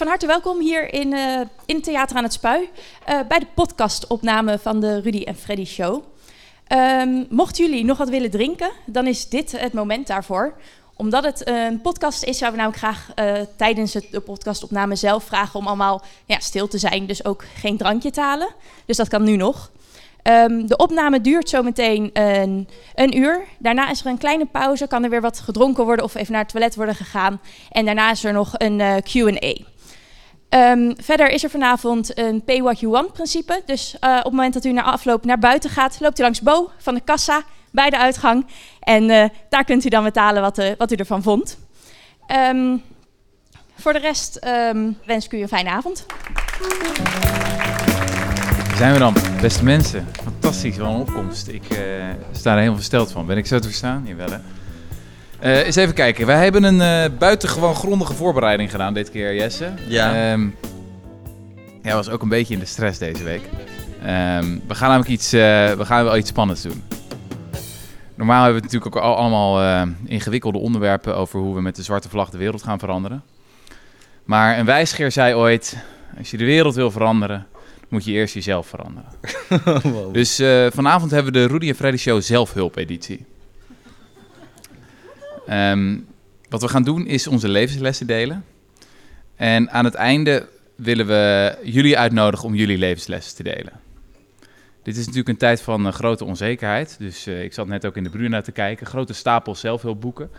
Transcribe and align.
van 0.00 0.08
harte 0.08 0.26
welkom 0.26 0.60
hier 0.60 0.94
in, 0.94 1.12
uh, 1.12 1.40
in 1.66 1.82
Theater 1.82 2.16
aan 2.16 2.22
het 2.22 2.32
Spui. 2.32 2.60
Uh, 2.60 3.20
bij 3.28 3.38
de 3.38 3.46
podcastopname 3.54 4.58
van 4.58 4.80
de 4.80 5.00
Rudy 5.00 5.22
en 5.22 5.36
Freddy 5.36 5.64
Show. 5.64 6.04
Um, 6.68 7.26
mochten 7.30 7.64
jullie 7.64 7.84
nog 7.84 7.98
wat 7.98 8.08
willen 8.08 8.30
drinken, 8.30 8.70
dan 8.86 9.06
is 9.06 9.28
dit 9.28 9.60
het 9.60 9.72
moment 9.72 10.06
daarvoor. 10.06 10.54
Omdat 10.96 11.24
het 11.24 11.48
een 11.48 11.80
podcast 11.80 12.22
is, 12.22 12.38
zouden 12.38 12.60
we 12.60 12.66
namelijk 12.66 12.98
graag 13.14 13.38
uh, 13.38 13.46
tijdens 13.56 13.92
de 13.92 14.20
podcastopname 14.20 14.96
zelf 14.96 15.24
vragen 15.24 15.58
om 15.58 15.66
allemaal 15.66 16.02
ja, 16.24 16.38
stil 16.38 16.68
te 16.68 16.78
zijn. 16.78 17.06
Dus 17.06 17.24
ook 17.24 17.44
geen 17.54 17.76
drankje 17.76 18.10
te 18.10 18.20
halen. 18.20 18.48
Dus 18.84 18.96
dat 18.96 19.08
kan 19.08 19.22
nu 19.22 19.36
nog. 19.36 19.70
Um, 20.22 20.66
de 20.66 20.76
opname 20.76 21.20
duurt 21.20 21.48
zometeen 21.48 22.10
een, 22.12 22.68
een, 22.94 23.16
uur. 23.16 23.44
Daarna 23.58 23.90
is 23.90 24.00
er 24.00 24.06
een 24.06 24.18
kleine 24.18 24.46
pauze, 24.46 24.86
kan 24.86 25.04
er 25.04 25.10
weer 25.10 25.20
wat 25.20 25.40
gedronken 25.40 25.84
worden 25.84 26.04
of 26.04 26.14
even 26.14 26.32
naar 26.32 26.42
het 26.42 26.50
toilet 26.50 26.74
worden 26.74 26.94
gegaan. 26.94 27.40
En 27.70 27.84
daarna 27.84 28.10
is 28.10 28.24
er 28.24 28.32
nog 28.32 28.54
een 28.58 29.02
QA. 29.02 29.68
Um, 30.54 30.94
verder 31.02 31.28
is 31.28 31.44
er 31.44 31.50
vanavond 31.50 32.18
een 32.18 32.44
pay 32.44 32.62
what 32.62 32.80
you 32.80 32.92
want 32.92 33.12
principe. 33.12 33.62
Dus 33.66 33.96
uh, 34.00 34.16
op 34.16 34.24
het 34.24 34.32
moment 34.32 34.54
dat 34.54 34.64
u 34.64 34.72
na 34.72 34.82
afloop 34.82 35.24
naar 35.24 35.38
buiten 35.38 35.70
gaat, 35.70 36.00
loopt 36.00 36.18
u 36.18 36.22
langs 36.22 36.40
Bo 36.40 36.70
van 36.78 36.94
de 36.94 37.00
kassa 37.00 37.42
bij 37.70 37.90
de 37.90 37.98
uitgang. 37.98 38.46
En 38.80 39.08
uh, 39.08 39.24
daar 39.48 39.64
kunt 39.64 39.84
u 39.84 39.88
dan 39.88 40.04
betalen 40.04 40.42
wat, 40.42 40.58
uh, 40.58 40.70
wat 40.78 40.92
u 40.92 40.94
ervan 40.94 41.22
vond. 41.22 41.58
Um, 42.50 42.82
voor 43.74 43.92
de 43.92 43.98
rest 43.98 44.38
wens 45.06 45.24
ik 45.24 45.32
u 45.32 45.40
een 45.40 45.48
fijne 45.48 45.70
avond 45.70 46.06
zijn 48.76 48.92
we 48.92 48.98
dan, 48.98 49.14
beste 49.40 49.64
mensen. 49.64 50.06
Fantastisch, 50.22 50.76
wel 50.76 50.86
een 50.86 51.00
opkomst. 51.00 51.48
Ik 51.48 51.62
sta 52.32 52.50
er 52.50 52.56
helemaal 52.56 52.74
versteld 52.74 53.10
van. 53.12 53.26
Ben 53.26 53.36
ik 53.36 53.46
zo 53.46 53.58
te 53.58 53.66
verstaan? 53.66 54.02
Jawel 54.06 54.30
hè. 54.30 54.38
Uh, 55.42 55.66
eens 55.66 55.76
even 55.76 55.94
kijken. 55.94 56.26
Wij 56.26 56.42
hebben 56.42 56.64
een 56.64 57.10
uh, 57.10 57.18
buitengewoon 57.18 57.74
grondige 57.74 58.14
voorbereiding 58.14 58.70
gedaan 58.70 58.94
dit 58.94 59.10
keer, 59.10 59.34
Jesse. 59.34 59.72
Ja. 59.86 60.32
Um, 60.32 60.56
ja, 61.82 61.94
was 61.94 62.08
ook 62.08 62.22
een 62.22 62.28
beetje 62.28 62.54
in 62.54 62.60
de 62.60 62.66
stress 62.66 62.98
deze 62.98 63.24
week. 63.24 63.42
Um, 63.42 64.62
we 64.68 64.74
gaan 64.74 64.88
namelijk 64.88 65.10
iets, 65.10 65.30
we 65.30 65.78
gaan 65.80 66.04
wel 66.04 66.16
iets 66.16 66.28
spannends 66.28 66.62
doen. 66.62 66.82
Normaal 68.14 68.42
hebben 68.42 68.60
we 68.60 68.66
natuurlijk 68.66 68.96
ook 68.96 69.02
allemaal 69.02 69.84
ingewikkelde 70.04 70.58
onderwerpen 70.58 71.16
over 71.16 71.40
hoe 71.40 71.54
we 71.54 71.60
met 71.60 71.76
de 71.76 71.82
zwarte 71.82 72.08
vlag 72.08 72.30
de 72.30 72.38
wereld 72.38 72.62
gaan 72.62 72.78
veranderen. 72.78 73.22
Maar 74.24 74.58
een 74.58 74.64
wijsgeer 74.64 75.12
zei 75.12 75.34
ooit, 75.34 75.76
als 76.18 76.30
je 76.30 76.36
de 76.36 76.44
wereld 76.44 76.74
wil 76.74 76.90
veranderen, 76.90 77.46
moet 77.88 78.04
je 78.04 78.12
eerst 78.12 78.34
jezelf 78.34 78.66
veranderen. 78.66 79.10
wow. 79.82 80.14
Dus 80.18 80.42
vanavond 80.74 81.10
hebben 81.10 81.32
we 81.32 81.38
de 81.38 81.46
Rudy 81.46 81.68
en 81.68 81.74
Freddy 81.74 81.98
Show 81.98 82.22
zelfhulp-editie. 82.22 83.26
Um, 85.50 86.06
wat 86.48 86.60
we 86.60 86.68
gaan 86.68 86.82
doen 86.82 87.06
is 87.06 87.26
onze 87.26 87.48
levenslessen 87.48 88.06
delen. 88.06 88.44
En 89.36 89.70
aan 89.70 89.84
het 89.84 89.94
einde 89.94 90.48
willen 90.74 91.06
we 91.06 91.56
jullie 91.64 91.98
uitnodigen 91.98 92.46
om 92.46 92.54
jullie 92.54 92.78
levenslessen 92.78 93.36
te 93.36 93.42
delen. 93.42 93.72
Dit 94.82 94.94
is 94.96 95.00
natuurlijk 95.00 95.28
een 95.28 95.36
tijd 95.36 95.62
van 95.62 95.86
uh, 95.86 95.92
grote 95.92 96.24
onzekerheid. 96.24 96.96
Dus 96.98 97.26
uh, 97.26 97.42
ik 97.42 97.52
zat 97.52 97.66
net 97.66 97.86
ook 97.86 97.96
in 97.96 98.04
de 98.04 98.10
Bruna 98.10 98.40
te 98.40 98.52
kijken. 98.52 98.86
Grote 98.86 99.12
stapel 99.12 99.54
zelfhulpboeken. 99.54 100.30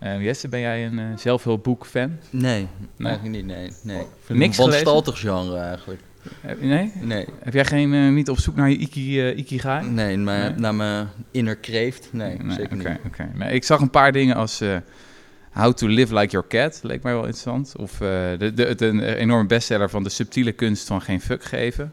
Uh, 0.00 0.22
Jesse, 0.22 0.48
ben 0.48 0.60
jij 0.60 0.86
een 0.86 0.98
uh, 0.98 1.16
zelfhulpboek-fan? 1.16 2.18
Nee, 2.30 2.68
nee, 2.96 3.08
eigenlijk 3.08 3.36
niet. 3.36 3.56
Nee, 3.56 3.72
nee. 3.82 4.06
Niks 4.28 4.58
een 4.58 4.72
genre 5.14 5.58
eigenlijk. 5.58 6.00
Nee? 6.60 6.92
Nee. 7.00 7.26
Heb 7.42 7.54
jij 7.54 7.64
geen, 7.64 7.92
uh, 7.92 8.12
niet 8.12 8.28
op 8.28 8.38
zoek 8.38 8.56
naar 8.56 8.70
je 8.70 8.76
iki, 8.76 9.30
uh, 9.30 9.38
ikigai? 9.38 9.86
Nee, 9.86 10.16
maar 10.16 10.50
nee? 10.50 10.58
naar 10.58 10.74
mijn 10.74 11.08
inner 11.30 11.56
kreeft. 11.56 12.08
Nee, 12.12 12.38
nee 12.38 12.56
zeker 12.56 12.78
okay, 12.78 12.92
niet. 12.92 13.00
Okay. 13.06 13.30
Nee, 13.34 13.54
ik 13.54 13.64
zag 13.64 13.80
een 13.80 13.90
paar 13.90 14.12
dingen 14.12 14.36
als 14.36 14.62
uh, 14.62 14.76
How 15.52 15.72
to 15.72 15.86
Live 15.86 16.14
Like 16.14 16.30
Your 16.30 16.46
Cat. 16.48 16.80
Leek 16.82 17.02
mij 17.02 17.12
wel 17.12 17.22
interessant. 17.22 17.74
Of 17.76 17.96
de, 17.98 18.52
de, 18.54 18.74
de, 18.74 18.86
een 18.86 19.00
enorme 19.00 19.46
bestseller 19.46 19.90
van 19.90 20.02
De 20.02 20.10
Subtiele 20.10 20.52
Kunst 20.52 20.86
van 20.86 21.00
Geen 21.00 21.20
Fuck 21.20 21.44
Geven. 21.44 21.92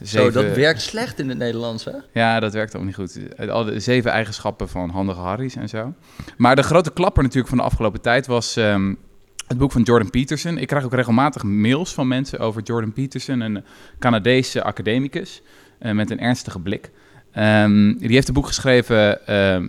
Zeven... 0.00 0.32
Zo, 0.32 0.42
dat 0.42 0.56
werkt 0.56 0.80
slecht 0.80 1.18
in 1.18 1.28
het 1.28 1.38
Nederlands, 1.38 1.84
hè? 1.84 1.92
Ja, 2.12 2.40
dat 2.40 2.52
werkt 2.52 2.76
ook 2.76 2.84
niet 2.84 2.94
goed. 2.94 3.18
Al 3.48 3.64
de 3.64 3.80
zeven 3.80 4.10
eigenschappen 4.10 4.68
van 4.68 4.90
handige 4.90 5.20
Harry's 5.20 5.56
en 5.56 5.68
zo. 5.68 5.94
Maar 6.36 6.56
de 6.56 6.62
grote 6.62 6.92
klapper 6.92 7.22
natuurlijk 7.22 7.48
van 7.48 7.58
de 7.58 7.64
afgelopen 7.64 8.00
tijd 8.00 8.26
was... 8.26 8.56
Um, 8.56 8.98
het 9.46 9.58
boek 9.58 9.72
van 9.72 9.82
Jordan 9.82 10.10
Peterson. 10.10 10.58
Ik 10.58 10.66
krijg 10.66 10.84
ook 10.84 10.94
regelmatig 10.94 11.42
mails 11.42 11.94
van 11.94 12.08
mensen 12.08 12.38
over 12.38 12.62
Jordan 12.62 12.92
Peterson, 12.92 13.40
een 13.40 13.64
Canadese 13.98 14.62
academicus 14.62 15.42
uh, 15.80 15.92
met 15.92 16.10
een 16.10 16.20
ernstige 16.20 16.60
blik. 16.60 16.90
Um, 17.38 17.98
die 17.98 18.14
heeft 18.14 18.28
een 18.28 18.34
boek 18.34 18.46
geschreven, 18.46 19.18
uh, 19.28 19.68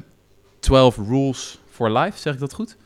12 0.60 0.98
Rules 0.98 1.60
for 1.70 1.92
Life, 1.92 2.20
zeg 2.20 2.34
ik 2.34 2.40
dat 2.40 2.54
goed? 2.54 2.78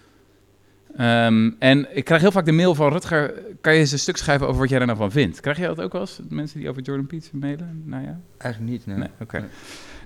Um, 1.00 1.56
en 1.60 1.96
ik 1.96 2.06
krijg 2.06 2.22
heel 2.22 2.32
vaak 2.32 2.46
de 2.46 2.52
mail 2.52 2.76
van 2.76 2.92
Rutger, 2.92 3.34
kan 3.62 3.74
je 3.74 3.80
eens 3.80 3.92
een 3.92 4.00
stuk 4.00 4.18
schrijven 4.18 4.48
over 4.48 4.60
wat 4.60 4.70
jij 4.70 4.80
er 4.80 4.86
nou 4.86 4.98
van 4.98 5.12
vindt? 5.12 5.40
Krijg 5.40 5.58
je 5.58 5.66
dat 5.66 5.82
ook 5.82 5.92
wel 5.92 6.02
eens, 6.02 6.20
mensen 6.30 6.60
die 6.60 6.70
over 6.70 6.82
Jordan 6.82 7.08
Peterson 7.08 7.40
mailen? 7.40 7.84
Nou 7.86 8.04
ja. 8.04 8.20
Eigenlijk 8.38 8.72
niet, 8.72 8.86
nee. 8.86 8.98
nee 8.98 9.08
Oké. 9.14 9.24
Okay. 9.24 9.40
Nee. 9.40 9.50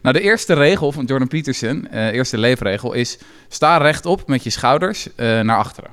Nou, 0.02 0.16
de 0.16 0.22
eerste 0.22 0.54
regel 0.54 0.92
van 0.92 1.06
Jordan 1.06 1.28
Peterson, 1.28 1.88
uh, 1.94 2.08
eerste 2.08 2.38
leefregel, 2.38 2.94
is 2.94 3.20
sta 3.48 3.78
rechtop 3.78 4.28
met 4.28 4.44
je 4.44 4.50
schouders 4.50 5.08
uh, 5.08 5.16
naar 5.16 5.58
achteren. 5.58 5.92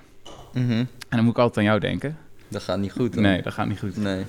Mm 0.55 0.69
-hmm. 0.69 0.79
En 0.79 1.17
dan 1.17 1.25
moet 1.25 1.33
ik 1.33 1.39
altijd 1.39 1.59
aan 1.59 1.65
jou 1.65 1.81
denken. 1.81 2.17
Dat 2.49 2.63
gaat 2.63 2.79
niet 2.79 2.93
goed. 2.93 3.13
Dan. 3.13 3.23
Nee, 3.23 3.43
dat 3.43 3.53
gaat 3.53 3.67
niet 3.67 3.79
goed. 3.79 3.97
Nee. 3.97 4.25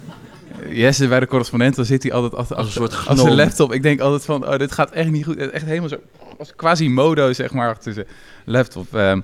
Jesse, 0.69 1.07
bij 1.07 1.19
de 1.19 1.28
correspondent, 1.28 1.75
dan 1.75 1.85
zit 1.85 2.03
hij 2.03 2.11
altijd 2.11 2.35
achter, 2.35 2.56
als 2.56 2.66
een 2.66 2.72
soort 2.72 3.07
als 3.07 3.23
een 3.23 3.35
laptop. 3.35 3.73
Ik 3.73 3.84
denk 3.84 4.00
altijd 4.00 4.25
van, 4.25 4.47
oh, 4.47 4.57
dit 4.57 4.72
gaat 4.72 4.91
echt 4.91 5.09
niet 5.09 5.25
goed. 5.25 5.38
Echt 5.38 5.66
helemaal 5.66 5.89
zo, 5.89 6.00
als 6.38 6.56
quasi-modo, 6.56 7.33
zeg 7.33 7.53
maar, 7.53 7.69
achter 7.69 7.94
zijn 7.94 8.07
laptop. 8.45 8.94
Um, 8.94 9.23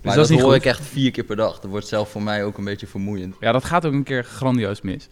dus 0.00 0.14
dat, 0.14 0.28
dat 0.28 0.38
hoor 0.38 0.48
goed. 0.48 0.54
ik 0.54 0.64
echt 0.64 0.80
vier 0.80 1.10
keer 1.10 1.24
per 1.24 1.36
dag. 1.36 1.60
Dat 1.60 1.70
wordt 1.70 1.86
zelf 1.86 2.10
voor 2.10 2.22
mij 2.22 2.44
ook 2.44 2.58
een 2.58 2.64
beetje 2.64 2.86
vermoeiend. 2.86 3.36
Ja, 3.40 3.52
dat 3.52 3.64
gaat 3.64 3.86
ook 3.86 3.92
een 3.92 4.02
keer 4.02 4.24
grandioos 4.24 4.80
mis. 4.80 5.08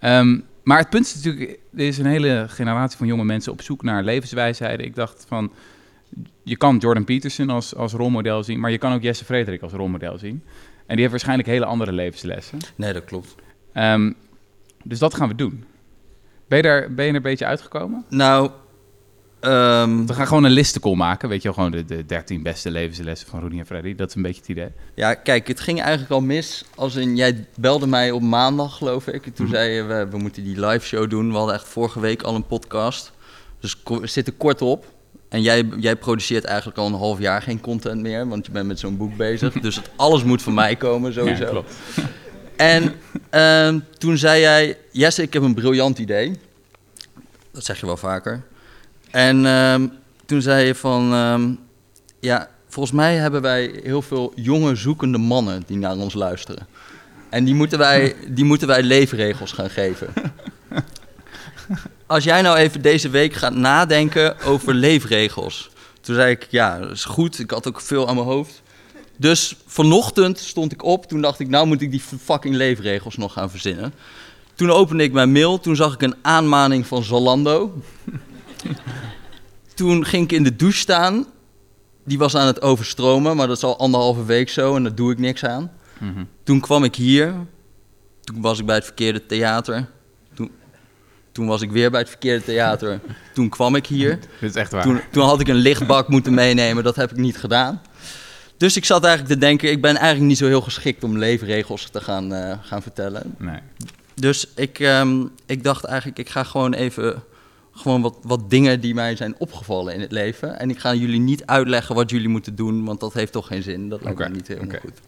Um, 0.00 0.44
maar 0.62 0.78
het 0.78 0.90
punt 0.90 1.06
is 1.06 1.14
natuurlijk, 1.14 1.58
er 1.76 1.86
is 1.86 1.98
een 1.98 2.06
hele 2.06 2.44
generatie 2.48 2.98
van 2.98 3.06
jonge 3.06 3.24
mensen 3.24 3.52
op 3.52 3.62
zoek 3.62 3.82
naar 3.82 4.02
levenswijsheden. 4.02 4.86
Ik 4.86 4.94
dacht 4.94 5.24
van, 5.28 5.52
je 6.46 6.56
kan 6.56 6.76
Jordan 6.76 7.04
Peterson 7.04 7.50
als, 7.50 7.74
als 7.74 7.92
rolmodel 7.92 8.42
zien, 8.42 8.60
maar 8.60 8.70
je 8.70 8.78
kan 8.78 8.92
ook 8.92 9.02
Jesse 9.02 9.24
Frederik 9.24 9.62
als 9.62 9.72
rolmodel 9.72 10.18
zien. 10.18 10.42
En 10.76 10.86
die 10.86 10.98
heeft 10.98 11.10
waarschijnlijk 11.10 11.48
hele 11.48 11.64
andere 11.64 11.92
levenslessen. 11.92 12.58
Nee, 12.76 12.92
dat 12.92 13.04
klopt. 13.04 13.34
Um, 13.74 14.14
dus 14.84 14.98
dat 14.98 15.14
gaan 15.14 15.28
we 15.28 15.34
doen. 15.34 15.64
Ben 16.48 16.56
je, 16.58 16.64
daar, 16.64 16.94
ben 16.94 17.04
je 17.04 17.10
er 17.10 17.16
een 17.16 17.22
beetje 17.22 17.46
uitgekomen? 17.46 18.04
Nou, 18.08 18.50
um, 19.40 20.06
we 20.06 20.12
gaan 20.12 20.26
gewoon 20.26 20.44
een 20.44 20.50
listencall 20.50 20.94
maken. 20.94 21.28
Weet 21.28 21.42
je 21.42 21.48
wel, 21.48 21.56
gewoon 21.56 21.70
de, 21.70 21.84
de 21.84 22.06
13 22.06 22.42
beste 22.42 22.70
levenslessen 22.70 23.28
van 23.28 23.40
Rudy 23.40 23.58
en 23.58 23.66
Freddy. 23.66 23.94
Dat 23.94 24.08
is 24.08 24.14
een 24.14 24.22
beetje 24.22 24.40
het 24.40 24.50
idee. 24.50 24.70
Ja, 24.94 25.14
kijk, 25.14 25.48
het 25.48 25.60
ging 25.60 25.80
eigenlijk 25.80 26.10
al 26.10 26.20
mis. 26.20 26.64
Als 26.74 26.94
in, 26.94 27.16
jij 27.16 27.46
belde 27.56 27.86
mij 27.86 28.10
op 28.10 28.22
maandag, 28.22 28.76
geloof 28.76 29.06
ik. 29.06 29.26
En 29.26 29.32
toen 29.32 29.46
mm. 29.46 29.52
zei 29.52 29.70
je, 29.70 29.82
we, 29.82 30.06
we 30.10 30.18
moeten 30.18 30.44
die 30.44 30.66
live 30.66 30.86
show 30.86 31.10
doen. 31.10 31.30
We 31.30 31.36
hadden 31.36 31.54
echt 31.54 31.68
vorige 31.68 32.00
week 32.00 32.22
al 32.22 32.34
een 32.34 32.46
podcast. 32.46 33.12
Dus 33.60 33.76
we 33.84 34.06
zitten 34.06 34.36
kort 34.36 34.62
op. 34.62 34.94
En 35.28 35.42
jij, 35.42 35.68
jij 35.78 35.96
produceert 35.96 36.44
eigenlijk 36.44 36.78
al 36.78 36.86
een 36.86 36.92
half 36.92 37.18
jaar 37.18 37.42
geen 37.42 37.60
content 37.60 38.00
meer, 38.02 38.28
want 38.28 38.46
je 38.46 38.52
bent 38.52 38.66
met 38.66 38.78
zo'n 38.78 38.96
boek 38.96 39.16
bezig. 39.16 39.52
Dus 39.60 39.76
het, 39.76 39.90
alles 39.96 40.24
moet 40.24 40.42
van 40.42 40.54
mij 40.54 40.76
komen, 40.76 41.12
sowieso. 41.12 41.44
Ja, 41.44 41.50
klopt. 41.50 41.74
En 42.56 42.94
uh, 43.34 43.82
toen 43.98 44.18
zei 44.18 44.40
jij, 44.40 44.78
Jesse, 44.90 45.22
ik 45.22 45.32
heb 45.32 45.42
een 45.42 45.54
briljant 45.54 45.98
idee. 45.98 46.38
Dat 47.50 47.64
zeg 47.64 47.80
je 47.80 47.86
wel 47.86 47.96
vaker. 47.96 48.42
En 49.10 49.44
uh, 49.44 49.74
toen 50.26 50.42
zei 50.42 50.66
je 50.66 50.74
van, 50.74 51.12
uh, 51.12 51.44
ja, 52.20 52.48
volgens 52.68 52.96
mij 52.96 53.16
hebben 53.16 53.42
wij 53.42 53.80
heel 53.82 54.02
veel 54.02 54.32
jonge 54.34 54.74
zoekende 54.74 55.18
mannen 55.18 55.62
die 55.66 55.76
naar 55.76 55.96
ons 55.96 56.14
luisteren. 56.14 56.66
En 57.28 57.44
die 57.44 57.54
moeten 57.54 57.78
wij, 57.78 58.14
die 58.36 58.44
moeten 58.44 58.68
wij 58.68 58.82
leefregels 58.82 59.52
gaan 59.52 59.70
geven. 59.70 60.08
Als 62.06 62.24
jij 62.24 62.42
nou 62.42 62.56
even 62.56 62.82
deze 62.82 63.08
week 63.08 63.32
gaat 63.32 63.54
nadenken 63.54 64.40
over 64.40 64.74
leefregels. 64.86 65.70
Toen 66.00 66.14
zei 66.14 66.30
ik, 66.30 66.46
ja, 66.50 66.78
dat 66.78 66.90
is 66.90 67.04
goed. 67.04 67.38
Ik 67.38 67.50
had 67.50 67.68
ook 67.68 67.80
veel 67.80 68.08
aan 68.08 68.14
mijn 68.14 68.26
hoofd. 68.26 68.62
Dus 69.16 69.56
vanochtend 69.66 70.38
stond 70.38 70.72
ik 70.72 70.82
op. 70.82 71.06
Toen 71.06 71.20
dacht 71.20 71.40
ik, 71.40 71.48
nou 71.48 71.66
moet 71.66 71.80
ik 71.80 71.90
die 71.90 72.02
fucking 72.20 72.54
leefregels 72.54 73.16
nog 73.16 73.32
gaan 73.32 73.50
verzinnen. 73.50 73.94
Toen 74.54 74.70
opende 74.70 75.02
ik 75.02 75.12
mijn 75.12 75.32
mail. 75.32 75.60
Toen 75.60 75.76
zag 75.76 75.94
ik 75.94 76.02
een 76.02 76.14
aanmaning 76.22 76.86
van 76.86 77.02
Zalando. 77.02 77.82
toen 79.74 80.04
ging 80.04 80.24
ik 80.24 80.32
in 80.32 80.42
de 80.42 80.56
douche 80.56 80.78
staan. 80.78 81.26
Die 82.04 82.18
was 82.18 82.36
aan 82.36 82.46
het 82.46 82.62
overstromen, 82.62 83.36
maar 83.36 83.46
dat 83.46 83.56
is 83.56 83.62
al 83.62 83.78
anderhalve 83.78 84.24
week 84.24 84.48
zo 84.48 84.76
en 84.76 84.82
daar 84.82 84.94
doe 84.94 85.12
ik 85.12 85.18
niks 85.18 85.44
aan. 85.44 85.72
Mm 85.98 86.14
-hmm. 86.14 86.28
Toen 86.42 86.60
kwam 86.60 86.84
ik 86.84 86.94
hier. 86.94 87.34
Toen 88.20 88.40
was 88.40 88.58
ik 88.58 88.66
bij 88.66 88.74
het 88.74 88.84
verkeerde 88.84 89.26
theater. 89.26 89.88
Toen 91.36 91.46
was 91.46 91.62
ik 91.62 91.70
weer 91.70 91.90
bij 91.90 92.00
het 92.00 92.08
verkeerde 92.08 92.44
theater. 92.44 93.00
Toen 93.34 93.48
kwam 93.48 93.74
ik 93.74 93.86
hier. 93.86 94.18
Dit 94.40 94.50
is 94.50 94.54
echt 94.54 94.72
waar. 94.72 94.82
Toen, 94.82 95.00
toen 95.10 95.24
had 95.24 95.40
ik 95.40 95.48
een 95.48 95.54
lichtbak 95.54 96.08
moeten 96.08 96.34
meenemen. 96.34 96.84
Dat 96.84 96.96
heb 96.96 97.10
ik 97.10 97.16
niet 97.16 97.36
gedaan. 97.36 97.82
Dus 98.56 98.76
ik 98.76 98.84
zat 98.84 99.04
eigenlijk 99.04 99.34
te 99.34 99.40
denken, 99.40 99.70
ik 99.70 99.80
ben 99.80 99.96
eigenlijk 99.96 100.26
niet 100.26 100.38
zo 100.38 100.46
heel 100.46 100.60
geschikt 100.60 101.04
om 101.04 101.18
leefregels 101.18 101.88
te 101.90 102.00
gaan, 102.00 102.32
uh, 102.32 102.52
gaan 102.62 102.82
vertellen. 102.82 103.34
Nee. 103.38 103.58
Dus 104.14 104.46
ik, 104.54 104.78
um, 104.78 105.30
ik 105.46 105.64
dacht 105.64 105.84
eigenlijk, 105.84 106.18
ik 106.18 106.28
ga 106.28 106.44
gewoon 106.44 106.74
even 106.74 107.22
gewoon 107.72 108.02
wat, 108.02 108.16
wat 108.22 108.50
dingen 108.50 108.80
die 108.80 108.94
mij 108.94 109.16
zijn 109.16 109.34
opgevallen 109.38 109.94
in 109.94 110.00
het 110.00 110.12
leven. 110.12 110.58
En 110.58 110.70
ik 110.70 110.78
ga 110.78 110.94
jullie 110.94 111.20
niet 111.20 111.46
uitleggen 111.46 111.94
wat 111.94 112.10
jullie 112.10 112.28
moeten 112.28 112.54
doen, 112.54 112.84
want 112.84 113.00
dat 113.00 113.12
heeft 113.12 113.32
toch 113.32 113.46
geen 113.46 113.62
zin. 113.62 113.88
Dat 113.88 114.02
lijkt 114.02 114.18
okay. 114.18 114.30
me 114.30 114.36
niet 114.36 114.48
helemaal 114.48 114.68
okay. 114.68 114.80
goed. 114.80 115.00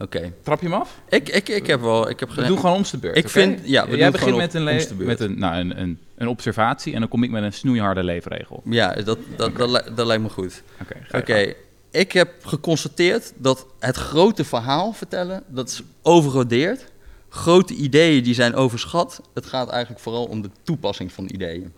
Oké. 0.00 0.32
Trap 0.42 0.60
je 0.60 0.68
hem 0.68 0.80
af? 0.80 1.00
Ik, 1.08 1.28
ik, 1.28 1.48
ik 1.48 1.66
heb 1.66 1.80
wel... 1.80 2.08
Ik 2.10 2.20
heb 2.20 2.30
We 2.30 2.44
doen 2.44 2.58
gewoon 2.58 2.76
ons 2.76 2.90
de 2.90 2.98
beurt. 2.98 3.16
Ik 3.16 3.28
vind- 3.28 3.60
ja, 3.64 3.84
we 3.88 3.96
Jij 3.96 4.02
doen 4.02 4.12
begint 4.12 4.36
met, 4.36 4.54
een, 4.54 4.64
met 5.06 5.20
een, 5.20 5.38
nou, 5.38 5.54
een, 5.56 5.80
een, 5.80 5.98
een 6.16 6.28
observatie 6.28 6.94
en 6.94 7.00
dan 7.00 7.08
kom 7.08 7.22
ik 7.22 7.30
met 7.30 7.42
een 7.42 7.52
snoeiharde 7.52 8.02
leefregel. 8.04 8.62
Ja, 8.64 8.92
dat, 8.94 9.18
dat, 9.36 9.56
dat, 9.56 9.70
li- 9.70 9.94
dat 9.94 10.06
lijkt 10.06 10.22
me 10.22 10.28
goed. 10.28 10.62
Oké, 10.80 11.18
Oké, 11.18 11.54
ik 11.90 12.12
heb 12.12 12.30
geconstateerd 12.44 13.32
dat 13.36 13.66
het 13.78 13.96
grote 13.96 14.44
verhaal 14.44 14.92
vertellen, 14.92 15.42
dat 15.46 15.68
is 15.68 15.82
overgewaardeerd. 16.02 16.84
Grote 17.28 17.74
ideeën 17.74 18.22
die 18.22 18.34
zijn 18.34 18.54
overschat. 18.54 19.22
Het 19.34 19.46
gaat 19.46 19.68
eigenlijk 19.68 20.02
vooral 20.02 20.24
om 20.24 20.42
de 20.42 20.50
toepassing 20.62 21.12
van 21.12 21.28
ideeën. 21.32 21.72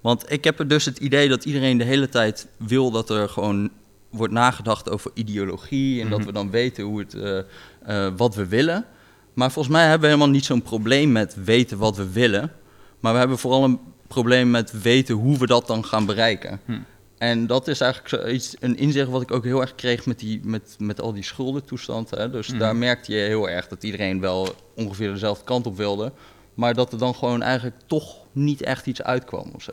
Want 0.00 0.32
ik 0.32 0.44
heb 0.44 0.58
er 0.58 0.68
dus 0.68 0.84
het 0.84 0.98
idee 0.98 1.28
dat 1.28 1.44
iedereen 1.44 1.78
de 1.78 1.84
hele 1.84 2.08
tijd 2.08 2.46
wil 2.56 2.90
dat 2.90 3.10
er 3.10 3.28
gewoon 3.28 3.70
wordt 4.10 4.32
nagedacht 4.32 4.90
over 4.90 5.10
ideologie 5.14 6.00
en 6.02 6.08
dat 6.08 6.18
Mhm. 6.18 6.26
we 6.26 6.32
dan 6.32 6.50
weten 6.50 6.84
hoe 6.84 6.98
het, 6.98 7.14
eh, 7.14 7.38
eh, 8.06 8.12
wat 8.16 8.34
we 8.34 8.46
willen. 8.46 8.84
Maar 9.34 9.50
volgens 9.52 9.74
mij 9.74 9.82
hebben 9.84 10.00
we 10.00 10.06
helemaal 10.14 10.34
niet 10.34 10.44
zo'n 10.44 10.62
probleem 10.62 11.12
met 11.12 11.36
weten 11.44 11.78
wat 11.78 11.96
we 11.96 12.10
willen. 12.12 12.52
Maar 13.00 13.12
we 13.12 13.18
hebben 13.18 13.38
vooral 13.38 13.64
een 13.64 13.78
probleem 14.06 14.50
met 14.50 14.82
weten 14.82 15.14
hoe 15.14 15.38
we 15.38 15.46
dat 15.46 15.66
dan 15.66 15.84
gaan 15.84 16.06
bereiken. 16.06 16.60
Hm. 16.64 16.78
En 17.18 17.46
dat 17.46 17.68
is 17.68 17.80
eigenlijk 17.80 18.22
zoiets, 18.22 18.56
een 18.60 18.76
inzicht 18.76 19.08
wat 19.08 19.22
ik 19.22 19.30
ook 19.30 19.44
heel 19.44 19.60
erg 19.60 19.74
kreeg 19.74 20.06
met, 20.06 20.18
die, 20.18 20.40
met, 20.44 20.76
met 20.78 21.00
al 21.00 21.12
die 21.12 21.22
schuldentoestand. 21.22 22.10
Hè. 22.10 22.30
Dus 22.30 22.48
Mhm. 22.48 22.58
daar 22.58 22.76
merkte 22.76 23.12
je 23.12 23.18
heel 23.18 23.48
erg 23.48 23.68
dat 23.68 23.82
iedereen 23.84 24.20
wel 24.20 24.48
ongeveer 24.74 25.12
dezelfde 25.12 25.44
kant 25.44 25.66
op 25.66 25.76
wilde. 25.76 26.12
Maar 26.54 26.74
dat 26.74 26.92
er 26.92 26.98
dan 26.98 27.14
gewoon 27.14 27.42
eigenlijk 27.42 27.76
toch 27.86 28.16
niet 28.32 28.62
echt 28.62 28.86
iets 28.86 29.02
uitkwam 29.02 29.50
of 29.54 29.62
zo. 29.62 29.72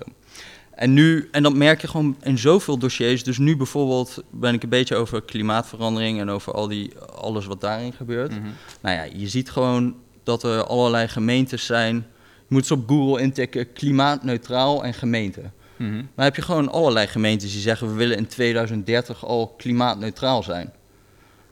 En 0.76 0.94
nu, 0.94 1.28
en 1.32 1.44
dat 1.44 1.54
merk 1.54 1.82
je 1.82 1.88
gewoon 1.88 2.16
in 2.22 2.38
zoveel 2.38 2.78
dossiers. 2.78 3.24
Dus 3.24 3.38
nu 3.38 3.58
bijvoorbeeld 3.58 4.24
ben 4.32 4.54
ik 4.54 4.64
een 4.64 4.70
beetje 4.70 4.96
over 4.96 5.22
klimaatverandering 5.22 6.20
en 6.20 6.30
over 6.30 6.54
al 6.54 6.68
die, 6.68 6.94
alles 7.16 7.46
wat 7.46 7.62
daarin 7.62 7.94
gebeurt. 7.94 8.32
Mhm. 8.32 8.48
Nou 8.82 8.96
ja, 8.96 9.04
je 9.16 9.28
ziet 9.28 9.50
gewoon 9.52 9.96
dat 10.24 10.44
er 10.44 10.64
allerlei 10.66 11.08
gemeentes 11.08 11.66
zijn. 11.66 11.96
Je 11.96 12.54
moet 12.54 12.62
eens 12.62 12.72
op 12.72 12.88
Google 12.90 13.22
intikken 13.22 13.74
klimaatneutraal 13.74 14.84
en 14.84 14.94
gemeente. 14.94 15.42
Mhm. 15.78 15.94
Dan 16.16 16.24
heb 16.26 16.36
je 16.36 16.42
gewoon 16.42 16.72
allerlei 16.72 17.08
gemeentes 17.08 17.52
die 17.52 17.62
zeggen 17.62 17.88
we 17.88 17.94
willen 17.94 18.18
in 18.18 18.28
2030 18.28 19.26
al 19.26 19.54
klimaatneutraal 19.58 20.44
zijn. 20.44 20.74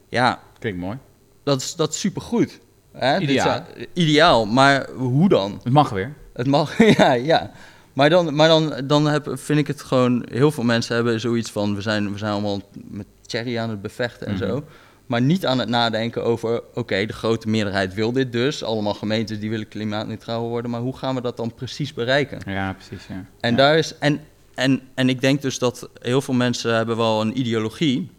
Ja, 0.09 0.39
Klinkt 0.59 0.79
mooi. 0.79 0.97
dat 1.43 1.61
is, 1.61 1.75
dat 1.75 1.93
is 1.93 1.99
supergoed. 1.99 2.59
Hè? 2.91 3.19
Dit 3.19 3.29
Ideaal. 3.29 3.45
zijn- 3.75 3.87
ideaal, 3.93 4.45
maar 4.45 4.89
hoe 4.89 5.29
dan? 5.29 5.59
Het 5.63 5.73
mag 5.73 5.89
weer. 5.89 6.13
Het 6.33 6.47
mag, 6.47 6.77
ja, 6.97 7.13
ja. 7.13 7.51
Maar 7.93 8.09
dan, 8.09 8.35
maar 8.35 8.47
dan, 8.47 8.73
dan 8.85 9.05
heb, 9.07 9.27
vind 9.33 9.59
ik 9.59 9.67
het 9.67 9.81
gewoon... 9.81 10.25
Heel 10.31 10.51
veel 10.51 10.63
mensen 10.63 10.95
hebben 10.95 11.19
zoiets 11.19 11.51
van... 11.51 11.75
We 11.75 11.81
zijn, 11.81 12.11
we 12.11 12.17
zijn 12.17 12.31
allemaal 12.31 12.61
met 12.87 13.05
Cherry 13.25 13.57
aan 13.57 13.69
het 13.69 13.81
bevechten 13.81 14.27
en 14.27 14.33
Mhm. 14.33 14.47
zo. 14.47 14.63
Maar 15.05 15.21
niet 15.21 15.45
aan 15.45 15.59
het 15.59 15.69
nadenken 15.69 16.23
over... 16.23 16.61
Oké, 16.73 17.05
de 17.05 17.13
grote 17.13 17.49
meerderheid 17.49 17.93
wil 17.93 18.11
dit 18.11 18.31
dus. 18.31 18.63
Allemaal 18.63 18.93
gemeentes 18.93 19.39
die 19.39 19.49
willen 19.49 19.67
klimaatneutraal 19.67 20.47
worden. 20.49 20.71
Maar 20.71 20.81
hoe 20.81 20.97
gaan 20.97 21.15
we 21.15 21.21
dat 21.21 21.37
dan 21.37 21.53
precies 21.53 21.93
bereiken? 21.93 22.39
Ja, 22.45 22.73
precies. 22.73 23.07
Ja. 23.07 23.25
En, 23.39 23.51
Ja. 23.51 23.57
daar 23.57 23.77
is, 23.77 23.97
en, 23.97 24.19
en, 24.55 24.81
en 24.93 25.09
ik 25.09 25.21
denk 25.21 25.41
dus 25.41 25.59
dat 25.59 25.89
heel 26.01 26.21
veel 26.21 26.33
mensen 26.33 26.75
hebben 26.75 26.97
wel 26.97 27.21
een 27.21 27.39
ideologie. 27.39 28.09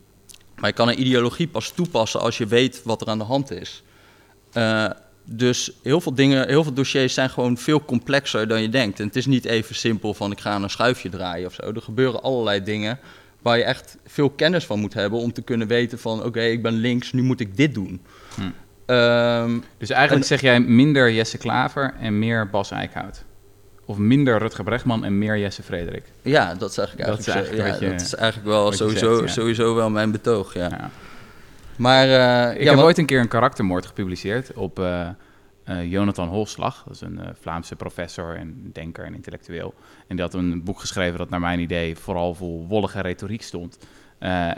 Maar 0.56 0.69
je 0.71 0.76
kan 0.76 0.88
een 0.88 1.00
ideologie 1.00 1.49
pas 1.49 1.71
toepassen 1.71 2.21
als 2.21 2.38
je 2.38 2.47
weet 2.47 2.82
wat 2.85 3.00
er 3.00 3.09
aan 3.09 3.19
de 3.19 3.25
hand 3.25 3.50
is. 3.50 3.82
Eh, 4.53 4.85
dus 5.25 5.73
heel 5.82 6.00
veel 6.00 6.15
dingen, 6.15 6.49
heel 6.49 6.62
veel 6.62 6.73
dossiers 6.73 7.15
zijn 7.15 7.31
gewoon 7.31 7.56
veel 7.56 7.85
complexer 7.85 8.49
dan 8.49 8.62
je 8.62 8.69
denkt. 8.69 9.00
En 9.00 9.06
het 9.06 9.17
is 9.17 9.26
niet 9.26 9.44
even 9.44 9.75
simpel 9.75 10.15
van 10.15 10.31
ik 10.32 10.41
ga 10.41 10.55
een 10.56 10.71
schuifje 10.71 11.09
draaien 11.09 11.47
of 11.47 11.55
zo. 11.55 11.62
Er 11.75 11.82
gebeuren 11.82 12.23
allerlei 12.23 12.62
dingen 12.62 12.99
waar 13.43 13.59
je 13.59 13.65
echt 13.65 13.97
veel 14.06 14.31
kennis 14.31 14.65
van 14.67 14.79
moet 14.81 14.94
hebben 14.94 15.19
om 15.19 15.32
te 15.32 15.43
kunnen 15.43 15.67
weten 15.67 15.99
van 15.99 16.23
oké, 16.25 16.41
ik 16.43 16.62
ben 16.62 16.73
links, 16.73 17.12
nu 17.12 17.23
moet 17.23 17.41
ik 17.41 17.56
dit 17.56 17.75
doen. 17.75 18.00
Hm. 18.35 18.41
Ehm, 18.87 19.59
Dus 19.79 19.91
eigenlijk 19.91 20.23
En- 20.23 20.29
zeg 20.29 20.41
jij 20.41 20.61
minder 20.61 21.12
Jesse 21.12 21.38
Klaver 21.38 21.94
en 22.00 22.19
meer 22.19 22.50
Bas 22.50 22.71
Eickhout. 22.71 23.25
Of 23.87 23.97
minder 23.99 24.38
Rutger 24.38 24.65
Bregman 24.65 25.05
en 25.05 25.19
meer 25.19 25.38
Jesse 25.38 25.62
Frederik. 25.62 26.05
ja, 26.23 26.55
dat 26.55 26.75
zeg 26.75 26.93
ik 26.93 27.05
Dat 27.05 27.19
is 27.19 27.26
eigenlijk. 27.26 27.56
zo. 27.56 27.62
eigenlijk 27.62 27.67
ja, 27.67 27.71
wat 27.73 27.81
je- 27.81 27.97
dat 27.97 28.06
is 28.06 28.15
eigenlijk 28.15 28.49
wel 28.49 28.73
sowieso, 28.73 29.15
zegt, 29.17 29.29
ja. 29.29 29.35
sowieso 29.35 29.75
wel 29.75 29.91
mijn 29.91 30.11
betoog. 30.11 30.55
Ja. 30.55 30.69
Ja. 30.71 30.91
Maar 31.79 32.05
eh, 32.05 32.55
Ik 32.55 32.62
ja, 32.62 32.67
heb 32.69 32.75
wat- 32.76 32.85
ooit 32.85 32.99
een 32.99 33.06
keer 33.06 33.21
een 33.21 33.29
karaktermoord 33.29 33.87
gepubliceerd 33.87 34.53
op 34.55 34.79
eh, 34.79 35.09
eh, 35.65 35.91
Jonathan 35.91 36.29
Holslag. 36.29 36.82
Dat 36.87 36.94
is 36.94 37.00
een 37.00 37.21
Vlaamse 37.41 37.76
professor 37.76 38.37
en 38.37 38.71
denker 38.73 39.05
en 39.05 39.15
intellectueel. 39.15 39.75
En 40.06 40.17
die 40.17 40.25
had 40.25 40.35
een 40.35 40.65
boek 40.65 40.81
geschreven 40.81 41.19
dat 41.19 41.31
naar 41.31 41.41
mijn 41.41 41.61
idee 41.61 41.97
vooral 41.97 42.35
vol 42.35 42.67
wollige 42.69 43.00
retoriek 43.00 43.43
stond. 43.43 43.79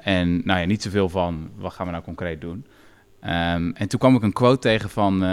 En 0.03 0.41
nou 0.45 0.61
ja, 0.61 0.67
niet 0.67 0.83
zoveel 0.83 1.09
van 1.09 1.51
wat 1.57 1.73
gaan 1.73 1.87
we 1.87 1.93
nou 1.93 2.05
concreet 2.05 2.41
doen. 2.41 2.67
Ehm, 3.21 3.71
en 3.75 3.89
toen 3.89 3.99
kwam 3.99 4.17
ik 4.17 4.23
een 4.23 4.33
quote 4.33 4.59
tegen 4.59 4.91
van 4.91 5.25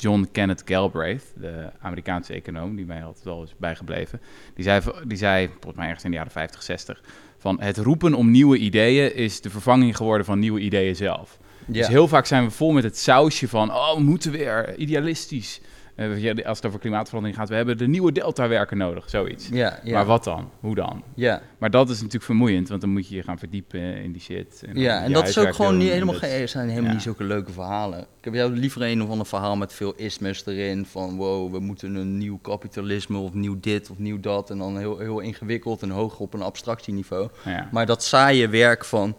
John 0.00 0.28
Kenneth 0.32 0.62
Galbraith, 0.64 1.32
de 1.36 1.70
Amerikaanse 1.80 2.32
econoom, 2.32 2.76
die 2.76 2.86
mij 2.86 3.04
altijd 3.04 3.24
wel 3.24 3.42
is 3.42 3.54
bijgebleven. 3.56 4.20
Die 4.54 4.64
zei, 4.64 4.80
die 5.04 5.18
zei, 5.18 5.46
volgens 5.46 5.74
mij 5.74 5.86
ergens 5.86 6.04
in 6.04 6.10
de 6.10 6.16
jaren 6.16 6.32
50, 6.32 6.62
60, 6.62 7.02
van 7.38 7.60
het 7.60 7.76
roepen 7.76 8.14
om 8.14 8.30
nieuwe 8.30 8.56
ideeën 8.56 9.14
is 9.14 9.40
de 9.40 9.50
vervanging 9.50 9.96
geworden 9.96 10.26
van 10.26 10.38
nieuwe 10.38 10.60
ideeën 10.60 10.96
zelf. 10.96 11.38
ja. 11.66 11.72
Dus 11.72 11.88
heel 11.88 12.08
vaak 12.08 12.26
zijn 12.26 12.44
we 12.44 12.50
vol 12.50 12.72
met 12.72 12.84
het 12.84 12.98
sausje 12.98 13.48
van, 13.48 13.70
oh, 13.70 13.94
we 13.94 14.02
moeten 14.02 14.32
weer 14.32 14.76
idealistisch. 14.76 15.60
Eh, 16.00 16.44
als 16.46 16.56
het 16.56 16.66
over 16.66 16.80
klimaatverandering 16.80 17.38
gaat, 17.38 17.48
we 17.48 17.54
hebben 17.54 17.78
de 17.78 17.86
nieuwe 17.86 18.12
deltawerker 18.12 18.76
nodig, 18.76 19.10
zoiets. 19.10 19.48
Ja, 19.48 19.78
ja. 19.84 19.92
Maar 19.92 20.06
wat 20.06 20.24
dan? 20.24 20.50
Hoe 20.60 20.74
dan? 20.74 21.02
Ja, 21.14 21.42
Maar 21.58 21.70
dat 21.70 21.88
is 21.88 21.96
natuurlijk 21.96 22.24
vermoeiend, 22.24 22.68
want 22.68 22.80
dan 22.80 22.90
moet 22.90 23.08
je 23.08 23.14
je 23.14 23.22
gaan 23.22 23.38
verdiepen 23.38 23.80
in 23.80 24.12
die 24.12 24.20
shit. 24.20 24.62
En 24.66 24.76
ja. 24.76 25.02
en 25.02 25.12
dat 25.12 25.28
is 25.28 25.38
ook 25.38 25.54
gewoon 25.54 25.76
niet 25.76 25.90
helemaal 25.90 26.14
geen, 26.14 26.48
zijn 26.48 26.68
helemaal 26.68 26.88
ja. 26.88 26.94
niet 26.94 27.02
zulke 27.02 27.24
leuke 27.24 27.52
verhalen. 27.52 27.98
Ik 28.00 28.24
heb 28.24 28.34
jou 28.34 28.52
liever 28.52 28.82
een 28.82 29.02
of 29.02 29.10
ander 29.10 29.26
verhaal 29.26 29.56
met 29.56 29.72
veel 29.72 29.94
ismes 29.96 30.46
erin. 30.46 30.86
Van 30.86 31.16
wow, 31.16 31.52
we 31.52 31.58
moeten 31.60 31.94
een 31.94 32.18
nieuw 32.18 32.38
kapitalisme 32.42 33.18
of 33.18 33.34
nieuw 33.34 33.56
dit 33.60 33.90
of 33.90 33.98
nieuw 33.98 34.20
dat. 34.20 34.50
En 34.50 34.58
dan 34.58 34.78
heel, 34.78 34.98
heel 34.98 35.20
ingewikkeld 35.20 35.82
en 35.82 35.90
hoog 35.90 36.18
op 36.18 36.34
een 36.34 36.42
abstractieniveau. 36.42 37.28
Ja. 37.44 37.68
Maar 37.70 37.86
dat 37.86 38.02
saaie 38.02 38.48
werk 38.48 38.84
van... 38.84 39.16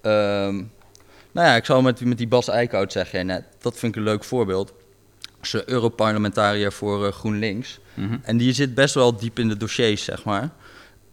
ehm, 0.00 0.54
nou 1.32 1.48
ja, 1.48 1.54
ik 1.56 1.64
zou 1.64 1.82
met, 1.82 2.00
met 2.00 2.18
die 2.18 2.28
Bas 2.28 2.48
Eickhout 2.48 2.92
zeggen, 2.92 3.26
net, 3.26 3.44
dat 3.60 3.78
vind 3.78 3.92
ik 3.92 3.98
een 3.98 4.06
leuk 4.08 4.24
voorbeeld. 4.24 4.72
Ze 5.42 5.62
Europarlementariër 5.66 6.72
voor 6.72 7.06
eh, 7.06 7.12
GroenLinks. 7.12 7.78
Mhm. 7.94 8.16
En 8.22 8.36
die 8.36 8.52
zit 8.52 8.74
best 8.74 8.94
wel 8.94 9.16
diep 9.16 9.38
in 9.38 9.48
de 9.48 9.56
dossiers, 9.56 10.04
zeg 10.04 10.24
maar. 10.24 10.50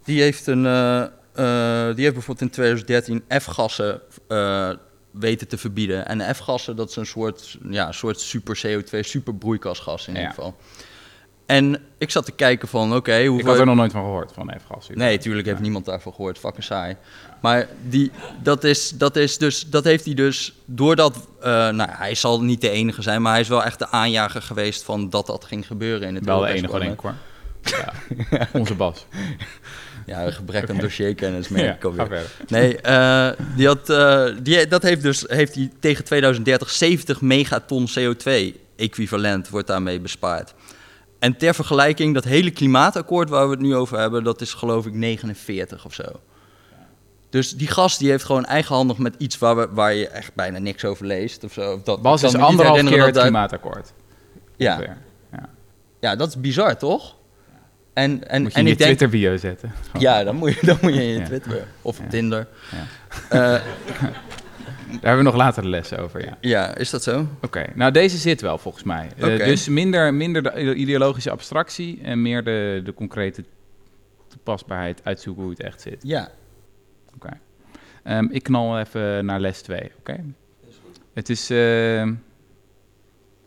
Die 0.04 0.20
heeft, 0.20 0.46
een, 0.46 0.66
eh, 0.66 1.00
eh, 1.02 1.94
die 1.94 2.02
heeft 2.04 2.14
bijvoorbeeld 2.14 2.40
in 2.40 2.50
2013 2.50 3.24
F-gassen 3.40 4.00
weten 5.10 5.48
te 5.48 5.58
verbieden. 5.58 6.06
En 6.06 6.34
F-gassen, 6.34 6.76
dat 6.76 6.90
is 6.90 6.96
een 6.96 7.06
soort, 7.06 7.58
ja, 7.70 7.92
soort 7.92 8.20
super 8.20 8.60
CO2, 8.66 8.98
super 9.02 9.34
broeikasgas 9.34 10.06
in 10.06 10.12
Ja. 10.14 10.18
ieder 10.20 10.34
geval. 10.34 10.56
En 11.46 11.82
ik 11.98 12.10
zat 12.10 12.24
te 12.24 12.32
kijken 12.32 12.68
van, 12.68 12.94
oké, 12.94 13.14
Ik 13.16 13.28
hoeveel... 13.28 13.48
had 13.50 13.58
er 13.58 13.66
nog 13.66 13.76
nooit 13.76 13.92
van 13.92 14.02
gehoord, 14.02 14.32
van 14.32 14.52
F-gas. 14.64 14.88
Nee, 14.94 15.18
tuurlijk 15.18 15.44
heeft 15.46 15.58
Ja. 15.58 15.62
niemand 15.62 15.84
daarvan 15.84 16.12
gehoord. 16.14 16.38
Fucking 16.38 16.64
saai. 16.64 16.96
Maar 17.40 17.68
die, 17.88 18.10
dat, 18.42 18.64
is, 18.64 18.90
dat, 18.90 19.16
is 19.16 19.38
dus, 19.38 19.66
dat 19.70 19.84
heeft 19.84 20.04
hij 20.04 20.14
dus 20.14 20.54
doordat... 20.64 21.16
eh, 21.40 21.50
nou, 21.68 21.90
hij 21.92 22.14
zal 22.14 22.42
niet 22.42 22.60
de 22.60 22.70
enige 22.70 23.02
zijn, 23.02 23.22
maar 23.22 23.32
hij 23.32 23.40
is 23.40 23.48
wel 23.48 23.64
echt 23.64 23.78
de 23.78 23.88
aanjager 23.88 24.42
geweest 24.42 24.82
van 24.82 25.10
dat 25.10 25.26
dat 25.26 25.44
ging 25.44 25.66
gebeuren 25.66 26.08
in 26.08 26.14
het 26.14 26.24
Wel 26.24 26.40
de 26.40 26.46
enige, 26.48 26.78
denk 26.78 26.92
ik 26.92 27.00
hoor. 27.00 27.14
Ja. 28.30 28.48
Onze 28.52 28.74
Bas. 28.74 29.06
Ja, 30.06 30.24
een 30.26 30.32
gebrek 30.32 30.70
aan 30.70 30.76
dossierkennis, 30.76 31.48
merk 31.48 31.76
ik 31.76 31.84
alweer. 31.84 32.22
Nee, 32.48 32.80
eh, 32.80 33.28
die 33.56 33.66
had, 33.66 33.90
eh, 33.90 34.24
die, 34.42 34.66
dat 34.66 34.82
heeft 34.82 35.02
dus 35.02 35.24
heeft 35.28 35.54
hij 35.54 35.70
tegen 35.80 36.04
2030 36.04 36.70
70 36.70 37.20
megaton 37.20 37.88
CO2-equivalent 37.98 39.48
wordt 39.48 39.66
daarmee 39.66 40.00
bespaard. 40.00 40.54
En 41.24 41.36
ter 41.36 41.54
vergelijking, 41.54 42.14
dat 42.14 42.24
hele 42.24 42.50
klimaatakkoord 42.50 43.28
waar 43.28 43.44
we 43.44 43.50
het 43.50 43.60
nu 43.60 43.74
over 43.74 43.98
hebben, 43.98 44.24
dat 44.24 44.40
is 44.40 44.52
geloof 44.52 44.86
ik 44.86 44.92
49 44.92 45.84
of 45.84 45.94
zo. 45.94 46.04
Dus 47.30 47.52
die 47.56 47.68
gast 47.68 47.98
die 47.98 48.10
heeft 48.10 48.24
gewoon 48.24 48.44
eigenhandig 48.44 48.98
met 48.98 49.14
iets 49.18 49.38
waar, 49.38 49.56
we, 49.56 49.68
waar 49.70 49.94
je 49.94 50.08
echt 50.08 50.34
bijna 50.34 50.58
niks 50.58 50.84
over 50.84 51.06
leest. 51.06 51.44
Of 51.44 51.52
zo. 51.52 51.80
Dat, 51.84 52.02
Bas 52.02 52.22
is 52.22 52.32
niet 52.32 52.42
anderhalf 52.42 52.84
keer 52.84 53.04
het 53.04 53.14
dat 53.14 53.22
klimaatakkoord. 53.22 53.92
Ja. 54.56 54.80
Ja. 55.32 55.48
ja, 56.00 56.16
dat 56.16 56.28
is 56.28 56.40
bizar 56.40 56.76
toch? 56.76 57.16
En, 57.92 58.28
en, 58.28 58.42
Moet 58.42 58.52
je 58.52 58.58
en 58.58 58.64
in 58.64 58.70
je 58.70 58.76
denk, 58.76 58.96
Twitter 58.96 59.08
bio 59.08 59.36
zetten. 59.36 59.72
ja, 59.98 60.24
dan 60.24 60.36
moet 60.36 60.54
je, 60.54 60.66
dan 60.66 60.78
moet 60.80 60.94
je 60.94 61.00
in 61.02 61.08
je 61.08 61.18
Ja. 61.18 61.24
Twitter 61.24 61.66
of 61.82 61.98
Ja. 61.98 62.06
Tinder. 62.08 62.46
Ja. 63.30 63.60
Daar 65.00 65.14
hebben 65.14 65.24
we 65.24 65.30
nog 65.30 65.40
later 65.40 65.62
de 65.62 65.68
les 65.68 65.96
over, 65.96 66.24
ja. 66.24 66.38
ja, 66.40 66.76
is 66.76 66.90
dat 66.90 67.02
zo? 67.02 67.26
Oké, 67.42 67.64
nou 67.74 67.92
deze 67.92 68.16
zit 68.16 68.40
wel 68.40 68.58
volgens 68.58 68.84
mij. 68.84 69.08
Eh, 69.16 69.34
Oké. 69.34 69.44
dus 69.44 69.68
minder, 69.68 70.14
minder 70.14 70.42
de 70.42 70.74
ideologische 70.74 71.30
abstractie 71.30 72.00
en 72.02 72.22
meer 72.22 72.44
de, 72.44 72.80
de 72.84 72.94
concrete 72.94 73.44
toepasbaarheid, 74.28 75.00
uitzoeken 75.04 75.42
hoe 75.42 75.52
het 75.52 75.62
echt 75.62 75.80
zit. 75.80 75.98
Ja. 76.02 76.30
Ehm, 78.04 78.26
ik 78.30 78.42
knal 78.42 78.78
even 78.78 79.24
naar 79.24 79.40
les 79.40 79.62
2, 79.62 79.92
oké? 79.98 80.24
Het 81.14 81.28
is 81.28 81.50
eh, 81.50 82.08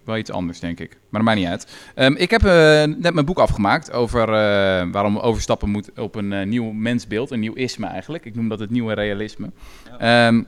wel 0.03 0.17
iets 0.17 0.31
anders, 0.31 0.59
denk 0.59 0.79
ik. 0.79 0.89
Maar 0.89 1.21
dat 1.21 1.21
maakt 1.21 1.37
niet 1.37 1.47
uit. 1.47 1.91
Ehm, 1.95 2.13
ik 2.13 2.29
heb 2.31 2.43
eh, 2.45 2.83
net 2.83 3.13
mijn 3.13 3.25
boek 3.25 3.39
afgemaakt 3.39 3.91
over 3.91 4.21
eh, 4.21 4.87
waarom 4.91 5.17
overstappen 5.17 5.69
moet 5.69 5.91
op 5.99 6.15
een 6.15 6.49
nieuw 6.49 6.71
mensbeeld. 6.71 7.31
Een 7.31 7.39
nieuw 7.39 7.53
isme 7.53 7.87
eigenlijk. 7.87 8.25
Ik 8.25 8.35
noem 8.35 8.49
dat 8.49 8.59
het 8.59 8.69
nieuwe 8.69 8.93
realisme. 8.93 9.51
Ehm, 9.97 10.43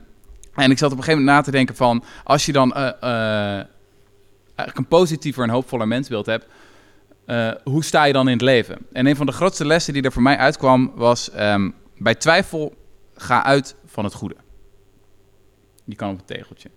En 0.54 0.70
ik 0.70 0.78
zat 0.78 0.92
op 0.92 0.98
een 0.98 1.04
gegeven 1.04 1.24
moment 1.24 1.38
na 1.38 1.42
te 1.42 1.50
denken 1.50 1.76
van... 1.76 2.04
als 2.24 2.46
je 2.46 2.52
dan 2.52 2.74
eh, 2.74 2.86
eh, 3.00 3.66
eigenlijk 4.54 4.76
een 4.76 4.88
positiever 4.88 5.42
en 5.42 5.50
hoopvoller 5.50 5.88
mensbeeld 5.88 6.26
hebt... 6.26 6.46
eh, 7.26 7.50
hoe 7.64 7.84
sta 7.84 8.04
je 8.04 8.12
dan 8.12 8.26
in 8.26 8.32
het 8.32 8.42
leven? 8.42 8.78
En 8.92 9.06
een 9.06 9.16
van 9.16 9.26
de 9.26 9.32
grootste 9.32 9.66
lessen 9.66 9.92
die 9.92 10.02
er 10.02 10.12
voor 10.12 10.22
mij 10.22 10.36
uitkwam 10.36 10.92
was... 10.94 11.30
ehm, 11.30 11.70
bij 11.98 12.14
twijfel 12.14 12.74
ga 13.14 13.44
uit 13.44 13.76
van 13.86 14.04
het 14.04 14.14
goede. 14.14 14.36
Die 15.84 15.96
kan 15.96 16.10
op 16.10 16.18
een 16.18 16.36
tegeltje. 16.36 16.70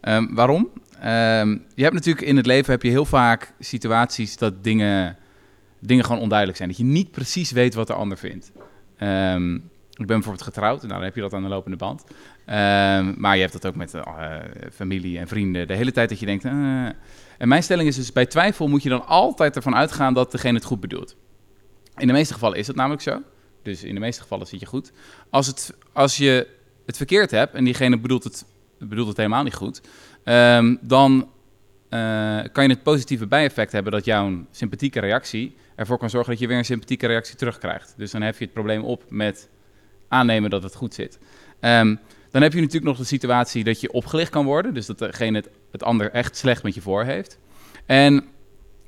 Ehm, 0.00 0.34
waarom? 0.34 0.70
Ehm, 1.00 1.56
je 1.74 1.82
hebt 1.82 1.94
natuurlijk 1.94 2.26
in 2.26 2.36
het 2.36 2.46
leven 2.46 2.72
heb 2.72 2.82
je 2.82 2.90
heel 2.90 3.04
vaak 3.04 3.52
situaties 3.58 4.36
dat 4.36 4.64
dingen, 4.64 5.16
dingen 5.78 6.04
gewoon 6.04 6.20
onduidelijk 6.20 6.58
zijn. 6.58 6.68
Dat 6.68 6.78
je 6.78 6.84
niet 6.84 7.10
precies 7.10 7.50
weet 7.50 7.74
wat 7.74 7.86
de 7.86 7.92
ander 7.92 8.18
vindt. 8.18 8.52
Ehm, 8.96 9.58
ik 10.00 10.06
ben 10.06 10.16
bijvoorbeeld 10.16 10.44
getrouwd 10.54 10.82
en 10.82 10.88
dan 10.88 11.02
heb 11.02 11.14
je 11.14 11.20
dat 11.20 11.32
aan 11.32 11.42
de 11.42 11.48
lopende 11.48 11.76
band. 11.76 12.04
Ehm, 12.44 13.14
maar 13.16 13.34
je 13.34 13.40
hebt 13.40 13.52
dat 13.52 13.66
ook 13.66 13.74
met 13.74 13.94
eh, 13.94 14.36
familie 14.72 15.18
en 15.18 15.28
vrienden. 15.28 15.66
De 15.66 15.74
hele 15.74 15.92
tijd 15.92 16.08
dat 16.08 16.18
je 16.20 16.26
denkt... 16.26 16.44
eh. 16.44 16.52
En 17.38 17.48
mijn 17.48 17.62
stelling 17.62 17.88
is 17.88 17.96
dus, 17.96 18.12
bij 18.12 18.26
twijfel 18.26 18.68
moet 18.68 18.82
je 18.82 18.88
dan 18.88 19.06
altijd 19.06 19.56
ervan 19.56 19.74
uitgaan 19.74 20.14
dat 20.14 20.32
degene 20.32 20.54
het 20.54 20.64
goed 20.64 20.80
bedoelt. 20.80 21.16
In 21.96 22.06
de 22.06 22.12
meeste 22.12 22.32
gevallen 22.32 22.58
is 22.58 22.66
dat 22.66 22.76
namelijk 22.76 23.02
zo. 23.02 23.22
Dus 23.62 23.84
in 23.84 23.94
de 23.94 24.00
meeste 24.00 24.22
gevallen 24.22 24.46
zit 24.46 24.60
je 24.60 24.66
goed. 24.66 24.92
Als, 25.30 25.46
het, 25.46 25.74
als 25.92 26.16
je 26.16 26.46
het 26.86 26.96
verkeerd 26.96 27.30
hebt 27.30 27.54
en 27.54 27.64
diegene 27.64 27.98
bedoelt 27.98 28.24
het, 28.24 28.44
bedoelt 28.78 29.08
het 29.08 29.16
helemaal 29.16 29.42
niet 29.42 29.54
goed... 29.54 29.80
ehm, 30.24 30.76
dan 30.80 31.28
eh, 31.88 32.40
kan 32.52 32.64
je 32.64 32.70
het 32.70 32.82
positieve 32.82 33.26
bijeffect 33.26 33.72
hebben 33.72 33.92
dat 33.92 34.04
jouw 34.04 34.46
sympathieke 34.50 35.00
reactie 35.00 35.56
ervoor 35.76 35.98
kan 35.98 36.10
zorgen 36.10 36.30
dat 36.30 36.40
je 36.40 36.46
weer 36.46 36.58
een 36.58 36.64
sympathieke 36.64 37.06
reactie 37.06 37.36
terugkrijgt. 37.36 37.94
Dus 37.96 38.10
dan 38.10 38.22
heb 38.22 38.38
je 38.38 38.44
het 38.44 38.52
probleem 38.52 38.82
op 38.82 39.04
met 39.08 39.48
aannemen 40.10 40.50
dat 40.50 40.62
het 40.62 40.74
goed 40.74 40.94
zit. 40.94 41.18
Ehm, 41.60 41.94
dan 42.30 42.42
heb 42.42 42.52
je 42.52 42.60
natuurlijk 42.60 42.86
nog 42.86 42.96
de 42.96 43.04
situatie 43.04 43.64
dat 43.64 43.80
je 43.80 43.92
opgelicht 43.92 44.30
kan 44.30 44.44
worden. 44.44 44.74
Dus 44.74 44.86
dat 44.86 44.98
degene 44.98 45.44
het, 45.70 45.82
ander 45.82 46.10
echt 46.10 46.36
slecht 46.36 46.62
met 46.62 46.74
je 46.74 46.80
voor 46.80 47.04
heeft. 47.04 47.38
En 47.86 48.24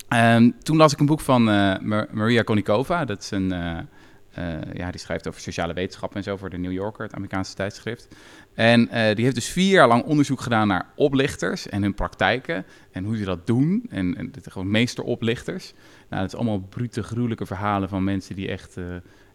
ehm, 0.08 0.50
toen 0.62 0.76
las 0.76 0.92
ik 0.92 1.00
een 1.00 1.06
boek 1.06 1.20
van 1.20 1.48
eh, 1.48 1.78
Mar- 1.78 2.08
Maria 2.10 2.42
Konikova. 2.42 3.04
Dat 3.04 3.22
is 3.22 3.30
een, 3.30 3.52
eh, 3.52 3.78
eh, 4.32 4.62
ja, 4.72 4.90
die 4.90 5.00
schrijft 5.00 5.28
over 5.28 5.40
sociale 5.40 5.72
wetenschappen 5.72 6.18
en 6.18 6.24
zo 6.24 6.36
voor 6.36 6.50
de 6.50 6.58
New 6.58 6.72
Yorker, 6.72 7.04
het 7.04 7.14
Amerikaanse 7.14 7.54
tijdschrift. 7.54 8.08
En 8.54 8.88
die 9.14 9.24
heeft 9.24 9.34
dus 9.34 9.48
vier 9.48 9.70
jaar 9.70 9.88
lang 9.88 10.04
onderzoek 10.04 10.40
gedaan 10.40 10.68
naar 10.68 10.86
oplichters 10.96 11.68
en 11.68 11.82
hun 11.82 11.94
praktijken. 11.94 12.64
En 12.90 13.04
hoe 13.04 13.16
ze 13.16 13.24
dat 13.24 13.46
doen. 13.46 13.86
En, 13.90 14.16
en 14.16 14.32
gewoon 14.42 14.70
meesteroplichters. 14.70 15.72
Nou, 16.08 16.22
dat 16.22 16.32
is 16.32 16.38
allemaal 16.38 16.60
brute, 16.60 17.02
gruwelijke 17.02 17.46
verhalen 17.46 17.88
van 17.88 18.04
mensen 18.04 18.36
die 18.36 18.48
echt 18.48 18.76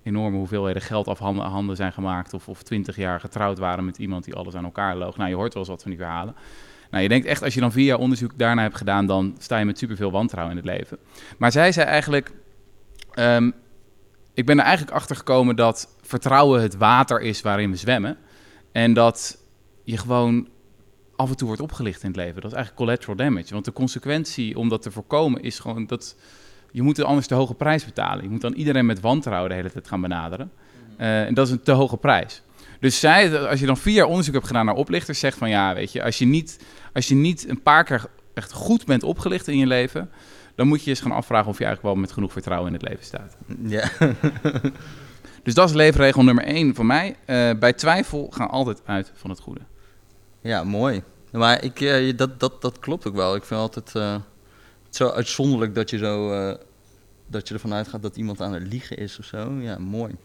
enorme 0.08 0.38
hoeveelheden 0.38 0.82
geld 0.82 1.08
afhanden 1.08 1.46
handen 1.46 1.76
zijn 1.76 1.94
gemaakt. 1.94 2.34
Of, 2.34 2.48
of 2.48 2.64
twintig 2.64 2.96
jaar 2.96 3.20
getrouwd 3.20 3.58
waren 3.58 3.86
met 3.86 3.98
iemand 3.98 4.24
die 4.24 4.36
alles 4.36 4.56
aan 4.56 4.64
elkaar 4.64 4.96
loog. 4.96 5.18
Nou, 5.18 5.30
je 5.30 5.36
hoort 5.36 5.54
wel 5.54 5.62
eens 5.62 5.72
wat 5.72 5.82
van 5.82 5.92
die 5.92 6.00
verhalen. 6.00 6.36
Nou, 6.92 7.04
je 7.04 7.10
denkt 7.10 7.26
echt, 7.26 7.44
als 7.44 7.54
je 7.54 7.60
dan 7.60 7.72
vier 7.72 7.86
jaar 7.86 7.98
onderzoek 7.98 8.32
daarna 8.38 8.62
hebt 8.62 8.78
gedaan, 8.78 9.06
dan 9.06 9.36
sta 9.40 9.58
je 9.58 9.66
met 9.66 9.78
superveel 9.78 10.12
wantrouwen 10.12 10.58
in 10.58 10.64
het 10.64 10.78
leven. 10.78 10.98
Maar 11.38 11.52
zij 11.52 11.72
zei 11.72 11.88
eigenlijk, 11.88 12.32
ehm, 13.14 13.52
ik 14.34 14.46
ben 14.46 14.60
er 14.60 14.66
eigenlijk 14.66 14.96
achter 14.96 15.16
gekomen 15.16 15.56
dat 15.56 15.96
vertrouwen 16.02 16.62
het 16.62 16.78
water 16.78 17.22
is 17.22 17.42
waarin 17.42 17.72
we 17.72 17.78
zwemmen. 17.78 18.18
En 18.72 18.94
dat 18.94 19.38
je 19.84 19.98
gewoon 19.98 20.48
af 21.16 21.30
en 21.30 21.36
toe 21.36 21.48
wordt 21.48 21.62
opgelicht 21.62 22.04
in 22.04 22.08
het 22.08 22.18
leven. 22.18 22.42
Dat 22.42 22.52
is 22.52 22.58
eigenlijk 22.58 22.86
collateral 22.86 23.16
damage. 23.16 23.54
Want 23.54 23.66
de 23.66 23.74
consequentie 23.74 24.58
om 24.58 24.70
dat 24.70 24.82
te 24.82 24.92
voorkomen 24.92 25.42
is 25.42 25.60
gewoon 25.60 25.86
dat 25.86 26.16
je 26.72 26.82
moet 26.82 27.04
anders 27.04 27.28
de 27.28 27.36
hoge 27.36 27.54
prijs 27.54 27.86
betalen. 27.86 28.24
Je 28.24 28.30
moet 28.30 28.42
dan 28.42 28.54
iedereen 28.54 28.86
met 28.86 29.00
wantrouwen 29.00 29.50
de 29.50 29.56
hele 29.56 29.72
tijd 29.72 29.88
gaan 29.88 30.02
benaderen. 30.02 30.52
Eh, 30.98 31.26
en 31.26 31.34
dat 31.34 31.48
is 31.48 31.54
een 31.54 31.62
te 31.62 31.72
hoge 31.72 31.98
prijs. 31.98 32.42
Dus 32.80 33.00
zij, 33.00 33.40
als 33.40 33.60
je 33.60 33.66
dan 33.66 33.78
vier 33.78 33.94
jaar 33.94 34.08
onderzoek 34.08 34.34
hebt 34.34 34.48
gedaan 34.48 34.66
naar 34.66 34.76
oplichters, 34.76 35.20
zegt 35.20 35.38
van 35.38 35.50
ja, 35.50 35.74
weet 35.74 35.92
je, 35.92 36.04
als 36.04 36.18
je 36.18 36.26
niet, 36.26 36.60
als 36.94 37.08
je 37.08 37.16
niet 37.16 37.50
een 37.50 37.62
paar 37.62 37.84
keer 37.84 38.06
echt 38.34 38.52
goed 38.52 38.86
bent 38.86 39.04
opgelicht 39.04 39.48
in 39.48 39.58
je 39.58 39.68
leven, 39.68 40.10
dan 40.56 40.68
moet 40.68 40.78
je 40.78 40.84
je 40.84 40.90
eens 40.90 41.00
gaan 41.00 41.12
afvragen 41.12 41.50
of 41.50 41.58
je 41.58 41.66
eigenlijk 41.66 41.94
wel 41.94 42.04
met 42.04 42.14
genoeg 42.14 42.32
vertrouwen 42.32 42.68
in 42.68 42.74
het 42.74 42.88
leven 42.90 43.06
staat. 43.06 43.38
Ja. 43.64 43.90
Dus 45.44 45.56
dat 45.56 45.70
is 45.70 45.76
leefregel 45.76 46.24
nummer 46.24 46.44
één 46.44 46.76
van 46.76 46.86
mij. 46.86 47.16
Eh, 47.26 47.50
bij 47.60 47.74
twijfel 47.74 48.28
ga 48.32 48.46
altijd 48.46 48.82
uit 48.86 49.12
van 49.16 49.30
het 49.30 49.40
goede. 49.40 49.60
Ja, 50.42 50.64
mooi. 50.64 51.04
Maar 51.32 51.64
ik, 51.64 51.82
eh, 51.82 52.18
dat, 52.18 52.40
dat, 52.40 52.62
dat 52.62 52.80
klopt 52.80 53.08
ook 53.08 53.16
wel. 53.16 53.36
Ik 53.36 53.44
vind 53.44 53.60
altijd 53.60 54.22
zo 54.98 55.10
uitzonderlijk 55.10 55.75
dat 55.75 55.89
je, 55.89 55.98
zo, 55.98 56.32
eh, 56.34 56.56
dat 57.27 57.48
je 57.48 57.54
ervan 57.54 57.74
uitgaat 57.74 58.01
dat 58.01 58.16
iemand 58.18 58.42
aan 58.42 58.54
het 58.54 58.68
liegen 58.68 58.98
is 58.98 59.20
of 59.20 59.25
zo. 59.25 59.51
Ja, 59.60 59.77
mooi. 59.77 60.16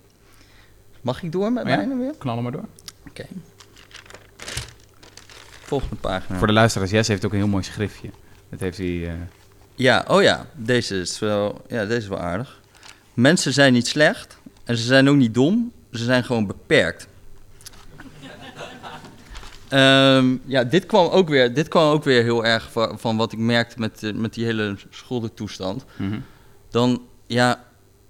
Mag 1.00 1.23
ik 1.23 1.33
door 1.33 1.52
met 1.52 1.64
Oh 1.64 1.71
ja? 1.71 1.76
mijne 1.76 1.97
weer? 1.97 2.12
Knallen 2.19 2.43
maar 2.43 2.52
door. 2.52 2.64
Oké. 3.09 3.25
Volgende 5.64 5.95
pagina. 5.97 6.38
Voor 6.38 6.47
de 6.47 6.52
luisteraars, 6.52 6.91
Jess 6.91 7.09
heeft 7.09 7.25
ook 7.25 7.33
een 7.33 7.38
heel 7.38 7.47
mooi 7.49 7.62
schriftje. 7.62 8.11
Dat 8.49 8.61
heeft 8.61 8.79
hij... 8.79 9.07
eh, 9.09 9.12
Ja, 9.75 10.05
oh 10.09 10.23
ja, 10.23 10.47
deze 10.55 11.00
is 11.00 11.19
wel, 11.19 11.64
ja, 11.69 11.85
deze 11.85 12.00
is 12.00 12.09
wel 12.09 12.19
aardig. 12.21 12.61
Mensen 13.14 13.52
zijn 13.52 13.73
niet 13.73 13.87
slecht 13.87 14.37
en 14.64 14.76
ze 14.76 14.85
zijn 14.85 15.09
ook 15.09 15.17
niet 15.17 15.35
dom, 15.35 15.73
ze 15.93 16.05
zijn 16.05 16.25
gewoon 16.25 16.47
beperkt. 16.47 17.07
Ehm, 19.73 20.37
ja, 20.47 20.64
dit 20.64 20.87
kwam, 20.87 21.07
ook 21.09 21.29
weer, 21.29 21.55
dit 21.55 21.69
kwam 21.69 21.91
ook 21.93 22.05
weer 22.05 22.23
heel 22.23 22.45
erg 22.45 22.73
van, 22.73 22.99
van 22.99 23.17
wat 23.17 23.33
ik 23.33 23.38
merkte 23.38 23.79
met, 23.79 24.02
eh, 24.02 24.12
met 24.12 24.35
die 24.35 24.45
hele 24.45 24.76
schuldentoestand. 24.91 25.85
mhm. 25.97 26.19
Dan, 26.71 27.02
ja, 27.26 27.64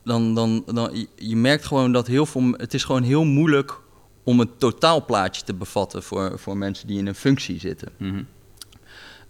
dan, 0.04 0.34
dan, 0.34 0.62
dan, 0.66 1.06
je- 1.16 1.36
merkt 1.36 1.64
gewoon 1.64 1.92
dat 1.92 2.06
heel 2.06 2.26
veel, 2.26 2.42
het 2.56 2.74
is 2.74 2.84
gewoon 2.84 3.02
heel 3.02 3.24
moeilijk 3.24 3.80
om 4.24 4.40
een 4.40 4.50
totaalplaatje 4.58 5.42
te 5.42 5.54
bevatten 5.54 6.02
voor, 6.02 6.38
voor 6.38 6.56
mensen 6.56 6.86
die 6.86 6.98
in 6.98 7.06
een 7.06 7.14
functie 7.14 7.58
zitten. 7.60 7.88
Mhm. 7.96 8.22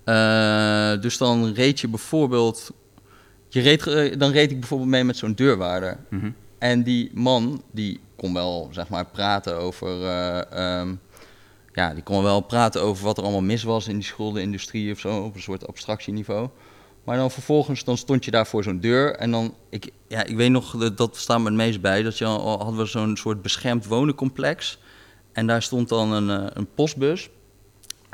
Eh, 0.05 1.01
dus 1.01 1.19
dan 1.19 1.53
reed 1.53 1.81
je 1.81 1.89
bijvoorbeeld. 1.89 2.71
Je 3.49 3.61
reed, 3.61 3.87
eh, 3.87 4.19
dan 4.19 4.31
reed 4.31 4.51
ik 4.51 4.59
bijvoorbeeld 4.61 4.91
mee 4.91 5.05
met 5.05 5.17
zo'n 5.17 5.33
deurwaarder. 5.35 5.97
Mhm. 6.11 6.31
En 6.59 6.83
die 6.83 7.11
man, 7.15 7.62
die 7.71 8.01
kon 8.17 8.35
wel, 8.35 8.69
zeg 8.73 8.89
maar, 8.89 9.07
praten 9.07 9.57
over... 9.57 10.03
eh, 10.05 10.79
ehm, 10.81 10.95
ja, 11.73 11.95
die 11.95 12.02
kon 12.02 12.23
wel 12.23 12.41
praten 12.41 12.83
over 12.83 13.05
wat 13.05 13.17
er 13.17 13.23
allemaal 13.23 13.43
mis 13.43 13.62
was 13.62 13.88
in 13.88 13.95
die 13.95 14.05
schuldenindustrie 14.05 14.93
of 14.93 14.99
zo, 14.99 15.23
op 15.23 15.35
een 15.35 15.43
soort 15.43 15.67
abstractieniveau. 15.67 16.49
Maar 17.05 17.17
dan 17.17 17.31
vervolgens, 17.31 17.85
dan 17.85 17.97
stond 17.97 18.25
je 18.25 18.31
daar 18.31 18.47
voor 18.47 18.62
zo'n 18.62 18.81
deur 18.81 19.14
en 19.14 19.31
dan, 19.31 19.55
ik, 19.71 19.91
ja, 20.09 20.25
ik 20.25 20.37
weet 20.37 20.50
nog, 20.50 20.76
dat, 20.76 20.97
dat 20.97 21.17
staat 21.17 21.38
me 21.38 21.45
het 21.45 21.55
meest 21.55 21.81
bij, 21.81 22.02
dat 22.02 22.19
je 22.19 22.25
hadden 22.25 22.76
we 22.76 22.85
zo'n 22.85 23.17
soort 23.17 23.43
beschermd 23.43 23.87
wonencomplex. 23.87 24.79
En 25.33 25.47
daar 25.47 25.62
stond 25.62 25.88
dan 25.88 26.12
een, 26.12 26.31
eh, 26.31 26.50
een 26.52 26.69
postbus. 26.75 27.31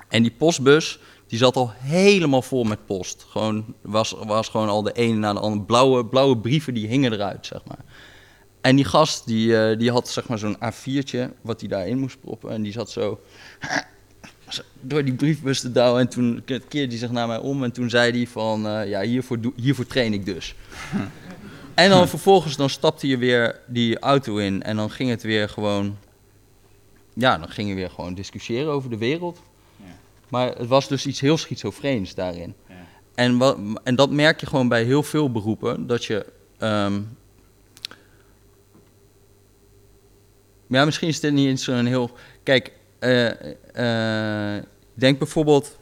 En 0.08 0.22
die 0.22 0.32
postbus, 0.32 0.98
die 1.26 1.38
zat 1.38 1.56
al 1.56 1.70
helemaal 1.74 2.42
vol 2.42 2.64
met 2.64 2.86
post. 2.86 3.26
Gewoon, 3.28 3.74
was, 3.80 4.14
was 4.24 4.48
gewoon 4.48 4.68
al 4.68 4.82
de 4.82 4.92
ene 4.92 5.18
na 5.18 5.32
de 5.32 5.40
andere. 5.40 5.64
Blauwe, 5.64 6.06
blauwe 6.06 6.38
brieven, 6.38 6.74
die 6.74 6.86
hingen 6.86 7.12
eruit, 7.12 7.46
zeg 7.46 7.60
maar. 7.64 7.84
En 8.68 8.76
die 8.76 8.84
gast, 8.84 9.26
die, 9.26 9.56
eh, 9.56 9.78
die 9.78 9.90
had 9.90 10.08
zeg 10.08 10.28
maar 10.28 10.38
zo'n 10.38 10.56
A4'tje, 10.56 11.30
wat 11.40 11.60
hij 11.60 11.68
daarin 11.68 11.98
moest 11.98 12.20
proppen. 12.20 12.50
En 12.50 12.62
die 12.62 12.72
zat 12.72 12.90
zo 12.90 13.20
door 14.80 15.04
die 15.04 15.14
briefbus 15.14 15.60
te 15.60 15.72
douwen. 15.72 16.00
En 16.00 16.08
toen 16.08 16.42
keerde 16.44 16.87
hij 16.88 16.96
zich 16.96 17.10
naar 17.10 17.26
mij 17.26 17.38
om 17.38 17.64
en 17.64 17.72
toen 17.72 17.90
zei 17.90 18.12
hij 18.12 18.26
van... 18.26 18.66
eh, 18.66 18.88
ja, 18.88 19.00
hiervoor, 19.00 19.38
hiervoor 19.56 19.87
train 19.87 20.12
ik 20.12 20.25
dus. 20.25 20.54
En 21.75 21.90
dan 21.90 22.08
vervolgens 22.08 22.56
dan 22.56 22.70
stapte 22.70 23.06
je 23.06 23.18
weer 23.18 23.60
die 23.66 23.98
auto 23.98 24.37
in 24.37 24.62
en 24.62 24.76
dan 24.76 24.90
ging 24.90 25.10
het 25.10 25.22
weer 25.22 25.48
gewoon... 25.48 25.96
Ja, 27.14 27.38
dan 27.38 27.48
ging 27.48 27.68
je 27.68 27.75
weer 27.75 27.90
gewoon 27.90 28.14
discussiëren 28.14 28.72
over 28.72 28.90
de 28.90 28.98
wereld. 28.98 29.42
Ja. 29.76 29.84
Maar 30.28 30.48
het 30.56 30.66
was 30.66 30.88
dus 30.88 31.06
iets 31.06 31.20
heel 31.20 31.37
schizofreens 31.37 32.14
daarin. 32.14 32.54
Ja. 32.68 32.75
En, 33.14 33.37
wat, 33.37 33.58
en 33.84 33.94
dat 33.94 34.10
merk 34.10 34.40
je 34.40 34.46
gewoon 34.46 34.68
bij 34.68 34.82
heel 34.82 35.02
veel 35.02 35.30
beroepen, 35.32 35.87
dat 35.87 36.04
je... 36.04 36.26
ehm, 36.58 37.00
ja, 40.68 40.84
misschien 40.84 41.08
is 41.08 41.20
dit 41.20 41.32
niet 41.32 41.46
eens 41.48 41.64
zo'n 41.64 41.87
heel... 41.87 42.10
Kijk, 42.42 42.72
eh, 42.98 44.56
denk 44.94 45.18
bijvoorbeeld... 45.18 45.76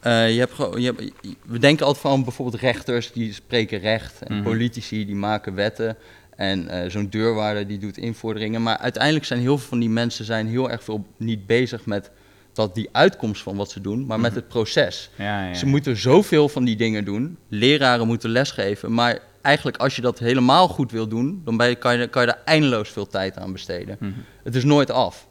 eh, 0.00 0.32
je 0.34 0.38
hebt, 0.38 0.56
je 0.56 0.84
hebt, 0.84 1.12
we 1.46 1.58
denken 1.58 1.86
altijd 1.86 2.02
van 2.04 2.24
bijvoorbeeld 2.24 2.60
rechters, 2.62 3.12
die 3.12 3.32
spreken 3.32 3.78
recht. 3.78 4.22
En 4.22 4.34
Mhm. 4.34 4.42
politici, 4.44 5.06
die 5.06 5.14
maken 5.14 5.54
wetten. 5.54 5.96
En 6.36 6.90
zo'n 6.90 7.08
deurwaarder, 7.08 7.66
die 7.66 7.78
doet 7.78 7.96
invorderingen. 7.96 8.62
Maar 8.62 8.76
uiteindelijk 8.78 9.24
zijn 9.24 9.40
heel 9.40 9.58
veel 9.58 9.68
van 9.68 9.78
die 9.80 9.88
mensen 9.88 10.24
zijn 10.24 10.46
heel 10.48 10.70
erg 10.70 10.84
veel 10.84 11.06
niet 11.16 11.46
bezig 11.46 11.86
met 11.86 12.10
dat 12.52 12.74
die 12.74 12.88
uitkomst 12.92 13.42
van 13.42 13.56
wat 13.56 13.70
ze 13.70 13.80
doen, 13.80 14.06
maar 14.06 14.20
met 14.20 14.30
Mhm. 14.30 14.40
het 14.40 14.48
proces. 14.48 15.10
Ja, 15.16 15.46
ja. 15.48 15.54
Ze 15.54 15.66
moeten 15.66 15.96
zoveel 15.96 16.48
van 16.48 16.64
die 16.64 16.76
dingen 16.76 17.04
doen. 17.04 17.38
Leraren 17.48 18.06
moeten 18.06 18.30
lesgeven. 18.30 18.94
Maar 18.94 19.18
eigenlijk 19.42 19.76
als 19.76 19.96
je 19.96 20.02
dat 20.02 20.18
helemaal 20.18 20.68
goed 20.68 20.90
wil 20.90 21.08
doen, 21.08 21.42
dan 21.44 21.56
ben 21.56 21.68
je, 21.68 21.74
kan, 21.74 21.98
je, 21.98 22.08
kan 22.08 22.22
je 22.22 22.28
daar 22.28 22.42
eindeloos 22.44 22.88
veel 22.88 23.06
tijd 23.06 23.38
aan 23.38 23.52
besteden. 23.52 23.96
Mhm. 24.00 24.12
Het 24.42 24.54
is 24.54 24.64
nooit 24.64 24.90
af. 24.90 25.28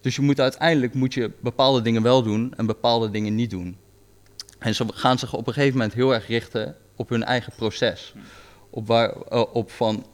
Dus 0.00 0.16
je 0.16 0.22
moet 0.22 0.40
uiteindelijk 0.40 0.94
moet 0.94 1.14
je 1.14 1.30
bepaalde 1.40 1.82
dingen 1.82 2.02
wel 2.02 2.22
doen 2.22 2.52
en 2.56 2.66
bepaalde 2.66 3.10
dingen 3.10 3.34
niet 3.34 3.50
doen. 3.50 3.76
En 4.58 4.74
ze 4.74 4.84
gaan 4.88 5.18
zich 5.18 5.32
op 5.32 5.46
een 5.46 5.52
gegeven 5.52 5.78
moment 5.78 5.94
heel 5.94 6.14
erg 6.14 6.26
richten 6.26 6.76
op 6.96 7.08
hun 7.08 7.24
eigen 7.24 7.52
proces. 7.56 8.14
Op, 8.70 8.86
waar, 8.86 9.10
eh, 9.10 9.44
op 9.52 9.70
van 9.70 10.06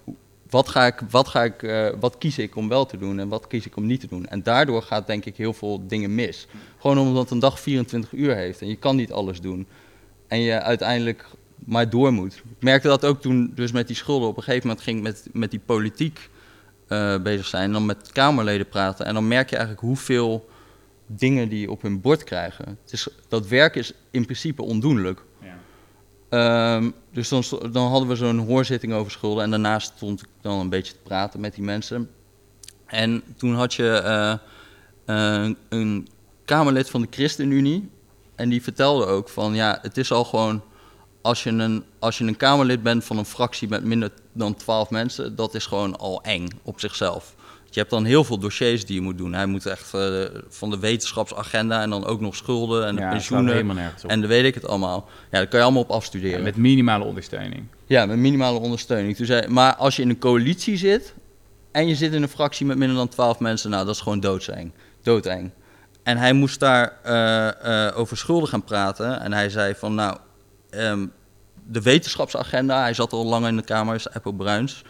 wat, 0.50 0.68
ga 0.68 0.87
ik, 0.87 1.00
wat, 1.10 1.28
ga 1.28 1.44
ik, 1.44 1.62
eh, 1.62 1.88
wat 2.00 2.18
kies 2.18 2.38
ik 2.38 2.56
om 2.56 2.68
wel 2.68 2.87
te 2.87 2.96
doen 2.96 3.18
en 3.18 3.28
wat 3.28 3.46
kies 3.46 3.66
ik 3.66 3.76
om 3.76 3.87
niet 3.87 4.00
te 4.00 4.06
doen? 4.06 4.26
En 4.26 4.42
daardoor 4.42 4.82
gaat 4.82 5.06
denk 5.06 5.25
ik 5.25 5.37
heel 5.37 5.52
veel 5.52 5.87
dingen 5.87 6.14
mis. 6.14 6.46
Gewoon 6.78 6.99
omdat 6.99 7.30
een 7.30 7.38
dag 7.38 7.60
24 7.60 8.12
uur 8.12 8.34
heeft 8.34 8.60
en 8.60 8.68
je 8.68 8.76
kan 8.76 8.96
niet 8.96 9.12
alles 9.12 9.40
doen. 9.40 9.66
En 10.28 10.40
je 10.40 10.60
uiteindelijk 10.60 11.26
maar 11.64 11.90
door 11.90 12.12
moet. 12.12 12.34
Ik 12.34 12.62
merkte 12.62 12.88
dat 12.88 13.04
ook 13.04 13.20
toen 13.20 13.52
dus 13.54 13.72
met 13.72 13.86
die 13.86 13.96
schulden. 13.96 14.28
Op 14.28 14.36
een 14.36 14.42
gegeven 14.42 14.66
moment 14.68 14.84
ging 14.84 14.96
ik 14.96 15.02
met, 15.02 15.28
met 15.32 15.50
die 15.50 15.60
politiek 15.60 16.30
eh, 16.88 17.22
bezig 17.22 17.46
zijn. 17.46 17.64
En 17.64 17.72
dan 17.72 17.86
met 17.86 18.12
Kamerleden 18.12 18.68
praten. 18.68 19.06
En 19.06 19.14
dan 19.14 19.28
merk 19.28 19.50
je 19.50 19.56
eigenlijk 19.56 19.86
hoeveel 19.86 20.48
dingen 21.06 21.48
die 21.48 21.70
op 21.70 21.82
hun 21.82 22.00
bord 22.00 22.24
krijgen. 22.24 22.78
Het 22.82 22.92
is, 22.92 23.08
dat 23.28 23.46
werk 23.46 23.74
is 23.74 23.92
in 24.10 24.24
principe 24.24 24.62
ondoenlijk. 24.62 25.22
Ja. 25.42 25.58
Ehm, 26.28 26.90
dus 27.12 27.28
dan, 27.72 27.88
hadden 27.88 28.08
we 28.08 28.16
zo'n 28.16 28.38
hoorzitting 28.38 28.92
over 28.92 29.12
schulden. 29.12 29.44
En 29.44 29.50
daarnaast 29.50 29.92
stond 29.96 30.20
ik 30.20 30.28
dan 30.40 30.58
een 30.58 30.68
beetje 30.68 30.92
te 30.92 30.98
praten 31.02 31.40
met 31.40 31.54
die 31.54 31.64
mensen. 31.64 32.10
En 32.86 33.22
toen 33.36 33.54
had 33.54 33.74
je 33.74 33.90
eh, 33.90 34.32
eh, 35.04 35.50
een 35.68 36.08
Kamerlid 36.44 36.90
van 36.90 37.00
de 37.00 37.08
ChristenUnie. 37.10 37.90
En 38.34 38.48
die 38.48 38.62
vertelde 38.62 39.06
ook 39.06 39.28
van 39.28 39.54
ja, 39.54 39.78
het 39.82 39.96
is 39.96 40.12
al 40.12 40.24
gewoon. 40.24 40.62
Als 41.22 41.42
je, 41.42 41.50
een, 41.50 41.84
als 41.98 42.18
je 42.18 42.24
een 42.24 42.36
Kamerlid 42.36 42.82
bent 42.82 43.04
van 43.04 43.18
een 43.18 43.24
fractie 43.24 43.68
met 43.68 43.84
minder 43.84 44.10
dan 44.32 44.54
12 44.54 44.90
mensen, 44.90 45.36
dat 45.36 45.54
is 45.54 45.66
gewoon 45.66 45.98
al 45.98 46.22
eng 46.22 46.48
op 46.62 46.80
zichzelf. 46.80 47.34
Je 47.72 47.78
hebt 47.78 47.90
dan 47.92 48.04
heel 48.04 48.24
veel 48.24 48.38
dossiers 48.38 48.86
die 48.86 48.94
je 48.94 49.00
moet 49.00 49.18
doen. 49.18 49.32
Hij 49.32 49.46
moet 49.46 49.66
echt 49.66 49.94
eh, 49.94 50.22
van 50.48 50.70
de 50.70 50.78
wetenschapsagenda 50.78 51.82
en 51.82 51.90
dan 51.90 52.04
ook 52.06 52.20
nog 52.20 52.36
schulden 52.36 52.86
en 52.86 52.94
de 52.94 53.00
Ja, 53.00 53.10
pensioenen. 53.10 53.52
helemaal 53.52 53.74
nergens 53.74 54.04
op. 54.04 54.10
En 54.10 54.20
dan 54.20 54.28
weet 54.28 54.44
ik 54.44 54.54
het 54.54 54.66
allemaal. 54.66 55.08
Ja, 55.30 55.38
daar 55.38 55.46
kan 55.48 55.58
je 55.58 55.64
allemaal 55.64 55.82
op 55.82 55.88
Ja, 55.88 55.94
afstuderen. 55.94 56.42
met 56.42 56.56
minimale 56.56 57.04
ondersteuning. 57.04 57.66
Ja, 57.86 58.06
met 58.06 58.16
minimale 58.18 58.58
ondersteuning. 58.58 59.16
Toen 59.16 59.26
zei, 59.26 59.48
maar 59.48 59.74
als 59.74 59.96
je 59.96 60.02
in 60.02 60.08
een 60.08 60.18
coalitie 60.18 60.76
zit 60.76 61.14
en 61.72 61.88
je 61.88 61.94
zit 61.94 62.12
in 62.12 62.22
een 62.22 62.28
fractie 62.28 62.66
met 62.66 62.76
minder 62.78 62.96
dan 62.96 63.08
12 63.08 63.38
mensen, 63.40 63.70
nou, 63.70 63.86
dat 63.86 63.94
is 63.94 64.00
gewoon 64.00 64.20
doodseng. 64.20 64.72
Doodeng. 65.02 65.50
En 66.02 66.16
hij 66.16 66.32
moest 66.32 66.60
daar 66.60 66.98
eh, 67.02 67.86
eh, 67.88 67.98
over 67.98 68.16
schulden 68.16 68.48
gaan 68.48 68.64
praten. 68.64 69.20
En 69.20 69.32
hij 69.32 69.50
zei 69.50 69.74
van, 69.74 69.94
nou, 69.94 70.16
ehm, 70.70 71.06
de 71.66 71.82
wetenschapsagenda, 71.82 72.80
hij 72.80 72.94
zat 72.94 73.12
al 73.12 73.24
lang 73.24 73.46
in 73.46 73.56
de 73.56 73.62
Kamer, 73.64 73.94
is 73.94 74.10
Apple 74.10 74.34
Bruins. 74.34 74.82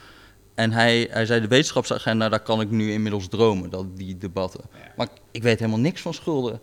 En 0.55 0.73
hij, 0.73 1.09
hij 1.11 1.27
zei, 1.27 1.41
de 1.41 1.49
wetenschapsagenda, 1.49 2.29
daar 2.29 2.41
kan 2.41 2.61
ik 2.61 2.71
nu 2.71 2.93
inmiddels 2.93 3.29
dromen, 3.29 3.71
dat, 3.71 3.97
die 3.97 4.19
debatten. 4.19 4.61
Maar 4.97 5.07
ik, 5.07 5.21
ik 5.31 5.43
weet 5.43 5.59
helemaal 5.59 5.81
niks 5.81 6.01
van 6.01 6.15
schulden. 6.15 6.61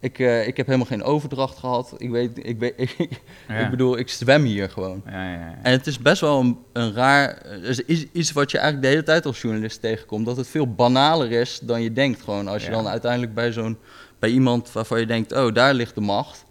Ik, 0.00 0.18
eh, 0.18 0.46
ik 0.46 0.56
heb 0.56 0.66
helemaal 0.66 0.86
geen 0.86 1.02
overdracht 1.02 1.58
gehad. 1.58 1.94
Ik, 1.96 2.10
weet, 2.10 2.46
ik, 2.46 2.58
weet, 2.58 2.72
ik, 2.98 3.20
Ja. 3.48 3.70
bedoel, 3.70 3.98
ik 3.98 4.08
zwem 4.08 4.44
hier 4.44 4.70
gewoon. 4.70 5.02
Ja, 5.06 5.24
ja, 5.24 5.38
ja. 5.38 5.58
En 5.62 5.72
het 5.72 5.86
is 5.86 5.98
best 5.98 6.20
wel 6.20 6.40
een, 6.40 6.58
een 6.72 6.92
raar. 6.92 7.46
Is 7.62 7.80
iets 8.12 8.32
wat 8.32 8.50
je 8.50 8.58
eigenlijk 8.58 8.86
de 8.86 8.92
hele 8.92 9.06
tijd 9.06 9.26
als 9.26 9.40
journalist 9.40 9.80
tegenkomt. 9.80 10.26
Dat 10.26 10.36
het 10.36 10.48
veel 10.48 10.74
banaler 10.74 11.30
is 11.32 11.60
dan 11.62 11.82
je 11.82 11.92
denkt. 11.92 12.22
Gewoon 12.22 12.48
als 12.48 12.64
je 12.64 12.70
dan 12.70 12.88
uiteindelijk 12.88 13.34
bij 13.34 13.52
zo'n. 13.52 13.78
bij 14.18 14.30
iemand 14.30 14.72
waarvan 14.72 15.00
je 15.00 15.06
denkt: 15.06 15.32
oh, 15.32 15.54
daar 15.54 15.74
ligt 15.74 15.94
de 15.94 16.00
macht. 16.00 16.44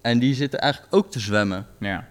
En 0.00 0.18
die 0.18 0.34
zitten 0.34 0.60
eigenlijk 0.60 0.94
ook 0.94 1.10
te 1.10 1.20
zwemmen. 1.20 1.66
Ja. 1.80 2.08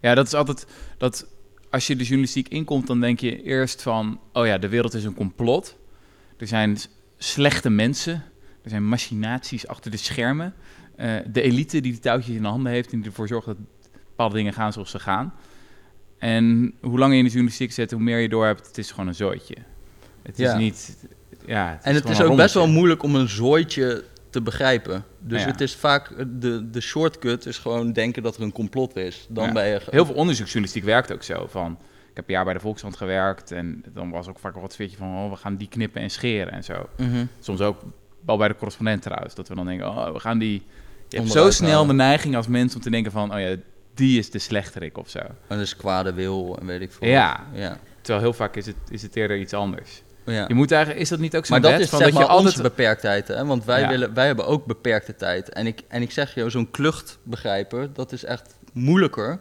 ja, 0.00 0.14
dat 0.14 0.26
is 0.26 0.34
altijd... 0.34 0.66
Dat, 0.98 1.26
als 1.70 1.86
je 1.86 1.96
de 1.96 2.02
journalistiek 2.02 2.48
inkomt, 2.48 2.86
dan 2.86 3.00
denk 3.00 3.20
je 3.20 3.42
eerst 3.42 3.82
van... 3.82 4.20
Oh 4.32 4.46
ja, 4.46 4.58
de 4.58 4.68
wereld 4.68 4.94
is 4.94 5.04
een 5.04 5.14
complot. 5.14 5.76
Er 6.36 6.46
zijn 6.46 6.78
slechte 7.18 7.70
mensen. 7.70 8.24
Er 8.62 8.70
zijn 8.70 8.88
machinaties 8.88 9.66
achter 9.66 9.90
de 9.90 9.96
schermen. 9.96 10.54
Eh, 10.96 11.14
de 11.26 11.42
elite 11.42 11.80
die 11.80 11.92
de 11.92 11.98
touwtjes 11.98 12.34
in 12.36 12.42
de 12.42 12.48
handen 12.48 12.72
heeft... 12.72 12.92
en 12.92 12.98
die 12.98 13.06
ervoor 13.06 13.28
zorgt 13.28 13.46
dat 13.46 13.56
bepaalde 13.92 14.34
dingen 14.34 14.52
gaan 14.52 14.72
zoals 14.72 14.90
ze 14.90 14.98
gaan. 14.98 15.34
En 16.18 16.74
hoe 16.80 16.98
langer 16.98 17.12
je 17.12 17.18
in 17.18 17.24
de 17.24 17.30
journalistiek 17.30 17.72
zit, 17.72 17.90
hoe 17.90 18.00
meer 18.00 18.18
je 18.18 18.28
door 18.28 18.46
hebt... 18.46 18.66
het 18.66 18.78
is 18.78 18.90
gewoon 18.90 19.06
een 19.06 19.14
zooitje. 19.14 19.56
Het 20.22 20.38
is 20.38 20.46
Ja. 20.46 20.56
niet... 20.56 21.06
Ja, 21.46 21.78
en 21.82 21.94
het 21.94 22.08
is 22.08 22.20
ook 22.20 22.36
best 22.36 22.54
wel 22.54 22.68
moeilijk 22.68 23.02
om 23.02 23.14
een 23.14 23.28
zooitje 23.28 24.04
te 24.30 24.42
begrijpen. 24.42 25.04
Dus 25.18 25.40
Ja. 25.42 25.46
het 25.46 25.60
is 25.60 25.74
vaak. 25.74 26.10
De, 26.40 26.70
de 26.70 26.80
shortcut 26.80 27.46
is 27.46 27.58
gewoon 27.58 27.92
denken 27.92 28.22
dat 28.22 28.36
er 28.36 28.42
een 28.42 28.52
complot 28.52 28.96
is. 28.96 29.26
Dan 29.28 29.46
Ja. 29.46 29.52
ben 29.52 29.66
je. 29.66 29.80
Heel 29.90 30.06
veel 30.06 30.14
onderzoeksjournalistiek 30.14 30.84
werkt 30.84 31.12
ook 31.12 31.22
zo. 31.22 31.46
Van, 31.46 31.72
ik 32.10 32.16
heb 32.16 32.28
een 32.28 32.34
jaar 32.34 32.44
bij 32.44 32.54
de 32.54 32.60
Volkskrant 32.60 32.96
gewerkt 32.96 33.52
en 33.52 33.84
dan 33.92 34.10
was 34.10 34.28
ook 34.28 34.38
vaak 34.38 34.54
wat 34.54 34.72
sfeertje 34.72 34.96
van, 34.96 35.08
oh, 35.08 35.30
we 35.30 35.36
gaan 35.36 35.56
die 35.56 35.68
knippen 35.68 36.02
en 36.02 36.10
scheren 36.10 36.52
en 36.52 36.64
zo. 36.64 36.88
Mhm. 36.96 37.24
Soms 37.40 37.60
ook 37.60 37.80
wel 38.26 38.36
bij 38.36 38.48
de 38.48 38.54
correspondent 38.54 39.02
trouwens, 39.02 39.34
dat 39.34 39.48
we 39.48 39.54
dan 39.54 39.66
denken, 39.66 39.88
oh, 39.88 40.12
we 40.12 40.20
gaan 40.20 40.38
die... 40.38 40.62
Je 41.08 41.16
hebt 41.16 41.30
zo 41.30 41.50
snel 41.50 41.86
de 41.86 41.92
neiging 41.92 42.36
als 42.36 42.46
mens 42.46 42.74
om 42.74 42.80
te 42.80 42.90
denken 42.90 43.12
van, 43.12 43.34
oh 43.34 43.40
ja, 43.40 43.56
die 43.94 44.18
is 44.18 44.30
de 44.30 44.38
slechterik 44.38 44.98
of 44.98 45.08
zo. 45.10 45.18
En 45.46 45.58
dus 45.58 45.76
kwade 45.76 46.12
wil 46.12 46.56
en 46.60 46.66
weet 46.66 46.80
ik 46.80 46.92
veel. 46.92 47.08
Ja. 47.08 47.46
ja. 47.52 47.78
Terwijl 48.00 48.24
heel 48.24 48.32
vaak 48.32 48.56
is 48.56 48.66
het, 48.66 48.76
is 48.90 49.02
het 49.02 49.16
eerder 49.16 49.38
iets 49.38 49.52
anders. 49.52 50.02
Ja. 50.32 50.44
Je 50.48 50.54
moet 50.54 50.70
eigenlijk, 50.70 51.02
is 51.02 51.08
dat 51.08 51.18
niet 51.18 51.36
ook 51.36 51.46
zo'n 51.46 51.60
Maar 51.60 51.70
dat 51.70 51.78
wet 51.78 51.80
is 51.80 51.88
van 51.88 51.98
zeg 51.98 52.08
dat 52.08 52.16
maar 52.16 52.26
je 52.26 52.30
altijd... 52.30 52.48
onze 52.50 52.62
beperktheid, 52.62 53.28
hè? 53.28 53.44
want 53.44 53.64
wij, 53.64 53.80
Ja. 53.80 53.88
willen, 53.88 54.14
wij 54.14 54.26
hebben 54.26 54.46
ook 54.46 54.66
beperkte 54.66 55.16
tijd. 55.16 55.48
En 55.48 55.66
ik, 55.66 55.82
en 55.88 56.02
ik 56.02 56.10
zeg 56.10 56.34
je, 56.34 56.50
zo'n 56.50 56.70
klucht 56.70 57.18
begrijpen, 57.22 57.90
dat 57.94 58.12
is 58.12 58.24
echt 58.24 58.54
moeilijker 58.72 59.38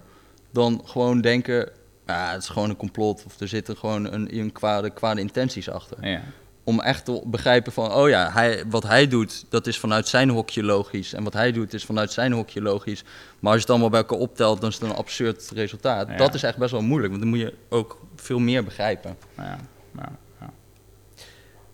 dan 0.52 0.82
gewoon 0.86 1.21
denken, 1.21 1.69
ah, 2.06 2.32
het 2.32 2.41
is 2.41 2.50
gewoon 2.50 2.69
een 2.69 2.78
complot 2.78 3.23
of 3.26 3.39
er 3.39 3.47
zitten 3.47 3.78
gewoon 3.78 4.13
een, 4.13 4.38
een 4.38 4.52
kwade, 4.52 4.89
kwade 4.89 5.21
intenties 5.21 5.69
achter. 5.69 6.08
Ja. 6.08 6.21
Om 6.63 6.80
echt 6.82 7.06
te 7.06 7.21
begrijpen 7.26 7.71
van, 7.71 7.93
oh 7.93 8.10
ja, 8.10 8.32
hij, 8.32 8.63
wat 8.69 8.84
hij 8.84 9.08
doet, 9.08 9.45
dat 9.50 9.67
is 9.67 9.80
vanuit 9.80 10.08
zijn 10.08 10.30
hokje 10.30 10.63
logisch. 10.63 11.13
En 11.13 11.23
wat 11.23 11.34
hij 11.34 11.52
doet, 11.52 11.73
is 11.73 11.86
vanuit 11.86 12.12
zijn 12.12 12.32
hokje 12.32 12.62
logisch. 12.62 13.04
Maar 13.39 13.52
als 13.52 13.54
je 13.54 13.60
het 13.60 13.69
allemaal 13.69 13.89
bij 13.89 14.00
elkaar 14.00 14.17
optelt, 14.17 14.62
dan 14.62 14.69
is 14.69 14.76
het 14.76 14.89
een 14.89 14.95
absurd 14.95 15.52
resultaat. 15.54 16.17
Dat 16.17 16.34
is 16.34 16.43
echt 16.43 16.58
best 16.58 16.71
wel 16.71 16.82
moeilijk, 16.82 17.10
want 17.10 17.21
dan 17.23 17.32
moet 17.32 17.41
je 17.41 17.54
ook 17.69 18.00
veel 18.15 18.39
meer 18.39 18.63
begrijpen. 18.63 19.17
Ja, 19.38 19.58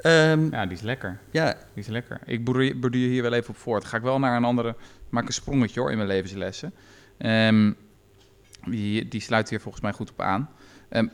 ja. 0.03 0.31
Ehm, 0.31 0.47
ja, 0.51 0.65
die 0.65 0.77
is 0.77 0.81
lekker. 0.83 1.19
ja, 1.31 1.45
Die 1.73 1.83
is 1.83 1.87
lekker. 1.87 2.19
Ik 2.25 2.43
borduur 2.45 3.09
hier 3.09 3.21
wel 3.21 3.33
even 3.33 3.49
op 3.49 3.57
voort. 3.57 3.85
Ga 3.85 3.97
ik 3.97 4.03
wel 4.03 4.19
naar 4.19 4.35
een 4.37 4.43
andere... 4.43 4.75
Maak 5.09 5.27
een 5.27 5.33
sprongetje 5.33 5.79
hoor 5.79 5.91
in 5.91 5.97
mijn 5.97 6.09
levenslessen. 6.09 6.73
Ehm, 7.17 7.71
die, 8.65 9.07
die 9.07 9.21
sluit 9.21 9.49
hier 9.49 9.59
volgens 9.61 9.83
mij 9.83 9.91
goed 9.93 10.11
op 10.11 10.21
aan. 10.21 10.49
Ehm, 10.89 11.07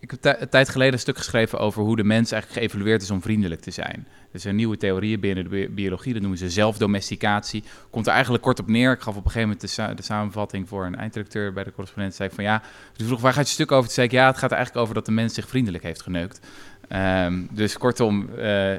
ik 0.00 0.10
heb 0.10 0.24
een 0.40 0.48
tijd 0.48 0.68
geleden 0.68 0.92
een 0.92 0.98
stuk 0.98 1.16
geschreven 1.16 1.58
over 1.58 1.82
hoe 1.82 1.96
de 1.96 2.04
mens 2.04 2.32
eigenlijk 2.32 2.60
geëvalueerd 2.62 3.02
is 3.02 3.10
om 3.10 3.22
vriendelijk 3.22 3.60
te 3.60 3.70
zijn. 3.70 4.06
Er 4.32 4.40
zijn 4.40 4.56
nieuwe 4.56 4.76
theorieën 4.76 5.20
binnen 5.20 5.44
de 5.44 5.50
bi- 5.50 5.68
biologie, 5.68 6.12
dat 6.12 6.20
noemen 6.22 6.38
ze 6.38 6.50
zelfdomesticatie. 6.50 7.64
Komt 7.90 8.06
er 8.06 8.12
eigenlijk 8.12 8.42
kort 8.42 8.58
op 8.60 8.66
neer. 8.68 8.92
Ik 8.92 9.00
gaf 9.00 9.16
op 9.16 9.24
een 9.24 9.30
gegeven 9.30 9.42
moment 9.48 9.60
de, 9.60 9.66
sa- 9.66 9.94
de 9.94 10.02
samenvatting 10.02 10.68
voor 10.68 10.84
een 10.86 10.96
eindredacteur 10.96 11.52
bij 11.52 11.64
de 11.64 11.72
correspondent. 11.72 12.14
Zei 12.14 12.28
ik 12.28 12.34
van 12.34 12.44
ja, 12.44 12.62
dus 12.96 13.06
vroeg 13.06 13.20
waar 13.20 13.32
gaat 13.32 13.46
je 13.48 13.52
stuk 13.54 13.72
over? 13.72 13.84
Toen 13.84 13.94
zei 13.94 14.06
ik 14.06 14.12
ja, 14.12 14.26
het 14.26 14.38
gaat 14.38 14.52
eigenlijk 14.52 14.82
over 14.82 14.94
dat 14.94 15.06
de 15.06 15.12
mens 15.12 15.34
zich 15.34 15.48
vriendelijk 15.48 15.82
heeft 15.84 16.02
geneukt. 16.02 16.46
Ehm, 16.90 17.42
dus 17.50 17.78
kortom, 17.78 18.28
eh, 18.28 18.74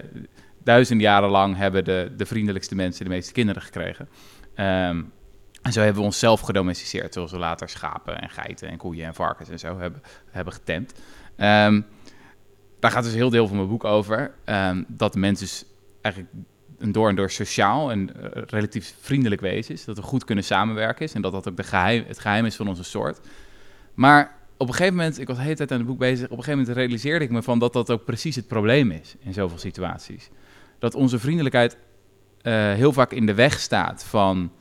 duizenden 0.64 1.06
jaren 1.06 1.30
lang 1.30 1.58
hebben 1.58 1.84
de, 1.84 2.12
de 2.18 2.26
vriendelijkste 2.26 2.76
mensen 2.76 3.04
de 3.04 3.10
meeste 3.10 3.32
kinderen 3.32 3.62
gekregen. 3.62 4.10
Ehm, 4.56 5.02
en 5.62 5.72
zo 5.72 5.82
hebben 5.82 6.00
we 6.00 6.08
onszelf 6.08 6.42
gedomesticeerd, 6.42 7.14
zoals 7.14 7.32
we 7.32 7.38
later 7.38 7.70
schapen 7.70 8.22
en 8.22 8.30
geiten 8.30 8.70
en 8.70 8.78
koeien 8.78 9.06
en 9.06 9.14
varkens 9.14 9.50
en 9.50 9.60
zo 9.60 9.80
hebben, 9.80 10.02
hebben 10.32 10.54
getemd. 10.54 10.94
Ehm, 11.36 11.82
daar 12.80 12.92
gaat 12.92 13.04
dus 13.04 13.14
heel 13.14 13.30
deel 13.30 13.48
van 13.48 13.56
mijn 13.56 13.70
boek 13.70 13.84
over. 13.84 14.32
dat 14.88 15.14
de 15.14 15.20
mens 15.20 15.40
dus 15.40 15.66
eigenlijk 16.02 16.34
een 16.78 16.92
door 16.92 17.10
en 17.10 17.16
door 17.16 17.32
sociaal 17.32 17.92
en 17.92 18.16
eh, 18.16 18.42
relatief 18.46 18.96
vriendelijk 19.00 19.42
wezen 19.42 19.74
is. 19.74 19.86
Dat 19.86 19.96
we 19.96 20.02
goed 20.02 20.26
kunnen 20.26 20.44
samenwerken 20.44 21.06
is 21.06 21.14
en 21.14 21.22
dat 21.22 21.32
dat 21.32 21.48
ook 21.48 21.58
de 21.58 21.64
geheim, 21.64 22.04
het 22.08 22.20
geheim 22.20 22.46
is 22.46 22.56
van 22.56 22.68
onze 22.68 22.84
soort. 22.84 23.20
Maar 23.94 24.36
op 24.62 24.68
een 24.68 24.74
gegeven 24.74 24.96
moment, 24.96 25.20
ik 25.20 25.28
was 25.28 25.38
de 25.38 25.44
hele 25.44 25.56
tijd 25.56 25.72
aan 25.72 25.78
het 25.78 25.88
boek 25.88 25.98
bezig, 25.98 26.26
op 26.26 26.38
een 26.38 26.44
gegeven 26.44 26.60
moment 26.60 26.78
realiseerde 26.78 27.26
ik 27.26 27.32
me 27.32 27.42
van 27.42 27.60
dat 27.60 27.74
dat 27.74 27.90
ook 27.90 28.06
precies 28.06 28.36
het 28.36 28.48
probleem 28.48 28.92
is 28.92 29.16
in 29.20 29.34
zoveel 29.34 29.58
situaties. 29.58 30.30
Dat 30.80 30.96
onze 30.96 31.20
vriendelijkheid 31.20 31.78
eh, 32.42 32.54
heel 32.54 32.94
vaak 32.94 33.12
in 33.12 33.26
de 33.26 33.34
weg 33.34 33.60
staat 33.60 34.04
van 34.04 34.52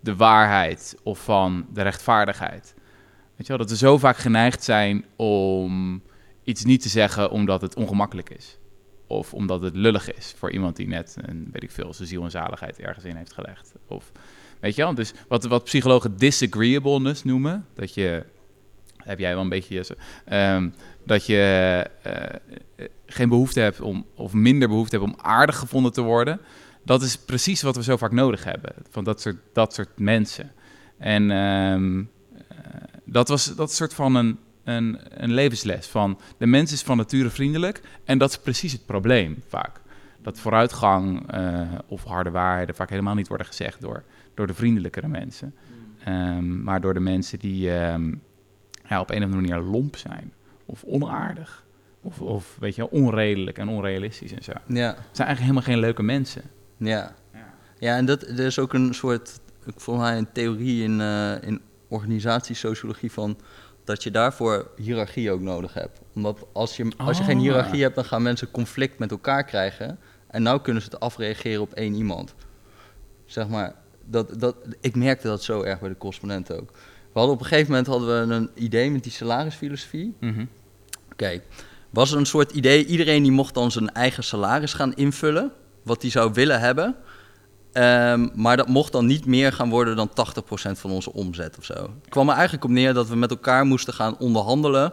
de 0.00 0.16
waarheid 0.16 0.96
of 1.02 1.24
van 1.24 1.66
de 1.72 1.82
rechtvaardigheid. 1.82 2.74
Weet 3.36 3.46
je 3.46 3.48
wel, 3.48 3.56
dat 3.56 3.70
we 3.70 3.76
zo 3.76 3.98
vaak 3.98 4.16
geneigd 4.16 4.64
zijn 4.64 5.04
om 5.16 6.02
iets 6.44 6.64
niet 6.64 6.82
te 6.82 6.88
zeggen 6.88 7.30
omdat 7.30 7.60
het 7.60 7.74
ongemakkelijk 7.74 8.30
is. 8.30 8.58
Of 9.06 9.34
omdat 9.34 9.62
het 9.62 9.76
lullig 9.76 10.14
is 10.14 10.34
voor 10.38 10.50
iemand 10.50 10.76
die 10.76 10.88
net, 10.88 11.16
een, 11.20 11.48
weet 11.52 11.62
ik 11.62 11.70
veel, 11.70 11.94
zijn 11.94 12.08
ziel 12.08 12.24
en 12.24 12.30
zaligheid 12.30 12.78
ergens 12.78 13.04
in 13.04 13.16
heeft 13.16 13.32
gelegd. 13.32 13.72
Of, 13.86 14.12
weet 14.60 14.74
je 14.74 14.82
wel, 14.82 14.94
dus 14.94 15.12
wat, 15.28 15.44
wat 15.44 15.64
psychologen 15.64 16.16
disagreeableness 16.16 17.24
noemen, 17.24 17.66
dat 17.74 17.94
je, 17.94 18.24
heb 19.04 19.18
jij 19.18 19.32
wel 19.32 19.42
een 19.42 19.48
beetje, 19.48 19.74
Jesse, 19.74 19.96
ehm, 20.24 20.68
dat 21.04 21.26
je 21.26 21.36
eh, 22.02 22.24
eh, 22.24 22.40
geen 23.06 23.28
behoefte 23.28 23.60
hebt 23.60 23.80
om, 23.80 24.06
of 24.14 24.32
minder 24.32 24.68
behoefte 24.68 24.96
hebt 24.96 25.12
om 25.12 25.18
aardig 25.22 25.56
gevonden 25.56 25.92
te 25.92 26.00
worden. 26.00 26.40
Dat 26.84 27.02
is 27.02 27.16
precies 27.16 27.62
wat 27.62 27.76
we 27.76 27.82
zo 27.82 27.96
vaak 27.96 28.12
nodig 28.12 28.44
hebben, 28.44 28.74
van 28.90 29.04
dat 29.04 29.20
soort, 29.20 29.36
dat 29.52 29.74
soort 29.74 29.98
mensen. 29.98 30.52
En 30.98 31.30
ehm, 31.30 31.98
eh, 32.48 32.56
dat 33.04 33.28
was 33.28 33.54
dat 33.54 33.72
soort 33.72 33.94
van 33.94 34.14
een, 34.14 34.38
een, 34.64 34.98
een 35.22 35.32
levensles 35.32 35.86
van 35.86 36.18
de 36.38 36.46
mens 36.46 36.72
is 36.72 36.82
van 36.82 36.96
nature 36.96 37.30
vriendelijk 37.30 37.80
en 38.04 38.18
dat 38.18 38.30
is 38.30 38.38
precies 38.38 38.72
het 38.72 38.86
probleem 38.86 39.42
vaak. 39.48 39.80
Dat 40.22 40.38
vooruitgang 40.38 41.30
of 41.86 42.04
harde 42.04 42.30
waarheden 42.30 42.74
vaak 42.74 42.90
helemaal 42.90 43.14
niet 43.14 43.28
worden 43.28 43.46
gezegd 43.46 43.80
door, 43.80 44.04
door 44.34 44.46
de 44.46 44.54
vriendelijkere 44.54 45.08
mensen. 45.08 45.54
Ehm, 46.04 46.62
maar 46.62 46.80
door 46.80 46.94
de 46.94 47.00
mensen 47.00 47.38
die 47.38 47.70
ja, 48.88 49.00
op 49.00 49.10
een 49.10 49.16
of 49.16 49.22
andere 49.32 49.40
manier 49.48 49.70
lomp 49.70 49.96
zijn 49.96 50.32
of 50.66 50.84
onaardig 50.84 51.64
Of, 52.00 52.20
of 52.20 52.56
weet 52.60 52.74
je, 52.74 52.90
onredelijk 52.90 53.58
en 53.58 53.68
onrealistisch 53.68 54.32
en 54.32 54.42
zo. 54.44 54.52
Het 54.52 54.62
Ja, 54.66 54.90
zijn 55.12 55.28
eigenlijk 55.28 55.40
helemaal 55.40 55.62
geen 55.62 55.78
leuke 55.78 56.02
mensen. 56.02 56.42
ja. 56.76 57.14
Ja. 57.32 57.54
Ja, 57.78 57.96
en 57.96 58.04
dat, 58.04 58.22
er 58.22 58.38
is 58.40 58.58
ook 58.58 58.72
een 58.72 58.94
soort, 58.94 59.40
ik 59.66 59.72
volgens 59.80 60.06
mij 60.06 60.18
een 60.18 60.32
theorie 60.32 60.82
in, 60.82 61.00
eh, 61.00 61.42
in 61.42 61.60
organisatiesociologie 61.88 63.12
van 63.12 63.38
dat 63.84 64.02
je 64.02 64.10
daarvoor 64.10 64.70
hiërarchie 64.76 65.30
ook 65.30 65.40
nodig 65.40 65.74
hebt. 65.74 66.00
Omdat 66.14 66.46
als 66.52 66.76
je, 66.76 66.92
als 66.96 67.18
je 67.18 67.24
geen 67.24 67.36
Ah. 67.36 67.42
hiërarchie 67.42 67.82
hebt, 67.82 67.94
dan 67.94 68.04
gaan 68.04 68.22
mensen 68.22 68.50
conflict 68.50 68.98
met 68.98 69.10
elkaar 69.10 69.44
krijgen. 69.44 69.98
En 70.26 70.42
nou 70.42 70.60
kunnen 70.60 70.82
ze 70.82 70.88
het 70.90 71.00
afreageren 71.00 71.60
op 71.60 71.72
één 71.72 71.94
iemand. 71.94 72.34
Zeg 73.24 73.48
maar, 73.48 73.74
dat, 74.04 74.40
dat, 74.40 74.56
ik 74.80 74.96
merkte 74.96 75.26
dat 75.26 75.42
zo 75.42 75.62
erg 75.62 75.80
bij 75.80 75.88
de 75.88 75.96
correspondent 75.96 76.52
ook. 76.52 76.70
We 77.12 77.18
hadden 77.18 77.34
op 77.34 77.40
een 77.40 77.46
gegeven 77.46 77.70
moment 77.70 77.86
hadden 77.86 78.28
we 78.28 78.34
een 78.34 78.50
idee 78.54 78.90
met 78.90 79.02
die 79.02 79.12
salarisfilosofie. 79.12 80.14
Mhm. 80.20 80.44
Oké, 81.12 81.40
was 81.90 82.12
er 82.12 82.18
een 82.18 82.26
soort 82.26 82.52
idee, 82.52 82.86
iedereen 82.86 83.22
die 83.22 83.32
mocht 83.32 83.54
dan 83.54 83.70
zijn 83.70 83.92
eigen 83.92 84.24
salaris 84.24 84.72
gaan 84.74 84.94
invullen, 84.94 85.52
wat 85.82 86.02
hij 86.02 86.10
zou 86.10 86.32
willen 86.32 86.60
hebben. 86.60 86.96
Ehm, 87.72 88.28
maar 88.34 88.56
dat 88.56 88.68
mocht 88.68 88.92
dan 88.92 89.06
niet 89.06 89.26
meer 89.26 89.52
gaan 89.52 89.70
worden 89.70 89.96
dan 89.96 90.08
80% 90.08 90.78
van 90.78 90.90
onze 90.90 91.12
omzet 91.12 91.58
of 91.58 91.64
zo. 91.64 91.74
Het 91.74 92.08
kwam 92.08 92.28
er 92.28 92.34
eigenlijk 92.34 92.64
op 92.64 92.70
neer 92.70 92.94
dat 92.94 93.08
we 93.08 93.16
met 93.16 93.30
elkaar 93.30 93.64
moesten 93.64 93.94
gaan 93.94 94.18
onderhandelen 94.18 94.92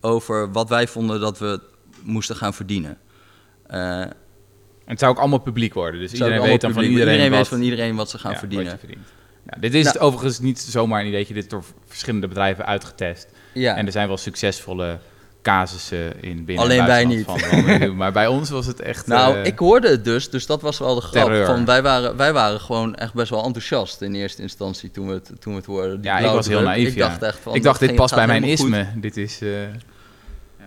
over 0.00 0.52
wat 0.52 0.68
wij 0.68 0.88
vonden 0.88 1.20
dat 1.20 1.38
we 1.38 1.60
moesten 2.02 2.36
gaan 2.36 2.54
verdienen. 2.54 2.98
Eh, 3.66 4.00
En 4.00 4.10
het 4.84 4.98
zou 4.98 5.12
ook 5.12 5.18
allemaal 5.18 5.38
publiek 5.38 5.74
worden. 5.74 6.00
Dus 6.00 6.12
iedereen 6.12 6.42
weet 6.42 6.60
dan 6.60 6.72
van 6.72 6.82
iedereen, 6.82 7.30
weet 7.30 7.38
wat, 7.38 7.48
van 7.48 7.62
iedereen 7.62 7.96
wat 7.96 8.10
ze 8.10 8.18
gaan 8.18 8.32
ja, 8.32 8.38
verdienen. 8.38 8.78
Ja, 9.54 9.60
dit 9.60 9.74
is 9.74 9.82
Nou. 9.84 9.94
het 9.96 10.04
overigens 10.06 10.38
niet 10.38 10.60
zomaar 10.60 11.00
een 11.00 11.06
ideetje. 11.06 11.34
Dit 11.34 11.42
is 11.42 11.48
door 11.48 11.64
verschillende 11.86 12.28
bedrijven 12.28 12.66
uitgetest. 12.66 13.26
Ja. 13.52 13.76
En 13.76 13.86
er 13.86 13.92
zijn 13.92 14.08
wel 14.08 14.16
succesvolle 14.16 14.98
casussen 15.42 16.22
in 16.22 16.44
binnen 16.44 16.46
en 16.54 16.58
Alleen 16.58 16.86
wij 16.86 16.86
buitenland 17.06 17.42
van. 17.80 17.96
Maar 17.96 18.12
bij 18.12 18.26
ons 18.26 18.50
was 18.50 18.66
het 18.66 18.80
echt... 18.80 19.06
Nou, 19.06 19.36
eh, 19.36 19.44
ik 19.44 19.58
hoorde 19.58 19.88
het 19.88 20.04
dus, 20.04 20.30
dus 20.30 20.46
dat 20.46 20.62
was 20.62 20.78
wel 20.78 20.94
de 20.94 21.00
grap. 21.00 21.24
Terreur. 21.24 21.46
Van, 21.46 21.64
wij, 21.64 21.82
waren, 21.82 22.16
wij 22.16 22.32
waren 22.32 22.60
gewoon 22.60 22.94
echt 22.94 23.14
best 23.14 23.30
wel 23.30 23.44
enthousiast 23.44 24.00
in 24.02 24.14
eerste 24.14 24.42
instantie 24.42 24.90
toen 24.90 25.06
we 25.08 25.12
het, 25.14 25.30
toen 25.38 25.52
we 25.52 25.58
het 25.58 25.66
hoorden. 25.66 26.00
Die 26.00 26.10
Ja, 26.10 26.18
ik 26.18 26.26
was 26.30 26.46
heel 26.46 26.62
naïef, 26.62 26.88
Ik 26.88 26.94
ja. 26.94 27.08
dacht 27.08 27.22
echt 27.22 27.38
van... 27.38 27.54
ik 27.54 27.62
dacht, 27.62 27.78
dit 27.78 27.88
ging- 27.88 28.00
past 28.00 28.14
bij 28.14 28.26
mijn 28.26 28.40
goed. 28.42 28.50
isme. 28.50 28.86
Dit 28.96 29.16
is... 29.16 29.40
eh, 29.40 29.48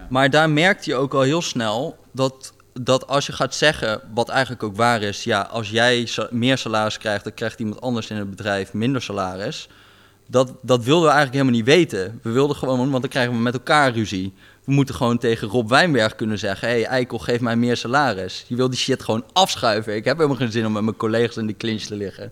Maar 0.10 0.30
daar 0.30 0.50
merkte 0.50 0.90
je 0.90 0.96
ook 0.96 1.14
al 1.14 1.22
heel 1.22 1.42
snel 1.42 1.98
dat, 2.12 2.54
dat 2.82 3.08
als 3.08 3.26
je 3.26 3.32
gaat 3.32 3.56
zeggen, 3.56 4.02
wat 4.14 4.30
eigenlijk 4.30 4.64
ook 4.64 4.76
waar 4.76 5.02
is, 5.02 5.24
ja, 5.24 5.42
als 5.42 5.70
jij 5.70 6.08
meer 6.30 6.58
salaris 6.58 6.98
krijgt, 6.98 7.24
dan 7.24 7.34
krijgt 7.34 7.60
iemand 7.60 7.82
anders 7.82 8.10
in 8.10 8.16
het 8.16 8.30
bedrijf 8.30 8.74
minder 8.74 9.02
salaris. 9.02 9.68
Dat, 10.28 10.54
dat 10.62 10.84
wilden 10.84 11.04
we 11.04 11.16
eigenlijk 11.16 11.34
helemaal 11.34 11.54
niet 11.54 11.66
weten. 11.66 12.20
We 12.24 12.30
wilden 12.30 12.56
gewoon, 12.56 12.90
want 12.90 13.02
dan 13.02 13.10
krijgen 13.10 13.34
we 13.34 13.40
met 13.40 13.54
elkaar 13.54 13.94
ruzie. 13.94 14.34
We 14.64 14.72
moeten 14.72 14.96
gewoon 14.96 15.18
tegen 15.18 15.48
Rob 15.48 15.70
Wijnberg 15.70 16.16
kunnen 16.16 16.40
zeggen: 16.40 16.68
hey, 16.68 16.86
Eikel, 16.86 17.18
geef 17.18 17.40
mij 17.40 17.56
meer 17.56 17.78
salaris. 17.78 18.46
Je 18.48 18.56
wil 18.56 18.70
die 18.70 18.80
shit 18.80 19.04
gewoon 19.04 19.24
afschuiven. 19.34 19.96
Ik 19.96 20.06
heb 20.06 20.16
helemaal 20.18 20.38
geen 20.38 20.52
zin 20.52 20.66
om 20.66 20.72
met 20.72 20.84
mijn 20.84 20.98
collega's 20.98 21.38
in 21.38 21.46
die 21.46 21.58
clinch 21.58 21.82
te 21.82 21.96
liggen. 21.96 22.32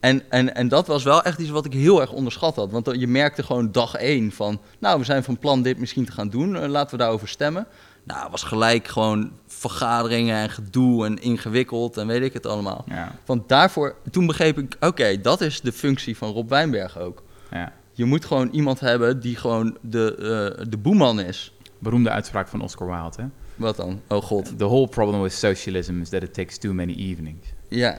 En, 0.00 0.22
en, 0.30 0.54
en 0.54 0.68
dat 0.68 0.86
was 0.86 1.02
wel 1.02 1.22
echt 1.22 1.38
iets 1.38 1.50
wat 1.50 1.64
ik 1.64 1.72
heel 1.72 2.00
erg 2.00 2.12
onderschat 2.12 2.56
had. 2.56 2.70
Want 2.70 2.90
je 2.98 3.06
merkte 3.06 3.42
gewoon 3.42 3.72
dag 3.72 3.94
één 3.94 4.32
van... 4.32 4.60
nou, 4.78 4.98
we 4.98 5.04
zijn 5.04 5.24
van 5.24 5.38
plan 5.38 5.62
dit 5.62 5.78
misschien 5.78 6.04
te 6.04 6.12
gaan 6.12 6.28
doen. 6.28 6.56
eh, 6.56 6.68
laten 6.68 6.90
we 6.90 7.02
daarover 7.02 7.28
stemmen. 7.28 7.66
Nou, 8.08 8.22
het 8.22 8.30
was 8.30 8.42
gelijk 8.42 8.88
gewoon 8.88 9.32
vergaderingen 9.46 10.36
en 10.36 10.50
gedoe 10.50 11.04
en 11.06 11.18
ingewikkeld 11.18 11.96
en 11.96 12.06
weet 12.06 12.22
ik 12.22 12.32
het 12.32 12.46
allemaal. 12.46 12.84
ja, 12.86 13.12
Want 13.26 13.48
daarvoor, 13.48 13.96
toen 14.10 14.26
begreep 14.26 14.58
ik... 14.58 14.76
oké, 14.80 15.20
dat 15.20 15.40
is 15.40 15.60
de 15.60 15.72
functie 15.72 16.16
van 16.16 16.32
Rob 16.32 16.48
Wijnberg 16.48 16.98
ook. 16.98 17.22
ja. 17.50 17.72
Je 17.92 18.04
moet 18.04 18.24
gewoon 18.24 18.48
iemand 18.50 18.80
hebben 18.80 19.20
die 19.20 19.36
gewoon 19.36 19.76
de, 19.80 20.14
eh, 20.58 20.64
de 20.68 20.76
boeman 20.76 21.20
is. 21.20 21.52
Beroemde 21.78 22.10
uitspraak 22.10 22.48
van 22.48 22.60
Oscar 22.62 22.86
Wilde, 22.86 23.22
hè? 23.22 23.28
Wat 23.56 23.76
dan? 23.76 24.00
Oh 24.08 24.22
god. 24.22 24.58
The 24.58 24.64
whole 24.64 24.88
problem 24.88 25.22
with 25.22 25.32
socialism 25.32 26.00
is 26.00 26.08
that 26.08 26.22
it 26.22 26.34
takes 26.34 26.58
too 26.58 26.72
many 26.72 26.92
evenings. 26.92 27.46
Ja, 27.68 27.98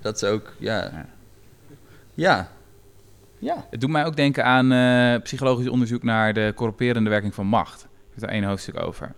dat 0.00 0.16
is 0.16 0.24
ook... 0.24 0.52
Ja. 0.58 0.82
Ja. 0.82 1.06
Ja. 2.14 2.48
Ja. 3.38 3.66
Het 3.70 3.80
doet 3.80 3.90
mij 3.90 4.04
ook 4.04 4.16
denken 4.16 4.44
aan 4.44 4.72
eh, 4.72 5.22
psychologisch 5.22 5.68
onderzoek 5.68 6.02
naar 6.02 6.32
de 6.34 6.52
corrumperende 6.56 7.10
werking 7.10 7.34
van 7.34 7.46
macht. 7.46 7.82
Ik 7.82 7.88
heb 8.10 8.20
daar 8.20 8.30
één 8.30 8.44
hoofdstuk 8.44 8.80
over. 8.82 9.14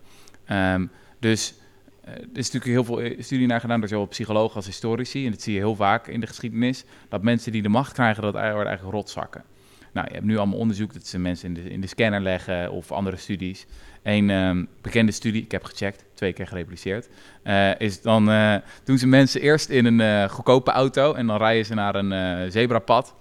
Ehm, 0.50 0.86
dus 1.18 1.54
eh, 2.00 2.12
er 2.12 2.20
is 2.32 2.50
natuurlijk 2.50 2.64
heel 2.64 2.84
veel 2.84 3.00
eh, 3.00 3.22
studie 3.22 3.46
naar 3.46 3.60
gedaan 3.60 3.80
door 3.80 3.88
zowel 3.88 4.06
psychologen 4.06 4.56
als 4.56 4.66
historici. 4.66 5.24
En 5.24 5.30
dat 5.30 5.42
zie 5.42 5.52
je 5.52 5.58
heel 5.58 5.74
vaak 5.74 6.06
in 6.06 6.20
de 6.20 6.26
geschiedenis. 6.26 6.84
Dat 7.08 7.22
mensen 7.22 7.52
die 7.52 7.62
de 7.62 7.68
macht 7.68 7.92
krijgen, 7.92 8.22
dat 8.22 8.32
worden 8.32 8.66
eigenlijk 8.66 8.96
rotzakken. 8.96 9.44
Nou, 9.92 10.06
je 10.08 10.14
hebt 10.14 10.26
nu 10.26 10.36
allemaal 10.36 10.58
onderzoek 10.58 10.92
dat 10.92 11.06
ze 11.06 11.18
mensen 11.18 11.48
in 11.48 11.54
de, 11.54 11.70
in 11.70 11.80
de 11.80 11.86
scanner 11.86 12.20
leggen 12.20 12.72
of 12.72 12.92
andere 12.92 13.16
studies. 13.16 13.66
Een 14.02 14.30
ehm, 14.30 14.64
bekende 14.80 15.12
studie, 15.12 15.42
ik 15.42 15.50
heb 15.52 15.64
gecheckt, 15.64 16.04
twee 16.14 16.32
keer 16.32 16.46
gerepliceerd, 16.46 17.08
eh, 17.42 17.80
is 17.80 18.02
dan 18.02 18.30
eh, 18.30 18.54
doen 18.84 18.98
ze 18.98 19.06
mensen 19.06 19.40
eerst 19.40 19.68
in 19.68 19.86
een 19.86 20.30
goedkope 20.30 20.70
auto 20.70 21.14
en 21.14 21.26
dan 21.26 21.36
rijden 21.36 21.66
ze 21.66 21.74
naar 21.74 21.94
een 21.94 22.52
zebrapad. 22.52 23.14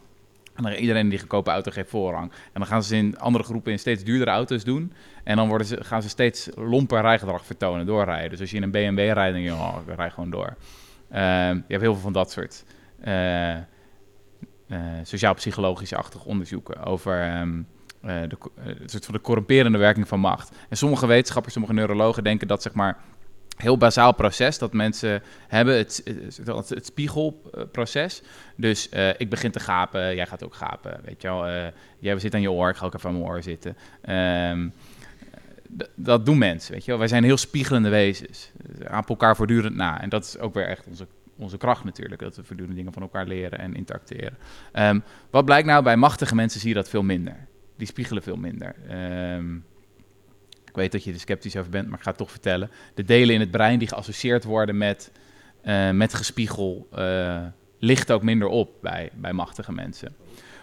En 0.66 0.76
iedereen 0.76 1.10
die 1.10 1.20
goedkope 1.20 1.52
auto 1.52 1.72
geeft 1.72 1.90
voorrang. 1.90 2.32
En 2.32 2.54
dan 2.54 2.66
gaan 2.66 2.84
ze 2.84 2.96
in 2.96 3.20
andere 3.20 3.44
groepen 3.44 3.72
in 3.72 3.80
steeds 3.80 4.04
duurdere 4.04 4.32
auto's 4.32 4.64
doen. 4.64 4.94
En 5.24 5.36
dan 5.36 5.48
worden 5.48 5.68
ze, 5.68 5.84
gaan 5.84 6.02
ze 6.02 6.10
steeds 6.10 6.50
lomper 6.56 7.02
rijgedrag 7.02 7.46
vertonen, 7.46 7.86
doorrijden. 7.86 8.30
Dus 8.30 8.40
als 8.40 8.52
je 8.52 8.58
in 8.58 8.64
een 8.64 8.72
BMW 8.72 8.98
rijdt, 8.98 9.34
dan 9.34 9.42
je, 9.42 9.52
oh, 9.52 9.78
ik 9.88 9.96
rij 9.96 10.10
gewoon 10.10 10.30
door. 10.30 10.56
Ehm, 11.10 11.56
je 11.56 11.64
hebt 11.68 11.82
heel 11.82 11.94
veel 11.94 12.02
van 12.02 12.14
dat 12.14 12.32
soort 12.32 12.64
eh, 13.02 13.56
eh, 13.56 13.64
sociaal-psychologische-achtige 15.04 16.26
onderzoeken 16.26 16.84
over 16.84 17.22
ehm, 17.22 17.62
eh, 18.02 18.30
de, 18.30 18.38
het 18.60 18.92
soort 18.92 19.06
van 19.06 19.14
de 19.14 19.22
corrumperende 19.22 19.78
werking 19.78 20.08
van 20.08 20.20
macht. 20.20 20.56
En 20.70 20.78
sommige 20.78 21.08
wetenschappers, 21.08 21.54
sommige 21.54 21.74
neurologen 21.74 22.24
denken 22.24 22.48
dat 22.48 22.62
zeg 22.62 22.74
maar 22.74 22.98
heel 23.62 23.78
bazaal 23.78 24.14
proces 24.14 24.58
dat 24.58 24.74
mensen 24.74 25.24
hebben, 25.48 25.78
het, 25.78 26.04
het, 26.68 26.86
spiegelproces. 26.86 28.22
Dus 28.56 28.90
eh, 28.90 29.10
ik 29.18 29.30
begin 29.30 29.52
te 29.52 29.60
gapen, 29.60 30.16
jij 30.16 30.26
gaat 30.26 30.44
ook 30.44 30.54
gapen, 30.54 31.00
weet 31.04 31.22
je 31.22 31.28
wel. 31.28 31.48
Eh, 31.48 31.68
jij 32.00 32.20
zit 32.20 32.34
aan 32.34 32.42
je 32.42 32.52
oor, 32.52 32.70
ik 32.70 32.76
ga 32.76 32.86
ook 32.86 32.96
even 32.96 33.10
aan 33.10 33.16
mijn 33.20 33.30
oor 33.30 33.44
zitten. 33.44 33.78
Ehm, 34.02 34.70
dat 35.96 36.26
doen 36.26 36.38
mensen, 36.38 36.74
weet 36.74 36.86
je 36.86 36.90
wel. 36.90 37.00
Wij 37.00 37.08
zijn 37.08 37.24
heel 37.24 37.38
spiegelende 37.38 37.90
wezens. 37.90 38.52
We 38.78 38.90
apen 38.90 39.10
elkaar 39.10 39.36
voortdurend 39.36 39.76
na. 39.76 40.02
En 40.02 40.10
dat 40.10 40.24
is 40.24 40.38
ook 40.38 40.54
weer 40.54 40.68
echt 40.68 40.88
onze, 40.88 41.08
onze 41.36 41.58
kracht 41.58 41.84
natuurlijk. 41.84 42.22
Dat 42.22 42.36
we 42.36 42.44
voortdurend 42.44 42.78
dingen 42.78 42.94
van 42.94 43.02
elkaar 43.02 43.26
leren 43.26 43.60
en 43.60 43.76
interacteren. 43.76 44.38
Ehm, 44.72 45.00
wat 45.30 45.46
blijkt 45.46 45.68
nou? 45.68 45.84
Bij 45.84 45.98
machtige 45.98 46.36
mensen 46.36 46.60
zie 46.60 46.70
je 46.70 46.76
dat 46.76 46.90
veel 46.90 47.04
minder. 47.04 47.48
Die 47.78 47.88
spiegelen 47.88 48.24
veel 48.24 48.36
minder. 48.36 48.76
Ehm, 48.88 49.58
ik 50.70 50.76
weet 50.76 50.92
dat 50.92 51.04
je 51.04 51.14
er 51.14 51.20
sceptisch 51.20 51.56
over 51.56 51.72
bent, 51.72 51.88
maar 51.88 51.98
ik 51.98 52.04
ga 52.04 52.10
het 52.10 52.20
toch 52.20 52.32
vertellen. 52.32 52.70
De 52.94 53.04
delen 53.04 53.34
in 53.36 53.40
het 53.40 53.52
brein 53.52 53.80
die 53.80 53.88
geassocieerd 53.88 54.44
worden 54.44 54.78
met, 54.78 55.12
eh, 55.62 55.92
met 55.92 56.14
gespiegel... 56.14 56.88
eh 56.92 57.42
ligt 57.82 58.12
ook 58.12 58.24
minder 58.24 58.48
op 58.48 58.70
bij, 58.82 59.10
bij 59.16 59.34
machtige 59.34 59.72
mensen. 59.72 60.16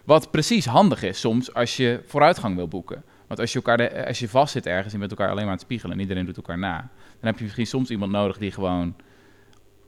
Wat 0.04 0.30
precies 0.30 0.66
handig 0.66 1.02
is 1.02 1.20
soms 1.20 1.54
als 1.54 1.76
je 1.76 2.00
vooruitgang 2.06 2.56
wil 2.56 2.68
boeken. 2.68 3.02
Want 3.26 3.40
als 3.40 3.50
je, 3.52 3.56
elkaar 3.56 3.76
de- 3.76 4.06
als 4.06 4.18
je 4.18 4.28
vast 4.28 4.52
zit 4.52 4.66
ergens 4.66 4.92
en 4.92 4.98
bent 4.98 5.10
elkaar 5.10 5.26
alleen 5.26 5.38
maar 5.38 5.46
aan 5.46 5.52
het 5.58 5.60
spiegelen 5.64 5.94
en 5.96 6.00
iedereen 6.00 6.24
doet 6.26 6.36
elkaar 6.36 6.58
na, 6.58 6.76
dan 7.20 7.20
heb 7.30 7.36
je 7.36 7.42
misschien 7.44 7.66
soms 7.66 7.90
iemand 7.90 8.12
nodig 8.12 8.38
die 8.38 8.50
gewoon 8.50 8.94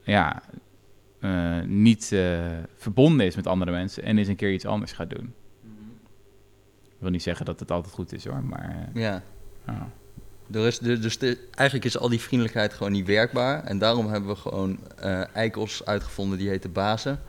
ja, 0.03 0.43
eh, 1.21 1.61
niet 1.65 2.13
eh, 2.13 2.47
verbonden 2.77 3.27
is 3.27 3.37
met 3.37 3.47
andere 3.47 3.71
mensen 3.71 4.03
en 4.03 4.19
eens 4.19 4.29
een 4.29 4.37
keer 4.37 4.53
iets 4.53 4.67
anders 4.67 4.93
gaat 4.93 5.11
doen. 5.11 5.35
Ik 6.85 6.99
wil 6.99 7.11
niet 7.11 7.23
zeggen 7.23 7.47
dat 7.47 7.61
het 7.61 7.71
altijd 7.71 7.95
goed 7.95 8.13
is 8.13 8.25
hoor, 8.27 8.45
maar 8.45 8.89
eh, 8.95 9.03
Ja. 9.67 9.89
Er 10.53 10.67
is, 10.67 10.79
dus 10.79 11.19
de, 11.19 11.39
eigenlijk 11.55 11.89
is 11.89 11.99
al 11.99 12.09
die 12.09 12.21
vriendelijkheid 12.21 12.73
gewoon 12.73 12.93
niet 12.93 13.07
werkbaar. 13.07 13.65
En 13.65 13.79
daarom 13.79 14.09
hebben 14.09 14.31
we 14.31 14.37
gewoon 14.37 14.79
eh, 14.99 15.35
eikels 15.35 15.85
uitgevonden 15.85 16.39
die 16.39 16.49
heten 16.49 16.73
bazen. 16.73 17.21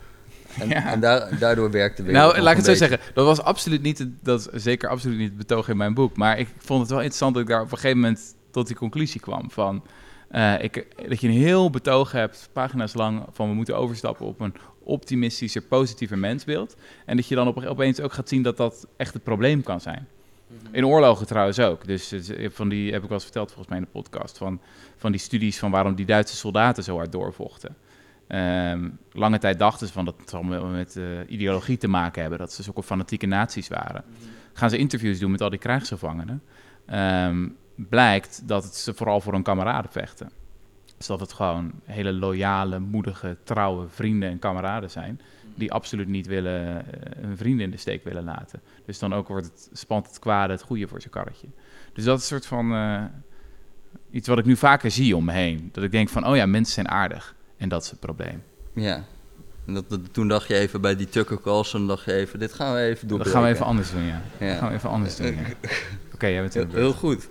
En, 0.58 0.68
Ja. 0.68 0.86
en 0.92 1.00
daar, 1.00 1.38
daardoor 1.38 1.70
werkt 1.70 1.96
de 1.96 2.02
wereld 2.02 2.22
Nou, 2.32 2.42
laat 2.42 2.50
ik 2.50 2.56
het 2.56 2.66
zo 2.66 2.70
beetje. 2.72 2.86
zeggen. 2.88 3.14
Dat 3.14 3.24
was 3.26 3.40
absoluut 3.42 3.82
niet, 3.82 4.06
dat 4.22 4.48
is 4.52 4.62
zeker 4.62 4.88
absoluut 4.88 5.18
niet 5.18 5.28
het 5.28 5.36
betoog 5.36 5.68
in 5.68 5.76
mijn 5.76 5.94
boek. 5.94 6.16
Maar 6.16 6.38
ik 6.38 6.48
vond 6.58 6.80
het 6.80 6.88
wel 6.90 6.98
interessant 6.98 7.34
dat 7.34 7.42
ik 7.42 7.48
daar 7.48 7.62
op 7.62 7.70
een 7.72 7.78
gegeven 7.78 7.98
moment 8.00 8.34
tot 8.50 8.66
die 8.66 8.76
conclusie 8.76 9.20
kwam 9.20 9.50
van... 9.50 9.82
eh, 10.30 10.62
ik, 10.62 10.86
dat 11.08 11.20
je 11.20 11.28
een 11.28 11.34
heel 11.34 11.70
betoog 11.70 12.12
hebt, 12.12 12.48
pagina's 12.52 12.94
lang, 12.94 13.24
van 13.32 13.48
we 13.48 13.54
moeten 13.54 13.76
overstappen 13.76 14.26
op 14.26 14.40
een 14.40 14.54
optimistischer, 14.82 15.62
positiever 15.62 16.18
mensbeeld. 16.18 16.76
En 17.06 17.16
dat 17.16 17.26
je 17.26 17.34
dan 17.34 17.48
op, 17.48 17.64
opeens 17.64 18.00
ook 18.00 18.12
gaat 18.12 18.28
zien 18.28 18.42
dat 18.42 18.56
dat 18.56 18.86
echt 18.96 19.12
het 19.14 19.22
probleem 19.22 19.62
kan 19.62 19.80
zijn. 19.80 20.08
In 20.70 20.86
oorlogen 20.86 21.26
trouwens 21.26 21.58
ook. 21.60 21.86
Dus 21.86 22.12
is- 22.12 22.30
van 22.48 22.68
die 22.68 22.92
heb 22.92 23.02
ik 23.02 23.08
wel 23.08 23.12
eens 23.16 23.22
verteld 23.24 23.46
volgens 23.48 23.68
mij 23.68 23.78
in 23.78 23.84
de 23.84 23.90
podcast. 23.90 24.38
Van, 24.38 24.60
van 24.96 25.10
die 25.10 25.20
studies 25.20 25.58
van 25.58 25.70
waarom 25.70 25.94
die 25.94 26.06
Duitse 26.06 26.36
soldaten 26.36 26.82
zo 26.84 26.96
hard 26.96 27.12
doorvochten. 27.12 27.76
Ehm, 28.26 28.88
lange 29.12 29.38
tijd 29.38 29.58
dachten 29.58 29.86
ze 29.86 29.92
van 29.92 30.04
dat 30.04 30.14
het 30.18 30.34
allemaal 30.34 30.66
met 30.66 30.96
eh, 30.96 31.04
ideologie 31.26 31.76
te 31.76 31.88
maken 31.88 32.20
hebben. 32.20 32.38
Dat 32.38 32.52
ze 32.52 32.62
zulke 32.62 32.82
fanatieke 32.82 33.26
naties 33.26 33.68
waren. 33.68 34.04
Gaan 34.52 34.70
ze 34.70 34.76
interviews 34.76 35.18
doen 35.18 35.30
met 35.30 35.40
al 35.40 35.50
die 35.50 35.58
krijgsgevangenen. 35.58 36.42
Ehm, 36.86 37.48
blijkt 37.74 38.42
dat 38.48 38.64
het 38.64 38.74
ze 38.74 38.94
vooral 38.94 39.20
voor 39.20 39.32
hun 39.32 39.42
kameraden 39.42 39.90
vechten. 39.92 40.30
Dus 41.00 41.08
dat 41.08 41.20
het 41.20 41.32
gewoon 41.32 41.72
hele 41.84 42.12
loyale, 42.12 42.78
moedige, 42.78 43.36
trouwe 43.44 43.86
vrienden 43.88 44.28
en 44.30 44.38
kameraden 44.38 44.90
zijn. 44.90 45.20
Die 45.54 45.72
absoluut 45.72 46.08
niet 46.08 46.26
willen, 46.26 46.76
eh, 46.92 47.22
hun 47.22 47.36
vrienden 47.36 47.64
in 47.64 47.70
de 47.70 47.76
steek 47.76 48.04
willen 48.04 48.24
laten. 48.24 48.60
Dus 48.86 48.98
dan 48.98 49.14
ook 49.14 49.28
wordt 49.28 49.46
het, 49.46 49.68
spant 49.72 50.06
het 50.06 50.18
kwade 50.18 50.52
het 50.52 50.62
goede 50.62 50.88
voor 50.88 51.00
zijn 51.00 51.12
karretje. 51.12 51.46
Dus 51.92 52.04
dat 52.04 52.16
is 52.18 52.22
een 52.22 52.28
soort 52.28 52.46
van. 52.46 52.72
eh, 52.74 53.04
Iets 54.10 54.28
wat 54.28 54.38
ik 54.38 54.44
nu 54.44 54.56
vaker 54.56 54.90
zie 54.90 55.16
om 55.16 55.24
me 55.24 55.32
heen. 55.32 55.68
Dat 55.72 55.84
ik 55.84 55.90
denk 55.92 56.08
van, 56.08 56.26
oh 56.26 56.36
ja, 56.36 56.46
mensen 56.46 56.74
zijn 56.74 56.88
aardig. 56.88 57.34
En 57.56 57.68
dat 57.68 57.82
is 57.82 57.90
het 57.90 58.00
probleem. 58.00 58.42
Ja. 58.74 59.04
En 59.66 59.74
dat, 59.74 59.90
dat- 59.90 60.12
toen 60.14 60.28
dacht 60.28 60.48
je 60.48 60.54
even 60.54 60.80
bij 60.80 60.96
die 60.96 61.08
Tucker 61.08 61.40
Carlson, 61.40 61.86
dacht 61.86 62.04
je 62.04 62.12
even, 62.12 62.38
dit 62.38 62.52
gaan 62.52 62.74
we 62.74 62.80
even 62.80 63.08
doen. 63.08 63.18
Dat 63.18 63.28
gaan 63.28 63.42
we 63.42 63.48
even 63.48 63.66
anders 63.66 63.90
doen, 63.90 64.02
ja. 64.02 64.22
Ja. 64.40 64.48
Dat 64.48 64.58
gaan 64.58 64.68
we 64.68 64.74
even 64.74 64.90
anders 64.90 65.16
doen, 65.16 65.26
ja. 65.34 65.42
Oké, 66.14 66.26
jij 66.26 66.40
bent 66.48 66.72
heel 66.72 66.92
goed. 66.92 67.28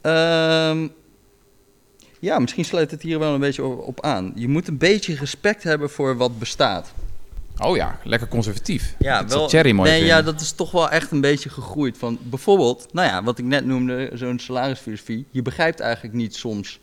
Ehm, 0.00 0.88
ja, 2.24 2.38
misschien 2.38 2.64
sluit 2.64 2.90
het 2.90 3.02
hier 3.02 3.18
wel 3.18 3.34
een 3.34 3.40
beetje 3.40 3.64
op, 3.64 4.00
aan. 4.00 4.32
Je 4.34 4.48
moet 4.48 4.68
een 4.68 4.78
beetje 4.78 5.14
respect 5.14 5.62
hebben 5.62 5.90
voor 5.90 6.16
wat 6.16 6.38
bestaat. 6.38 6.92
Oh 7.58 7.76
ja, 7.76 7.98
lekker 8.04 8.28
conservatief. 8.28 8.94
Ja, 8.98 9.20
Dat 9.20 9.32
zal 9.32 9.48
Thierry 9.48 9.72
mooi 9.72 9.90
nee, 9.90 10.04
ja, 10.04 10.22
dat 10.22 10.40
is 10.40 10.52
toch 10.52 10.70
wel 10.70 10.90
echt 10.90 11.10
een 11.10 11.20
beetje 11.20 11.50
gegroeid. 11.50 11.98
Van 11.98 12.18
bijvoorbeeld, 12.22 12.86
nou 12.92 13.08
ja, 13.08 13.22
wat 13.22 13.38
ik 13.38 13.44
net 13.44 13.66
noemde, 13.66 14.10
zo'n 14.12 14.38
salarisfilosofie. 14.38 15.26
Je 15.30 15.42
begrijpt 15.42 15.80
eigenlijk 15.80 16.14
niet 16.14 16.34
soms 16.34 16.80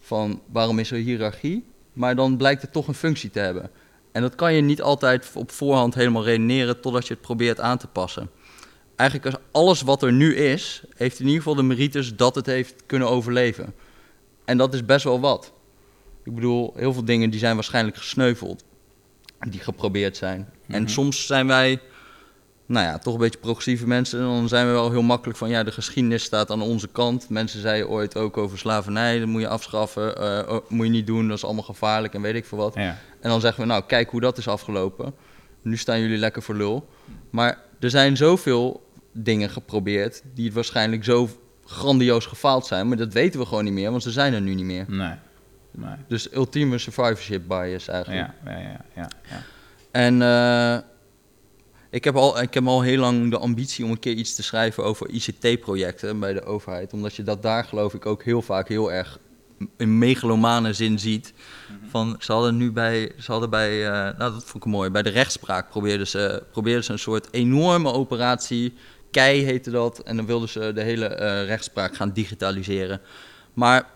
van 0.00 0.40
waarom 0.52 0.78
is 0.78 0.90
er 0.90 0.98
hiërarchie, 0.98 1.64
maar 1.92 2.16
dan 2.16 2.36
blijkt 2.36 2.62
het 2.62 2.72
toch 2.72 2.88
een 2.88 2.94
functie 2.94 3.30
te 3.30 3.38
hebben. 3.38 3.70
En 4.12 4.22
dat 4.22 4.34
kan 4.34 4.54
je 4.54 4.60
niet 4.60 4.82
altijd 4.82 5.30
op 5.34 5.50
voorhand 5.50 5.94
helemaal 5.94 6.24
redeneren 6.24 6.80
totdat 6.80 7.06
je 7.06 7.12
het 7.12 7.22
probeert 7.22 7.60
aan 7.60 7.78
te 7.78 7.86
passen. 7.86 8.30
Eigenlijk 8.96 9.36
is 9.36 9.42
alles 9.50 9.82
wat 9.82 10.02
er 10.02 10.12
nu 10.12 10.36
is, 10.36 10.82
heeft 10.96 11.18
in 11.18 11.24
ieder 11.26 11.42
geval 11.42 11.54
de 11.54 11.62
merites 11.62 12.16
dat 12.16 12.34
het 12.34 12.46
heeft 12.46 12.74
kunnen 12.86 13.08
overleven. 13.08 13.74
En 14.46 14.56
dat 14.58 14.74
is 14.74 14.84
best 14.84 15.04
wel 15.04 15.20
wat. 15.20 15.52
Ik 16.24 16.34
bedoel, 16.34 16.72
heel 16.76 16.92
veel 16.92 17.04
dingen 17.04 17.30
die 17.30 17.38
zijn 17.40 17.54
waarschijnlijk 17.54 17.96
gesneuveld, 17.96 18.64
die 19.48 19.60
geprobeerd 19.60 20.16
zijn. 20.16 20.48
En 20.68 20.82
Mhm. 20.82 20.90
soms 20.90 21.26
zijn 21.26 21.46
wij, 21.46 21.80
nou 22.66 22.86
ja, 22.86 22.98
toch 22.98 23.14
een 23.14 23.20
beetje 23.20 23.38
progressieve 23.38 23.86
mensen. 23.86 24.18
En 24.20 24.24
dan 24.26 24.48
zijn 24.48 24.66
we 24.66 24.72
wel 24.72 24.90
heel 24.90 25.02
makkelijk 25.02 25.38
van, 25.38 25.48
ja, 25.48 25.62
de 25.62 25.72
geschiedenis 25.72 26.22
staat 26.22 26.50
aan 26.50 26.62
onze 26.62 26.88
kant. 26.88 27.28
Mensen 27.28 27.60
zeiden 27.60 27.88
ooit 27.88 28.16
ook 28.16 28.36
over 28.36 28.58
slavernij, 28.58 29.18
dat 29.18 29.28
moet 29.28 29.40
je 29.40 29.48
afschaffen, 29.48 30.16
eh, 30.16 30.52
oh, 30.54 30.70
moet 30.70 30.86
je 30.86 30.92
niet 30.92 31.06
doen, 31.06 31.28
dat 31.28 31.36
is 31.36 31.44
allemaal 31.44 31.62
gevaarlijk 31.62 32.14
en 32.14 32.20
weet 32.22 32.34
ik 32.34 32.44
veel 32.44 32.58
wat. 32.58 32.74
Ja. 32.74 32.98
En 33.20 33.30
dan 33.30 33.40
zeggen 33.40 33.60
we, 33.62 33.68
nou, 33.68 33.82
kijk 33.86 34.10
hoe 34.10 34.20
dat 34.20 34.38
is 34.38 34.48
afgelopen. 34.48 35.14
Nu 35.62 35.76
staan 35.76 36.00
jullie 36.00 36.18
lekker 36.18 36.42
voor 36.42 36.54
lul. 36.54 36.88
Maar 37.30 37.58
er 37.80 37.90
zijn 37.90 38.16
zoveel 38.16 38.84
dingen 39.12 39.50
geprobeerd 39.50 40.22
die 40.34 40.44
het 40.44 40.54
waarschijnlijk 40.54 41.04
zo 41.04 41.28
grandioos 41.66 42.26
gefaald 42.26 42.66
zijn. 42.66 42.88
Maar 42.88 42.96
dat 42.96 43.12
weten 43.12 43.40
we 43.40 43.46
gewoon 43.46 43.64
niet 43.64 43.72
meer, 43.72 43.90
want 43.90 44.02
ze 44.02 44.10
zijn 44.10 44.34
er 44.34 44.40
nu 44.40 44.54
niet 44.54 44.64
meer. 44.64 44.84
Nee. 44.88 45.14
Nee. 45.70 45.96
Dus 46.08 46.32
ultieme 46.32 46.78
survivorship 46.78 47.42
bias 47.48 47.88
eigenlijk. 47.88 48.32
Ja, 48.44 48.52
ja, 48.52 48.58
ja, 48.58 48.84
ja, 48.94 49.08
ja. 49.30 49.42
En 49.90 50.22
eh, 50.22 50.78
ik, 51.90 52.04
heb 52.04 52.16
al, 52.16 52.42
ik 52.42 52.54
heb 52.54 52.66
al 52.66 52.82
heel 52.82 52.98
lang 52.98 53.30
de 53.30 53.38
ambitie 53.38 53.84
om 53.84 53.90
een 53.90 53.98
keer 53.98 54.14
iets 54.14 54.34
te 54.34 54.42
schrijven 54.42 54.84
over 54.84 55.08
ICT-projecten 55.08 56.20
bij 56.20 56.32
de 56.32 56.44
overheid. 56.44 56.92
Omdat 56.92 57.14
je 57.14 57.22
dat 57.22 57.42
daar 57.42 57.64
geloof 57.64 57.94
ik 57.94 58.06
ook 58.06 58.22
heel 58.22 58.42
vaak 58.42 58.68
heel 58.68 58.92
erg 58.92 59.18
in 59.76 59.98
megalomane 59.98 60.72
zin 60.72 60.98
ziet. 60.98 61.32
Van, 61.90 62.16
ze 62.18 62.32
hadden 62.32 62.56
nu 62.56 62.72
bij, 62.72 63.12
ze 63.18 63.30
hadden 63.30 63.50
bij 63.50 63.86
eh, 63.86 64.18
nou 64.18 64.32
dat 64.32 64.44
vond 64.44 64.64
ik 64.64 64.70
mooi, 64.70 64.90
bij 64.90 65.02
de 65.02 65.10
rechtspraak 65.10 65.70
probeerden 65.70 66.06
ze, 66.06 66.42
probeerden 66.50 66.84
ze 66.84 66.92
een 66.92 66.98
soort 66.98 67.28
enorme 67.30 67.92
operatie, 67.92 68.74
KEI 69.16 69.44
heette 69.44 69.70
dat. 69.70 69.98
En 69.98 70.16
dan 70.16 70.26
wilden 70.26 70.48
ze 70.48 70.72
de 70.74 70.82
hele 70.82 71.06
eh, 71.06 71.44
rechtspraak 71.46 71.96
gaan 71.96 72.12
digitaliseren. 72.12 73.00
Maar 73.54 73.90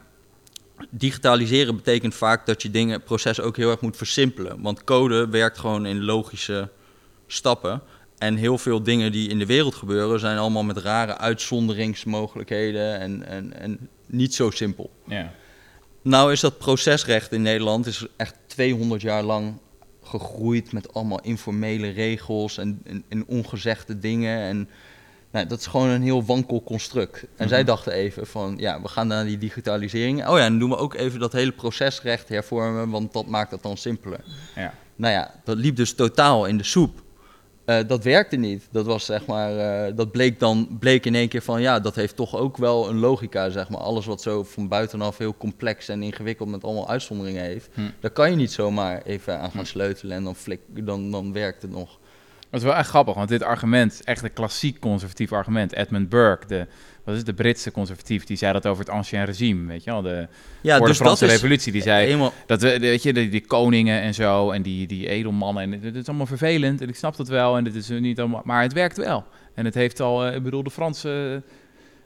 digitaliseren 0.91 1.77
betekent 1.77 2.15
vaak 2.15 2.47
dat 2.47 2.63
je 2.63 2.71
dingen, 2.71 3.03
processen 3.03 3.45
ook 3.45 3.57
heel 3.57 3.71
erg 3.71 3.81
moet 3.81 3.97
versimpelen. 3.97 4.63
Want 4.63 4.85
code 4.85 5.29
werkt 5.29 5.59
gewoon 5.59 5.87
in 5.87 6.05
logische 6.05 6.69
stappen. 7.27 7.83
En 8.19 8.37
heel 8.37 8.59
veel 8.59 8.83
dingen 8.83 9.13
die 9.13 9.29
in 9.29 9.39
de 9.39 9.47
wereld 9.47 9.75
gebeuren 9.75 10.21
zijn 10.21 10.39
allemaal 10.39 10.65
met 10.65 10.77
rare 10.77 11.19
uitzonderingsmogelijkheden 11.19 12.99
en, 12.99 13.27
en, 13.27 13.61
en 13.61 13.89
niet 14.07 14.35
zo 14.35 14.51
simpel. 14.51 14.91
ja. 15.07 15.33
Nou 16.03 16.33
is 16.33 16.41
dat 16.41 16.59
procesrecht 16.59 17.33
in 17.33 17.43
Nederland 17.43 17.87
is 17.87 18.07
echt 18.17 18.35
200 18.47 19.01
jaar 19.03 19.23
lang 19.23 19.59
gegroeid 20.03 20.73
met 20.73 20.95
allemaal 20.95 21.21
informele 21.21 21.89
regels 21.89 22.59
en, 22.59 22.81
en, 22.85 23.05
en 23.09 23.27
ongezegde 23.27 23.99
dingen. 23.99 24.39
En 24.39 24.69
nou, 25.31 25.47
dat 25.47 25.59
is 25.59 25.67
gewoon 25.67 25.89
een 25.89 26.03
heel 26.03 26.25
wankel 26.25 26.63
construct. 26.63 27.25
En 27.37 27.49
zij 27.49 27.59
Mhm. 27.59 27.67
dachten 27.67 27.93
even 27.93 28.27
van, 28.27 28.55
ja, 28.59 28.83
we 28.83 28.89
gaan 28.89 29.07
naar 29.07 29.25
die 29.25 29.39
digitalisering. 29.39 30.27
Oh 30.29 30.37
ja, 30.39 30.49
dan 30.49 30.59
doen 30.59 30.71
we 30.71 30.77
ook 30.77 30.95
even 30.95 31.21
dat 31.21 31.33
hele 31.33 31.53
procesrecht 31.53 32.29
hervormen, 32.29 32.91
want 32.91 33.13
dat 33.13 33.27
maakt 33.27 33.51
het 33.51 33.63
dan 33.63 33.77
simpeler. 33.77 34.21
Ja. 34.57 34.75
Nou 34.97 35.13
ja, 35.15 35.35
dat 35.45 35.57
liep 35.57 35.77
dus 35.77 35.95
totaal 35.95 36.47
in 36.47 36.57
de 36.57 36.65
soep. 36.65 37.03
Eh, 37.65 37.79
dat 37.87 38.05
werkte 38.05 38.37
niet. 38.37 38.69
Dat 38.71 38.87
was 38.87 39.05
zeg 39.05 39.27
maar, 39.27 39.57
eh, 39.87 39.97
dat 39.97 40.11
bleek 40.11 40.39
dan 40.41 40.77
bleek 40.81 41.07
in 41.07 41.15
één 41.15 41.29
keer 41.29 41.43
van 41.43 41.61
ja, 41.61 41.81
dat 41.81 41.95
heeft 41.95 42.17
toch 42.17 42.37
ook 42.37 42.57
wel 42.57 42.89
een 42.89 42.99
logica, 42.99 43.51
zeg 43.51 43.69
maar. 43.69 43.81
Alles 43.81 44.07
wat 44.07 44.23
zo 44.23 44.43
van 44.45 44.69
buitenaf 44.69 45.19
heel 45.19 45.35
complex 45.37 45.89
en 45.89 46.03
ingewikkeld 46.03 46.49
met 46.49 46.65
allemaal 46.65 46.89
uitzonderingen 46.89 47.43
heeft, 47.43 47.69
Hm. 47.75 47.81
daar 48.01 48.11
kan 48.11 48.31
je 48.31 48.37
niet 48.37 48.53
zomaar 48.53 49.03
even 49.03 49.39
aan 49.41 49.51
gaan 49.51 49.67
sleutelen 49.67 50.17
en 50.17 50.25
dan, 50.25 50.35
flik, 50.37 50.61
dan, 50.67 51.11
dan 51.11 51.33
werkt 51.33 51.63
het 51.63 51.71
nog. 51.71 51.99
Dat 52.51 52.61
is 52.61 52.67
wel 52.67 52.77
echt 52.77 52.89
grappig, 52.89 53.15
want 53.15 53.29
dit 53.29 53.43
argument 53.43 53.93
is 53.93 54.03
echt 54.03 54.23
een 54.23 54.33
klassiek 54.33 54.81
conservatief 54.81 55.33
argument. 55.33 55.73
Edmund 55.73 56.09
Burke, 56.09 56.47
de, 56.47 56.67
wat 57.05 57.15
is 57.15 57.17
het, 57.17 57.27
de 57.27 57.43
Britse 57.43 57.71
conservatief, 57.71 58.25
die 58.25 58.37
zei 58.37 58.53
dat 58.53 58.67
over 58.67 58.85
het 58.85 58.93
ancien 58.93 59.25
regime, 59.25 59.67
weet 59.67 59.85
je 59.85 59.91
wel, 59.91 60.03
de, 60.03 60.29
Ja, 60.61 60.77
voor 60.77 60.87
dus 60.87 60.99
de 60.99 61.05
Franse 61.05 61.25
dat 61.25 61.35
is 61.35 61.41
revolutie. 61.41 61.73
Die 61.73 61.83
zei, 61.83 62.05
helemaal. 62.05 62.33
dat 62.47 62.63
we, 62.63 62.79
weet 62.79 63.03
je, 63.03 63.13
die, 63.13 63.29
die 63.29 63.47
koningen 63.47 64.01
en 64.01 64.15
zo, 64.15 64.51
en 64.51 64.63
die, 64.63 64.87
die 64.87 65.09
edelmannen, 65.09 65.63
en 65.63 65.81
dit 65.81 65.95
is 65.95 66.09
allemaal 66.09 66.27
vervelend, 66.27 66.81
en 66.81 66.89
ik 66.89 66.97
snap 66.97 67.17
dat 67.17 67.29
wel, 67.29 67.57
en 67.57 67.65
dit 67.65 67.75
is 67.75 67.89
niet 67.89 68.19
allemaal, 68.19 68.43
maar 68.45 68.63
het 68.63 68.73
werkt 68.73 68.97
wel. 68.97 69.25
En 69.55 69.65
het 69.65 69.75
heeft 69.75 70.01
al, 70.01 70.27
eh, 70.27 70.35
ik 70.35 70.43
bedoel, 70.43 70.63
de 70.63 70.71
Franse 70.71 71.43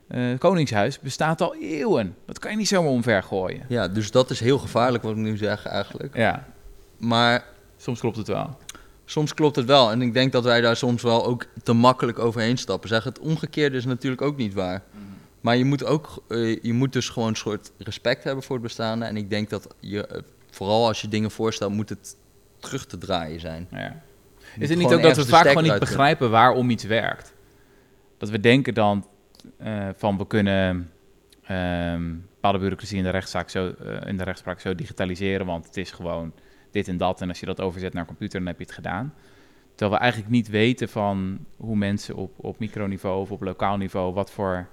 eh, 0.09 0.23
koningshuis 0.39 1.01
bestaat 1.01 1.41
al 1.41 1.55
eeuwen. 1.55 2.17
Dat 2.27 2.39
kan 2.39 2.51
je 2.51 2.57
niet 2.57 2.69
zomaar 2.69 2.91
omver 2.91 3.23
gooien. 3.23 3.65
Ja, 3.69 3.89
dus 3.89 4.11
dat 4.11 4.31
is 4.31 4.41
heel 4.41 4.59
gevaarlijk 4.59 5.03
wat 5.03 5.13
ik 5.13 5.19
nu 5.19 5.37
zeg 5.37 5.67
eigenlijk. 5.67 6.17
Ja, 6.17 6.47
Maar 6.97 7.45
soms 7.77 8.01
klopt 8.01 8.17
het 8.17 8.27
wel. 8.27 8.57
Soms 9.05 9.35
klopt 9.35 9.57
het 9.57 9.67
wel. 9.67 9.91
En 9.91 10.03
ik 10.03 10.13
denk 10.13 10.33
dat 10.33 10.45
wij 10.45 10.61
daar 10.61 10.77
soms 10.77 11.03
wel 11.03 11.27
ook 11.27 11.47
te 11.63 11.73
makkelijk 11.73 12.19
overheen 12.19 12.59
stappen. 12.59 12.89
Zeg, 12.89 13.05
het 13.05 13.19
omgekeerde 13.19 13.77
is 13.77 13.85
natuurlijk 13.85 14.23
ook 14.23 14.37
niet 14.37 14.55
waar. 14.55 14.83
Maar 15.41 15.57
je 15.57 15.65
moet 15.65 15.85
ook, 15.85 16.23
eh, 16.29 16.63
je 16.63 16.73
moet 16.73 16.93
dus 16.93 17.09
gewoon 17.09 17.29
een 17.29 17.37
soort 17.37 17.73
respect 17.79 18.25
hebben 18.25 18.45
voor 18.45 18.55
het 18.55 18.65
bestaande. 18.65 19.05
En 19.05 19.17
ik 19.17 19.31
denk 19.31 19.51
dat 19.51 19.75
je, 19.81 20.07
eh, 20.07 20.21
vooral 20.51 20.87
als 20.87 21.01
je 21.01 21.09
dingen 21.09 21.31
voorstelt, 21.31 21.73
moet 21.73 21.89
het 21.89 22.17
terug 22.59 22.87
te 22.87 22.99
draaien 22.99 23.41
zijn. 23.41 23.69
Ja. 23.71 24.03
Is 24.59 24.69
het 24.69 24.79
niet 24.79 24.93
ook 24.93 25.03
dat 25.03 25.17
we 25.17 25.27
vaak 25.27 25.47
gewoon 25.47 25.63
niet 25.63 25.79
begrijpen 25.79 26.31
waarom 26.31 26.71
iets 26.71 26.85
werkt? 26.85 27.35
Dat 28.19 28.29
we 28.29 28.41
denken 28.41 28.75
dan 28.75 29.07
eh, 29.59 29.89
van 29.97 30.19
we 30.19 30.27
kunnen 30.27 30.91
ehm 31.43 32.13
bepaalde 32.45 32.59
bureaucratie 32.59 32.99
in 32.99 33.05
de, 33.05 33.11
rechtszaak 33.11 33.51
zo, 33.51 33.75
in 34.05 34.17
de 34.17 34.25
rechtspraak 34.25 34.61
zo 34.61 34.75
digitaliseren, 34.75 35.47
want 35.47 35.67
het 35.67 35.77
is 35.77 35.91
gewoon 35.91 36.33
dit 36.75 36.89
en 36.89 36.97
dat. 36.97 37.21
En 37.21 37.29
als 37.29 37.41
je 37.41 37.47
dat 37.47 37.61
overzet 37.61 37.93
naar 37.93 38.07
computer, 38.07 38.39
dan 38.39 38.49
heb 38.49 38.59
je 38.59 38.65
het 38.65 38.75
gedaan. 38.75 39.15
Terwijl 39.75 39.91
we 39.99 40.03
eigenlijk 40.03 40.33
niet 40.33 40.49
weten 40.49 40.89
van 40.89 41.39
hoe 41.57 41.77
mensen 41.77 42.15
op, 42.17 42.33
op 42.37 42.59
microniveau 42.59 43.21
of 43.21 43.31
op 43.31 43.43
lokaal 43.43 43.77
niveau, 43.77 44.15
wat 44.15 44.31
voor... 44.31 44.67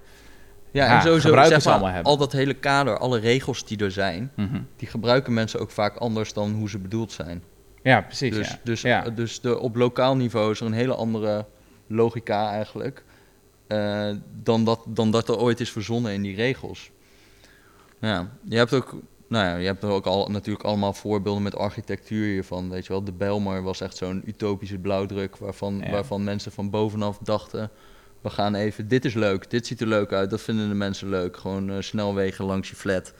Ja, 0.70 0.84
Ja, 0.84 0.96
en 0.96 1.02
sowieso 1.02 1.34
zeg 1.34 1.46
ze 1.46 1.68
maar, 1.68 1.72
allemaal 1.76 1.92
hebben. 1.92 2.10
al 2.12 2.16
dat 2.18 2.32
hele 2.32 2.54
kader, 2.54 2.98
alle 2.98 3.18
regels 3.18 3.64
die 3.64 3.78
er 3.78 3.90
zijn, 3.90 4.30
Mhm. 4.36 4.60
die 4.76 4.88
gebruiken 4.88 5.32
mensen 5.34 5.60
ook 5.60 5.70
vaak 5.70 5.96
anders 5.96 6.32
dan 6.32 6.52
hoe 6.52 6.68
ze 6.70 6.78
bedoeld 6.78 7.12
zijn. 7.12 7.42
Ja, 7.82 8.00
precies. 8.00 8.34
Dus, 8.34 8.48
ja. 8.48 8.58
dus, 8.64 8.80
ja. 8.82 9.02
dus 9.10 9.40
de, 9.40 9.58
op 9.58 9.76
lokaal 9.76 10.16
niveau 10.16 10.50
is 10.50 10.60
er 10.60 10.66
een 10.66 10.72
hele 10.72 10.94
andere 10.94 11.46
logica 11.86 12.50
eigenlijk. 12.50 13.04
eh, 13.66 14.10
dan, 14.42 14.64
dat, 14.64 14.84
dan 14.88 15.10
dat 15.10 15.28
er 15.28 15.38
ooit 15.38 15.60
is 15.60 15.70
verzonnen 15.72 16.12
in 16.12 16.22
die 16.22 16.34
regels. 16.36 16.90
Ja, 18.00 18.28
je 18.44 18.56
hebt 18.56 18.72
ook, 18.74 18.94
nou 19.32 19.46
ja, 19.46 19.56
je 19.56 19.66
hebt 19.66 19.82
er 19.82 19.88
ook 19.88 20.06
al, 20.06 20.28
natuurlijk 20.30 20.64
allemaal 20.64 20.92
voorbeelden 20.92 21.42
met 21.42 21.56
architectuur 21.56 22.26
hiervan. 22.26 22.70
Weet 22.70 22.86
je 22.86 22.92
wel, 22.92 23.04
de 23.04 23.12
Bijlmer 23.12 23.62
was 23.62 23.80
echt 23.80 23.96
zo'n 23.96 24.22
utopische 24.26 24.78
blauwdruk 24.78 25.36
waarvan, 25.36 25.80
Ja. 25.84 25.90
waarvan 25.90 26.24
mensen 26.24 26.52
van 26.52 26.70
bovenaf 26.70 27.18
dachten. 27.18 27.70
We 28.20 28.30
gaan 28.30 28.54
even, 28.54 28.88
dit 28.88 29.04
is 29.04 29.14
leuk, 29.14 29.50
dit 29.50 29.66
ziet 29.66 29.80
er 29.80 29.86
leuk 29.86 30.12
uit, 30.12 30.30
dat 30.30 30.40
vinden 30.40 30.68
de 30.68 30.74
mensen 30.74 31.08
leuk. 31.08 31.36
Gewoon 31.36 31.70
eh, 31.70 31.76
snelwegen 31.80 32.44
langs 32.44 32.68
je 32.68 32.76
flat. 32.76 33.14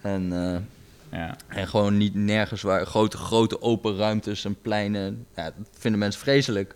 En 0.00 0.32
eh, 0.32 1.18
ja. 1.18 1.36
en 1.46 1.68
gewoon 1.68 1.96
niet 1.96 2.14
nergens 2.14 2.62
waar 2.62 2.86
grote, 2.86 3.16
grote 3.16 3.62
open 3.62 3.96
ruimtes 3.96 4.44
en 4.44 4.60
pleinen. 4.62 5.26
Ja, 5.36 5.44
dat 5.44 5.68
vinden 5.78 6.00
mensen 6.00 6.20
vreselijk. 6.20 6.74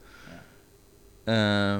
Eh, 1.25 1.75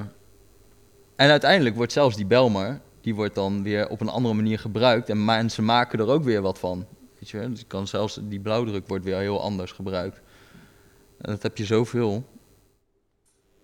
en 1.15 1.29
uiteindelijk 1.29 1.75
wordt 1.75 1.91
zelfs 1.91 2.15
die 2.15 2.25
Belmar, 2.25 2.79
die 3.01 3.15
wordt 3.15 3.35
dan 3.35 3.63
weer 3.63 3.89
op 3.89 4.01
een 4.01 4.09
andere 4.09 4.35
manier 4.35 4.59
gebruikt. 4.59 5.09
En 5.09 5.25
mensen 5.25 5.65
maken 5.65 5.99
er 5.99 6.07
ook 6.07 6.23
weer 6.23 6.41
wat 6.41 6.59
van. 6.59 6.85
Weet 7.31 7.43
je, 7.43 7.49
dus 7.49 7.67
kan 7.67 7.87
zelfs 7.87 8.19
die 8.23 8.39
blauwdruk 8.39 8.87
wordt 8.87 9.03
weer 9.03 9.17
heel 9.17 9.41
anders 9.41 9.71
gebruikt. 9.71 10.21
En 11.17 11.31
dat 11.31 11.43
heb 11.43 11.57
je 11.57 11.65
zoveel. 11.65 12.15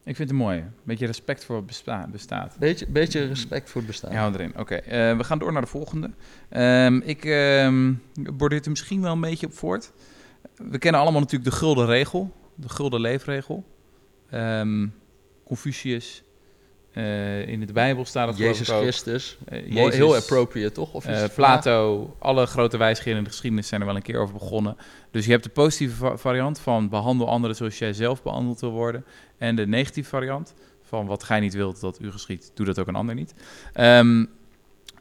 Ik 0.03 0.15
vind 0.15 0.29
het 0.29 0.37
mooi. 0.37 0.57
Een 0.59 0.71
beetje 0.83 1.05
respect 1.05 1.45
voor 1.45 1.55
wat 1.55 1.65
besta- 1.65 2.07
bestaat. 2.11 2.55
Beetje, 2.59 2.87
beetje 2.87 3.25
respect 3.27 3.69
voor 3.69 3.81
het 3.81 3.89
bestaan. 3.89 4.11
Ja, 4.11 4.31
erin. 4.33 4.57
Oké, 4.57 4.75
eh, 4.75 5.17
we 5.17 5.23
gaan 5.23 5.39
door 5.39 5.51
naar 5.51 5.61
de 5.61 5.67
volgende. 5.67 6.09
Ehm, 6.49 6.95
ik 6.97 7.25
ehm 7.25 7.93
bordeer 8.13 8.61
er 8.63 8.69
misschien 8.69 9.01
wel 9.01 9.11
een 9.13 9.21
beetje 9.21 9.45
op 9.45 9.53
voort. 9.53 9.91
We 10.55 10.77
kennen 10.77 11.01
allemaal 11.01 11.21
natuurlijk 11.21 11.51
de 11.51 11.57
gulden 11.57 11.85
regel, 11.85 12.31
de 12.55 12.69
gulden 12.69 13.01
leefregel. 13.01 13.65
Ehm, 14.29 14.87
Confucius, 15.43 16.23
eh, 16.91 17.47
in 17.47 17.65
de 17.65 17.73
Bijbel 17.73 18.05
staat 18.05 18.27
het 18.27 18.37
Jezus 18.37 18.71
ook. 18.71 18.81
Christus. 18.81 19.37
Eh, 19.45 19.71
Jezus, 19.71 19.95
heel 19.95 20.15
appropriate, 20.15 20.71
toch? 20.71 20.93
Of 20.93 21.07
is 21.07 21.21
eh, 21.21 21.29
Plato, 21.35 22.15
alle 22.19 22.45
grote 22.45 22.77
wijsgeren 22.77 23.17
in 23.17 23.23
de 23.23 23.29
geschiedenis 23.29 23.67
zijn 23.67 23.81
er 23.81 23.87
wel 23.87 23.95
een 23.95 24.01
keer 24.01 24.19
over 24.19 24.33
begonnen. 24.33 24.77
Dus 25.11 25.25
je 25.25 25.31
hebt 25.31 25.43
de 25.43 25.49
positieve 25.49 25.95
va- 25.95 26.17
variant 26.17 26.59
van 26.59 26.89
behandel 26.89 27.27
anderen 27.27 27.55
zoals 27.55 27.77
jij 27.77 27.93
zelf 27.93 28.23
behandeld 28.23 28.59
wil 28.59 28.71
worden. 28.71 29.05
En 29.37 29.55
de 29.55 29.67
negatieve 29.67 30.09
variant 30.09 30.53
van 30.81 31.05
wat 31.05 31.23
gij 31.23 31.39
niet 31.39 31.53
wilt 31.53 31.79
dat 31.79 31.99
u 32.01 32.11
geschiet, 32.11 32.51
doe 32.53 32.65
dat 32.65 32.79
ook 32.79 32.87
een 32.87 32.95
ander 32.95 33.15
niet. 33.15 33.33
Ehm, 33.73 34.25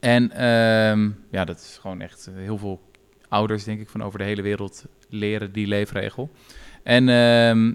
en 0.01 0.31
ehm, 0.33 1.11
ja, 1.31 1.45
dat 1.45 1.57
is 1.59 1.79
gewoon 1.81 2.01
echt 2.01 2.31
heel 2.35 2.59
veel 2.59 2.81
ouders, 3.29 3.65
denk 3.65 3.81
ik, 3.81 3.89
van 3.89 4.03
over 4.03 4.19
de 4.19 4.25
hele 4.25 4.43
wereld 4.43 4.85
leren 5.09 5.53
die 5.53 5.67
leefregel. 5.67 6.31
En 6.83 7.09
ehm, 7.09 7.73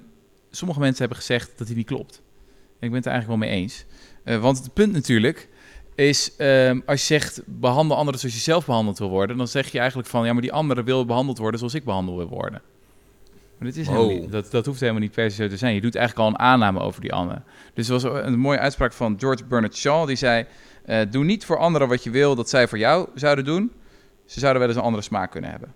sommige 0.52 0.80
mensen 0.80 1.00
hebben 1.00 1.18
gezegd 1.18 1.58
dat 1.58 1.68
die 1.68 1.76
niet 1.76 1.86
klopt. 1.86 2.22
En 2.80 2.82
ik 2.82 2.90
ben 2.90 2.98
het 2.98 3.06
er 3.06 3.12
eigenlijk 3.12 3.42
wel 3.42 3.50
mee 3.50 3.62
eens. 3.62 3.86
Eh, 4.26 4.38
want 4.38 4.58
het 4.58 4.74
punt 4.74 4.94
natuurlijk 4.94 5.50
is, 5.96 6.36
ehm, 6.36 6.80
als 6.86 7.00
je 7.00 7.06
zegt 7.06 7.42
behandel 7.46 7.98
anderen 7.98 8.20
zoals 8.20 8.36
je 8.36 8.42
zelf 8.42 8.66
behandeld 8.66 9.00
wil 9.00 9.10
worden, 9.10 9.38
dan 9.38 9.48
zeg 9.48 9.72
je 9.72 9.80
eigenlijk 9.80 10.10
van 10.10 10.26
ja, 10.26 10.34
maar 10.34 10.42
die 10.42 10.54
andere 10.54 10.84
wil 10.84 11.06
behandeld 11.06 11.38
worden 11.38 11.60
zoals 11.60 11.74
ik 11.74 11.84
behandeld 11.84 12.18
wil 12.18 12.28
worden. 12.28 12.62
Maar 13.58 13.68
dat, 13.68 13.78
is 13.78 13.88
helemaal 13.88 14.10
Wow. 14.10 14.20
niet, 14.22 14.32
dat, 14.32 14.52
dat 14.52 14.66
hoeft 14.66 14.80
helemaal 14.80 15.02
niet 15.02 15.12
per 15.12 15.32
se 15.32 15.36
zo 15.44 15.50
te 15.50 15.58
zijn. 15.58 15.74
Je 15.74 15.82
doet 15.82 15.96
eigenlijk 15.96 16.28
al 16.28 16.34
een 16.34 16.46
aanname 16.46 16.80
over 16.80 17.02
die 17.02 17.14
ander. 17.14 17.42
Dus 17.74 17.88
er 17.88 17.94
was 17.94 18.04
een 18.04 18.40
mooie 18.40 18.60
uitspraak 18.60 18.94
van 18.94 19.16
George 19.20 19.44
Bernard 19.46 19.76
Shaw, 19.76 20.08
die 20.08 20.16
zei: 20.16 20.46
eh, 20.86 21.00
Doe 21.10 21.24
niet 21.24 21.46
voor 21.46 21.58
anderen 21.58 21.88
wat 21.88 22.04
je 22.04 22.10
wil 22.10 22.36
dat 22.36 22.50
zij 22.50 22.68
voor 22.68 22.78
jou 22.78 23.08
zouden 23.16 23.46
doen. 23.46 23.72
Ze 24.26 24.40
zouden 24.40 24.62
wel 24.62 24.70
eens 24.70 24.80
een 24.80 24.86
andere 24.86 25.04
smaak 25.04 25.32
kunnen 25.32 25.50
hebben. 25.52 25.74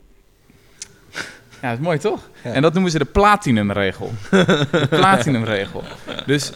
Ja, 1.61 1.69
dat 1.69 1.79
is 1.79 1.85
mooi 1.85 1.97
toch? 1.97 2.29
Ja. 2.43 2.51
En 2.53 2.61
dat 2.61 2.73
noemen 2.73 2.91
ze 2.91 2.97
de 2.97 3.05
platinumregel. 3.05 4.11
de 4.29 4.87
platinumregel. 4.89 5.83
Dus 6.25 6.51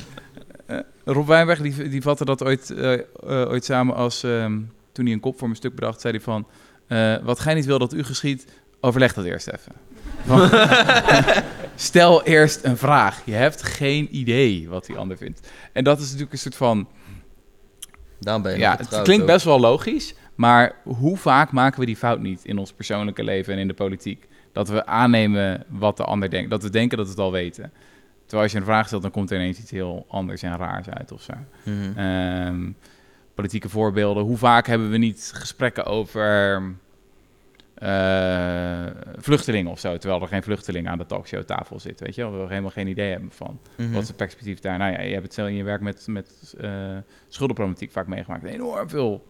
Rob 1.06 1.28
Wijnberg 1.28 1.62
die, 1.62 1.90
die 1.90 2.02
vatte 2.02 2.26
dat 2.26 2.44
ooit, 2.44 2.70
eh, 2.70 2.94
eh, 2.94 3.00
ooit 3.26 3.66
samen 3.66 3.96
als... 3.96 4.24
ehm, 4.24 4.60
toen 4.92 5.06
hij 5.06 5.14
een 5.14 5.20
kop 5.20 5.38
voor 5.38 5.48
mijn 5.48 5.60
stuk 5.60 5.76
bedacht, 5.76 6.02
zei 6.02 6.14
hij 6.14 6.24
van... 6.24 6.48
eh, 6.88 7.16
wat 7.24 7.40
gij 7.40 7.54
niet 7.54 7.66
wil 7.66 7.80
dat 7.80 7.94
u 7.94 8.04
geschiet, 8.04 8.46
overleg 8.80 9.14
dat 9.14 9.26
eerst 9.26 9.48
even. 9.48 9.72
Stel 11.76 12.24
eerst 12.24 12.64
een 12.64 12.78
vraag. 12.78 13.22
Je 13.26 13.34
hebt 13.34 13.64
geen 13.64 14.08
idee 14.12 14.70
wat 14.70 14.86
die 14.86 14.96
ander 14.98 15.18
vindt. 15.18 15.48
En 15.72 15.84
dat 15.84 15.98
is 16.00 16.06
natuurlijk 16.06 16.32
een 16.32 16.38
soort 16.38 16.56
van... 16.56 16.88
Daarom 18.20 18.44
ben 18.44 18.52
je 18.52 18.60
Ja, 18.60 18.78
het 18.78 19.02
klinkt 19.02 19.24
ook. 19.24 19.30
best 19.30 19.46
wel 19.46 19.60
logisch, 19.60 20.16
maar 20.36 20.76
hoe 20.84 21.18
vaak 21.18 21.52
maken 21.52 21.80
we 21.80 21.86
die 21.86 21.98
fout 21.98 22.20
niet 22.20 22.46
in 22.46 22.58
ons 22.58 22.74
persoonlijke 22.74 23.24
leven 23.24 23.54
en 23.54 23.60
in 23.60 23.68
de 23.68 23.74
politiek? 23.74 24.28
Dat 24.52 24.70
we 24.70 24.86
aannemen 24.86 25.66
wat 25.68 25.98
de 25.98 26.04
ander 26.04 26.30
denkt, 26.30 26.50
dat 26.50 26.64
we 26.64 26.70
denken 26.70 26.98
dat 26.98 27.06
we 27.06 27.12
het 27.12 27.22
al 27.22 27.32
weten. 27.32 27.72
Terwijl 28.34 28.44
als 28.44 28.52
je 28.52 28.58
een 28.58 28.74
vraag 28.74 28.88
stelt, 28.88 29.02
dan 29.02 29.12
komt 29.12 29.32
er 29.32 29.38
ineens 29.38 29.60
iets 29.60 29.72
heel 29.72 30.06
anders 30.08 30.42
en 30.42 30.58
raars 30.58 30.90
uit 30.90 31.12
of 31.12 31.22
zo. 31.22 31.34
Mhm. 31.64 31.98
Ehm, 32.00 32.72
politieke 33.36 33.70
voorbeelden. 33.70 34.24
Hoe 34.24 34.38
vaak 34.38 34.68
hebben 34.68 34.90
we 34.90 34.98
niet 34.98 35.32
gesprekken 35.36 35.86
over 35.86 36.62
eh, 37.76 38.86
vluchtelingen 39.18 39.72
of 39.72 39.80
zo, 39.80 39.98
terwijl 39.98 40.22
er 40.22 40.28
geen 40.28 40.44
vluchtelingen 40.44 40.92
aan 40.92 40.98
de 40.98 41.06
talkshowtafel 41.06 41.80
zit, 41.80 42.00
weet 42.00 42.16
je 42.16 42.22
wel? 42.22 42.32
We 42.42 42.48
helemaal 42.48 42.70
geen 42.70 42.88
idee 42.88 43.12
hebben 43.12 43.32
van 43.32 43.60
Mhm. 43.78 43.92
wat 43.92 44.02
is 44.02 44.08
het 44.08 44.18
perspectief 44.18 44.60
daar? 44.60 44.78
Nou 44.78 44.92
ja, 44.92 45.02
je 45.02 45.12
hebt 45.12 45.24
het 45.24 45.34
zelf 45.34 45.48
in 45.50 45.56
je 45.56 45.64
werk 45.64 45.82
met, 45.82 46.06
met 46.08 46.54
eh, 46.60 46.72
schuldenproblematiek 47.28 47.92
vaak 47.92 48.08
meegemaakt. 48.08 48.44
Enorm 48.44 48.90
veel 48.90 49.26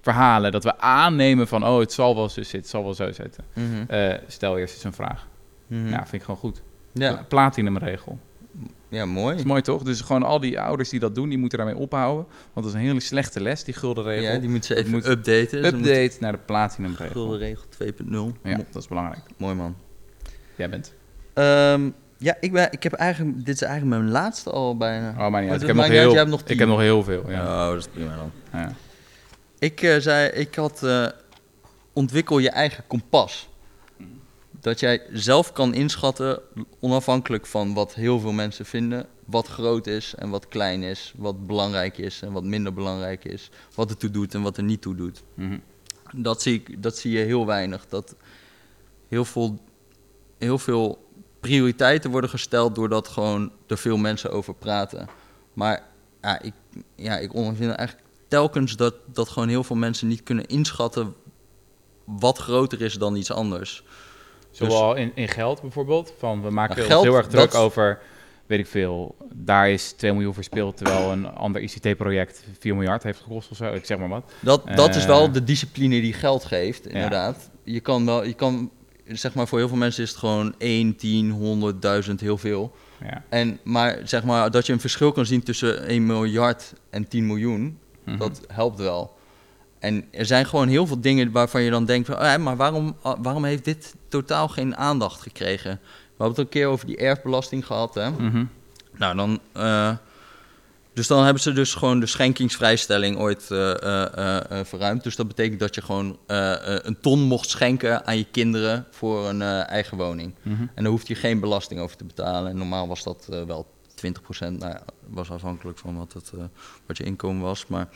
verhalen 0.00 0.52
dat 0.52 0.64
we 0.64 0.78
aannemen 0.78 1.48
van, 1.48 1.64
oh, 1.66 1.78
het 1.78 1.92
zal 1.92 2.14
wel 2.14 2.28
zo 2.28 2.34
zitten, 2.42 2.58
het 2.58 2.68
zal 2.68 2.82
wel 2.84 2.94
zo 2.94 3.12
zitten. 3.12 3.44
Mhm. 3.52 3.84
Eh, 3.88 4.14
stel 4.26 4.58
eerst 4.58 4.74
eens 4.74 4.84
een 4.84 4.92
vraag. 4.92 5.26
Mhm. 5.66 5.88
Ja, 5.88 5.98
vind 5.98 6.12
ik 6.12 6.22
gewoon 6.22 6.40
goed. 6.40 6.62
ja. 6.92 7.24
Platinumregel. 7.28 8.18
Ja, 8.88 8.98
Dat 8.98 9.08
mooi. 9.08 9.36
is 9.36 9.44
mooi 9.44 9.62
toch? 9.62 9.82
Dus 9.82 10.00
gewoon 10.00 10.22
al 10.22 10.40
die 10.40 10.60
ouders 10.60 10.88
die 10.88 11.00
dat 11.00 11.14
doen, 11.14 11.28
die 11.28 11.38
moeten 11.38 11.58
daarmee 11.58 11.76
ophouden. 11.76 12.26
Want 12.52 12.66
dat 12.66 12.74
is 12.74 12.80
een 12.80 12.86
hele 12.86 13.00
slechte 13.00 13.40
les, 13.40 13.64
die 13.64 13.74
gulden 13.74 14.04
regel. 14.04 14.32
Ja, 14.32 14.38
die 14.38 14.48
moet 14.48 14.64
ze 14.64 14.74
even 14.76 14.90
Moet- 14.90 15.06
updaten. 15.06 15.60
Moeten- 15.60 15.78
Update 15.80 16.16
naar 16.20 16.32
de 16.32 16.38
platinumregel. 16.46 17.12
Gulden 17.12 17.38
regel 17.38 17.62
2.0. 17.68 18.36
Ja, 18.42 18.56
dat 18.72 18.82
is 18.82 18.88
belangrijk. 18.88 19.20
Mooi 19.36 19.54
man. 19.54 19.76
Jij 20.56 20.68
bent. 20.70 20.92
Ehm, 21.34 21.90
ja, 22.18 22.36
ik, 22.40 22.52
ben, 22.52 22.72
ik 22.72 22.82
heb 22.82 22.92
eigenlijk, 22.92 23.44
dit 23.44 23.54
is 23.54 23.62
eigenlijk 23.62 24.00
mijn 24.00 24.10
laatste 24.12 24.50
al 24.50 24.76
bijna. 24.76 25.10
Oh, 25.10 25.16
maar 25.16 25.40
niet 25.42 25.50
uit. 25.50 25.60
dat 25.60 25.60
Ik 25.60 25.66
heb, 25.66 25.76
nog 25.76 25.86
heel, 25.86 26.08
jij 26.08 26.18
hebt 26.18 26.30
nog 26.30 26.42
ik 26.44 26.58
heb 26.58 26.68
nog 26.68 26.78
heel 26.80 27.02
veel. 27.02 27.30
Ja. 27.30 27.42
Oh, 27.42 27.72
dat 27.72 27.76
is 27.78 27.88
prima 27.88 28.16
dan. 28.16 28.30
Ja. 28.52 28.72
Ik 29.58 29.82
eh, 29.82 29.96
zei, 29.98 30.28
ik 30.30 30.54
had 30.54 30.82
eh, 30.82 31.06
ontwikkel 31.92 32.38
je 32.38 32.50
eigen 32.50 32.84
kompas. 32.86 33.48
Dat 34.60 34.80
jij 34.80 35.02
zelf 35.12 35.52
kan 35.52 35.74
inschatten, 35.74 36.40
onafhankelijk 36.80 37.46
van 37.46 37.74
wat 37.74 37.94
heel 37.94 38.20
veel 38.20 38.32
mensen 38.32 38.66
vinden, 38.66 39.06
wat 39.24 39.46
groot 39.46 39.86
is 39.86 40.14
en 40.14 40.30
wat 40.30 40.48
klein 40.48 40.82
is, 40.82 41.12
wat 41.16 41.46
belangrijk 41.46 41.98
is 41.98 42.22
en 42.22 42.32
wat 42.32 42.44
minder 42.44 42.74
belangrijk 42.74 43.24
is, 43.24 43.50
wat 43.74 43.90
er 43.90 43.96
toe 43.96 44.10
doet 44.10 44.34
en 44.34 44.42
wat 44.42 44.56
er 44.56 44.62
niet 44.62 44.82
toe 44.82 44.94
doet. 44.94 45.22
Mhm. 45.34 45.58
Dat 46.12 46.42
zie, 46.42 46.54
ik, 46.54 46.82
dat 46.82 46.96
zie 46.96 47.12
je 47.12 47.24
heel 47.24 47.46
weinig. 47.46 47.86
Dat 47.86 48.16
heel 49.08 49.24
veel, 49.24 49.58
heel 50.38 50.58
veel 50.58 51.08
prioriteiten 51.40 52.10
worden 52.10 52.30
gesteld 52.30 52.74
doordat 52.74 53.08
gewoon 53.08 53.52
er 53.66 53.78
veel 53.78 53.96
mensen 53.96 54.30
over 54.30 54.54
praten. 54.54 55.08
Maar 55.52 55.82
ja, 56.22 56.40
ik, 56.40 56.52
ja, 56.94 57.18
ik 57.18 57.34
ondervind 57.34 57.72
eigenlijk 57.72 58.08
telkens 58.28 58.76
dat, 58.76 58.94
dat 59.12 59.28
gewoon 59.28 59.48
heel 59.48 59.64
veel 59.64 59.76
mensen 59.76 60.08
niet 60.08 60.22
kunnen 60.22 60.46
inschatten 60.46 61.14
wat 62.04 62.38
groter 62.38 62.80
is 62.80 62.94
dan 62.94 63.16
iets 63.16 63.32
anders. 63.32 63.84
Zowel 64.50 64.94
in, 64.94 65.12
in 65.14 65.28
geld 65.28 65.60
bijvoorbeeld. 65.60 66.12
Van 66.18 66.42
we 66.42 66.50
maken 66.50 66.82
geld, 66.84 67.02
heel 67.04 67.16
erg 67.16 67.26
druk 67.26 67.50
dat- 67.52 67.60
over, 67.60 67.98
weet 68.46 68.58
ik 68.58 68.66
veel, 68.66 69.16
daar 69.32 69.70
is 69.70 69.92
2 69.92 70.12
miljoen 70.12 70.34
verspild, 70.34 70.76
terwijl 70.76 71.10
een 71.12 71.26
ander 71.26 71.62
ICT-project 71.62 72.44
4 72.58 72.74
miljard 72.74 73.02
heeft 73.02 73.20
gekost 73.20 73.50
of 73.50 73.56
zo. 73.56 73.72
Ik 73.72 73.84
zeg 73.84 73.98
maar 73.98 74.08
wat. 74.08 74.32
Dat, 74.40 74.66
dat 74.74 74.94
is 74.94 75.02
Eh. 75.02 75.08
wel 75.08 75.32
de 75.32 75.44
discipline 75.44 76.00
die 76.00 76.12
geld 76.12 76.44
geeft, 76.44 76.86
inderdaad. 76.86 77.50
Je 77.64 77.80
kan 77.80 78.06
wel, 78.06 78.24
je 78.24 78.34
kan, 78.34 78.70
zeg 79.06 79.34
maar, 79.34 79.48
voor 79.48 79.58
heel 79.58 79.68
veel 79.68 79.76
mensen 79.76 80.02
is 80.02 80.08
het 80.10 80.18
gewoon 80.18 80.54
1, 80.58 80.96
10, 80.96 81.30
100, 81.30 81.82
1000 81.82 82.20
heel 82.20 82.38
veel. 82.38 82.72
Ja. 83.02 83.22
En, 83.28 83.58
maar 83.64 83.98
zeg 84.04 84.24
maar, 84.24 84.50
dat 84.50 84.66
je 84.66 84.72
een 84.72 84.80
verschil 84.80 85.12
kan 85.12 85.26
zien 85.26 85.42
tussen 85.42 85.86
1 85.86 86.06
miljard 86.06 86.72
en 86.90 87.08
10 87.08 87.26
miljoen, 87.26 87.78
Mhm. 88.04 88.18
dat 88.18 88.40
helpt 88.52 88.78
wel. 88.78 89.16
En 89.78 90.04
er 90.10 90.26
zijn 90.26 90.46
gewoon 90.46 90.68
heel 90.68 90.86
veel 90.86 91.00
dingen 91.00 91.32
waarvan 91.32 91.62
je 91.62 91.70
dan 91.70 91.84
denkt 91.84 92.06
van, 92.06 92.18
ah, 92.18 92.36
maar 92.38 92.56
waarom, 92.56 92.96
ah, 93.02 93.18
waarom 93.22 93.44
heeft 93.44 93.64
dit 93.64 93.94
totaal 94.08 94.48
geen 94.48 94.76
aandacht 94.76 95.20
gekregen? 95.22 95.70
We 95.82 96.24
hebben 96.24 96.28
het 96.28 96.38
een 96.38 96.48
keer 96.48 96.66
over 96.66 96.86
die 96.86 96.96
erfbelasting 96.96 97.66
gehad, 97.66 97.94
hè? 97.94 98.10
Mhm. 98.10 98.44
Nou, 98.96 99.16
dan. 99.16 99.40
eh, 99.52 99.96
dus 100.92 101.06
dan 101.06 101.24
hebben 101.24 101.42
ze 101.42 101.52
dus 101.52 101.74
gewoon 101.74 102.00
de 102.00 102.06
schenkingsvrijstelling 102.06 103.18
ooit 103.18 103.50
eh, 103.50 104.40
eh, 104.40 104.64
verruimd. 104.64 105.02
Dus 105.02 105.16
dat 105.16 105.28
betekent 105.28 105.60
dat 105.60 105.74
je 105.74 105.82
gewoon 105.82 106.18
een 106.26 107.00
ton 107.00 107.20
mocht 107.20 107.48
schenken 107.48 108.06
aan 108.06 108.16
je 108.16 108.26
kinderen 108.30 108.86
voor 108.90 109.28
een 109.28 109.42
eigen 109.42 109.96
woning. 109.96 110.34
Mhm. 110.42 110.62
En 110.74 110.82
daar 110.82 110.92
hoeft 110.92 111.08
je 111.08 111.14
geen 111.14 111.40
belasting 111.40 111.80
over 111.80 111.96
te 111.96 112.04
betalen. 112.04 112.50
En 112.50 112.56
normaal 112.56 112.88
was 112.88 113.02
dat 113.02 113.26
wel 113.46 113.66
20%. 113.94 114.58
Nou 114.58 114.72
ja, 114.72 114.80
was 115.06 115.30
afhankelijk 115.30 115.78
van 115.78 115.96
wat, 115.98 116.12
het, 116.12 116.32
wat 116.86 116.96
je 116.96 117.04
inkomen 117.04 117.42
was. 117.42 117.66
Maar. 117.66 117.88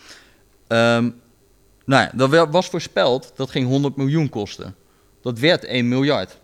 ehm, 0.66 1.11
nou 1.85 2.03
ja, 2.03 2.11
dat 2.14 2.51
was 2.51 2.68
voorspeld 2.68 3.33
dat 3.37 3.51
ging 3.51 3.66
100 3.66 3.96
miljoen 3.96 4.29
kosten. 4.29 4.75
Dat 5.22 5.38
werd 5.38 5.64
1 5.64 5.88
miljard. 5.88 6.40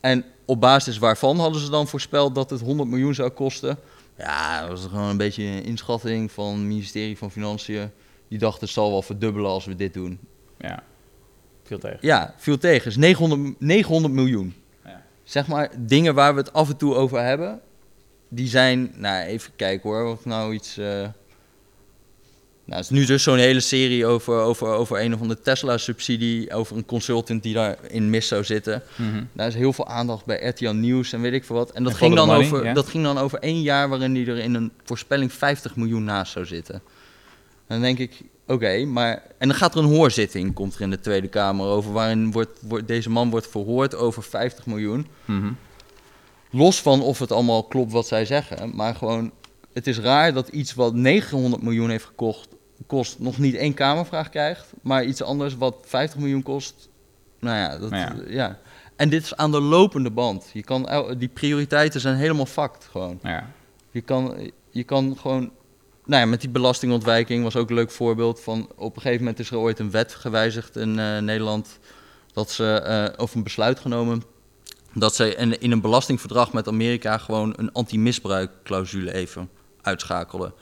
En 0.00 0.24
op 0.44 0.60
basis 0.60 0.98
waarvan 0.98 1.38
hadden 1.38 1.60
ze 1.60 1.70
dan 1.70 1.88
voorspeld 1.88 2.34
dat 2.34 2.50
het 2.50 2.60
100 2.60 2.88
miljoen 2.88 3.14
zou 3.14 3.30
kosten? 3.30 3.78
Ja, 4.18 4.60
dat 4.60 4.68
was 4.68 4.86
gewoon 4.90 5.08
een 5.08 5.16
beetje 5.16 5.42
een 5.42 5.64
inschatting 5.64 6.32
van 6.32 6.52
het 6.52 6.62
ministerie 6.62 7.18
van 7.18 7.30
Financiën. 7.30 7.90
Die 8.28 8.38
dacht 8.38 8.60
het 8.60 8.70
zal 8.70 8.90
wel 8.90 9.02
verdubbelen 9.02 9.50
als 9.50 9.64
we 9.64 9.76
dit 9.76 9.94
doen. 9.94 10.18
Ja, 10.58 10.82
veel 11.62 11.78
tegen. 11.78 11.98
Ja, 12.00 12.34
viel 12.36 12.58
tegen. 12.58 12.90
is 12.90 12.96
900, 12.96 13.60
900 13.60 14.14
miljoen. 14.14 14.54
Ja. 14.84 15.02
Zeg 15.24 15.46
maar, 15.46 15.70
dingen 15.78 16.14
waar 16.14 16.34
we 16.34 16.40
het 16.40 16.52
af 16.52 16.68
en 16.68 16.76
toe 16.76 16.94
over 16.94 17.22
hebben, 17.22 17.60
die 18.28 18.48
zijn, 18.48 18.92
nou 18.94 19.24
even 19.24 19.52
kijken 19.56 19.90
hoor, 19.90 20.12
of 20.12 20.24
nou 20.24 20.54
iets... 20.54 20.78
eh, 20.78 21.08
nou, 22.66 22.80
het 22.80 22.90
is 22.90 22.98
nu 22.98 23.04
dus 23.04 23.22
zo'n 23.22 23.38
hele 23.38 23.60
serie 23.60 24.06
over, 24.06 24.34
over, 24.34 24.68
over 24.68 25.00
een 25.00 25.14
of 25.14 25.20
andere 25.20 25.40
Tesla-subsidie, 25.40 26.52
over 26.52 26.76
een 26.76 26.84
consultant 26.84 27.42
die 27.42 27.54
daarin 27.54 28.10
mis 28.10 28.28
zou 28.28 28.44
zitten. 28.44 28.82
Mhm. 28.96 29.24
Daar 29.32 29.46
is 29.46 29.54
heel 29.54 29.72
veel 29.72 29.88
aandacht 29.88 30.24
bij 30.24 30.46
RTL 30.48 30.70
Nieuws 30.70 31.12
en 31.12 31.20
weet 31.20 31.32
ik 31.32 31.44
veel 31.44 31.56
wat. 31.56 31.70
En 31.70 31.82
dat, 31.82 31.92
En 31.92 31.98
ging 31.98 32.14
dan, 32.14 32.26
Money, 32.26 32.46
over, 32.46 32.74
dat 32.74 32.86
ging 32.86 33.04
dan 33.04 33.18
over 33.18 33.38
één 33.38 33.62
jaar 33.62 33.88
waarin 33.88 34.14
hij 34.14 34.26
er 34.26 34.38
in 34.38 34.54
een 34.54 34.72
voorspelling 34.84 35.32
50 35.32 35.76
miljoen 35.76 36.04
naast 36.04 36.32
zou 36.32 36.46
zitten. 36.46 36.74
En 36.74 36.82
dan 37.66 37.80
denk 37.80 37.98
ik, 37.98 38.20
oké, 38.46 38.84
maar... 38.84 39.22
En 39.38 39.48
dan 39.48 39.56
gaat 39.56 39.74
er 39.74 39.80
een 39.80 39.94
hoorzitting, 39.94 40.54
komt 40.54 40.74
er 40.74 40.80
in 40.80 40.90
de 40.90 41.00
Tweede 41.00 41.28
Kamer 41.28 41.66
over... 41.66 41.92
waarin 41.92 42.32
wordt, 42.32 42.58
wordt, 42.62 42.88
deze 42.88 43.10
man 43.10 43.30
wordt 43.30 43.48
verhoord 43.48 43.94
over 43.94 44.22
50 44.22 44.66
miljoen. 44.66 45.06
Mhm. 45.24 45.52
Los 46.50 46.82
van 46.82 47.02
of 47.02 47.18
het 47.18 47.32
allemaal 47.32 47.64
klopt 47.64 47.92
wat 47.92 48.06
zij 48.06 48.24
zeggen. 48.24 48.76
Maar 48.76 48.94
gewoon, 48.94 49.32
het 49.72 49.86
is 49.86 49.98
raar 49.98 50.32
dat 50.32 50.48
iets 50.48 50.74
wat 50.74 50.94
900 50.94 51.62
miljoen 51.62 51.90
heeft 51.90 52.04
gekocht... 52.04 52.48
kost 52.86 53.18
nog 53.18 53.38
niet 53.38 53.54
één 53.54 53.74
Kamervraag 53.74 54.28
krijgt... 54.28 54.72
maar 54.82 55.04
iets 55.04 55.22
anders 55.22 55.56
wat 55.56 55.76
50 55.86 56.18
miljoen 56.18 56.42
kost... 56.42 56.88
Nou 57.40 57.56
ja, 57.56 57.78
dat, 57.78 57.90
Nou 57.90 58.30
ja. 58.30 58.58
En 58.96 59.08
dit 59.08 59.22
is 59.22 59.36
aan 59.36 59.50
de 59.50 59.60
lopende 59.60 60.10
band. 60.10 60.50
Je 60.52 60.62
kan, 60.62 61.14
die 61.18 61.28
prioriteiten 61.28 62.00
zijn 62.00 62.16
helemaal 62.16 62.46
fact 62.46 62.88
gewoon. 62.90 63.18
Ja. 63.22 63.50
Je 63.90 64.00
kan, 64.00 64.50
je 64.70 64.84
kan 64.84 65.16
gewoon 65.20 65.50
nou 66.06 66.20
ja, 66.22 66.26
met 66.26 66.40
die 66.40 66.50
belastingontwijking 66.50 67.42
was 67.42 67.56
ook 67.56 67.68
een 67.68 67.74
leuk 67.74 67.90
voorbeeld 67.90 68.40
van... 68.40 68.68
op 68.76 68.96
een 68.96 69.02
gegeven 69.02 69.24
moment 69.24 69.38
is 69.38 69.50
er 69.50 69.56
ooit 69.56 69.78
een 69.78 69.90
wet 69.90 70.14
gewijzigd 70.14 70.76
in 70.76 70.98
eh, 70.98 71.18
Nederland... 71.18 71.78
dat 72.32 72.50
ze, 72.50 72.72
eh, 72.72 73.22
of 73.22 73.34
een 73.34 73.42
besluit 73.42 73.80
genomen... 73.80 74.22
dat 74.92 75.14
ze 75.14 75.34
in, 75.34 75.60
in 75.60 75.72
een 75.72 75.80
belastingverdrag 75.80 76.52
met 76.52 76.68
Amerika... 76.68 77.18
gewoon 77.18 77.54
een 77.56 77.72
anti-misbruikclausule 77.72 79.12
even 79.12 79.50
uitschakelden. 79.80 80.54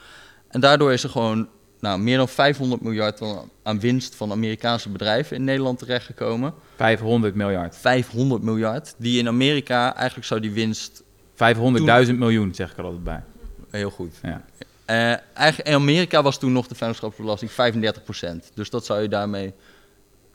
En 0.49 0.61
daardoor 0.61 0.93
is 0.93 1.03
er 1.03 1.11
gewoon 1.11 1.49
nou, 1.85 1.99
meer 2.01 2.16
dan 2.16 2.28
500 2.28 2.82
miljard 2.82 3.20
aan- 3.62 3.80
winst 3.80 4.14
van 4.14 4.30
Amerikaanse 4.30 4.89
bedrijven 4.89 5.37
in 5.37 5.45
Nederland 5.45 5.78
terechtgekomen. 5.78 6.55
500 6.76 7.35
miljard. 7.35 7.76
500 7.76 8.43
miljard, 8.43 8.95
die 8.97 9.18
in 9.18 9.28
Amerika, 9.28 9.95
eigenlijk 9.95 10.26
zou 10.26 10.41
die 10.41 10.51
winst 10.53 11.03
500.000 11.35 12.18
miljoen, 12.18 12.55
zeg 12.55 12.70
ik 12.70 12.78
er 12.78 12.85
altijd 12.85 13.05
bij. 13.05 13.22
heel 13.70 13.91
goed. 13.91 14.14
Ja. 14.22 14.45
Eh, 14.85 14.97
eigenlijk, 15.35 15.68
in 15.68 15.74
Amerika 15.74 16.22
was 16.22 16.39
toen 16.39 16.53
nog 16.53 16.66
de 16.66 16.74
vennootschapsbelasting 16.74 17.51
35%. 17.51 18.51
Dus 18.55 18.70
dat 18.70 18.85
zou 18.85 19.03
je 19.03 19.09
daarmee 19.09 19.53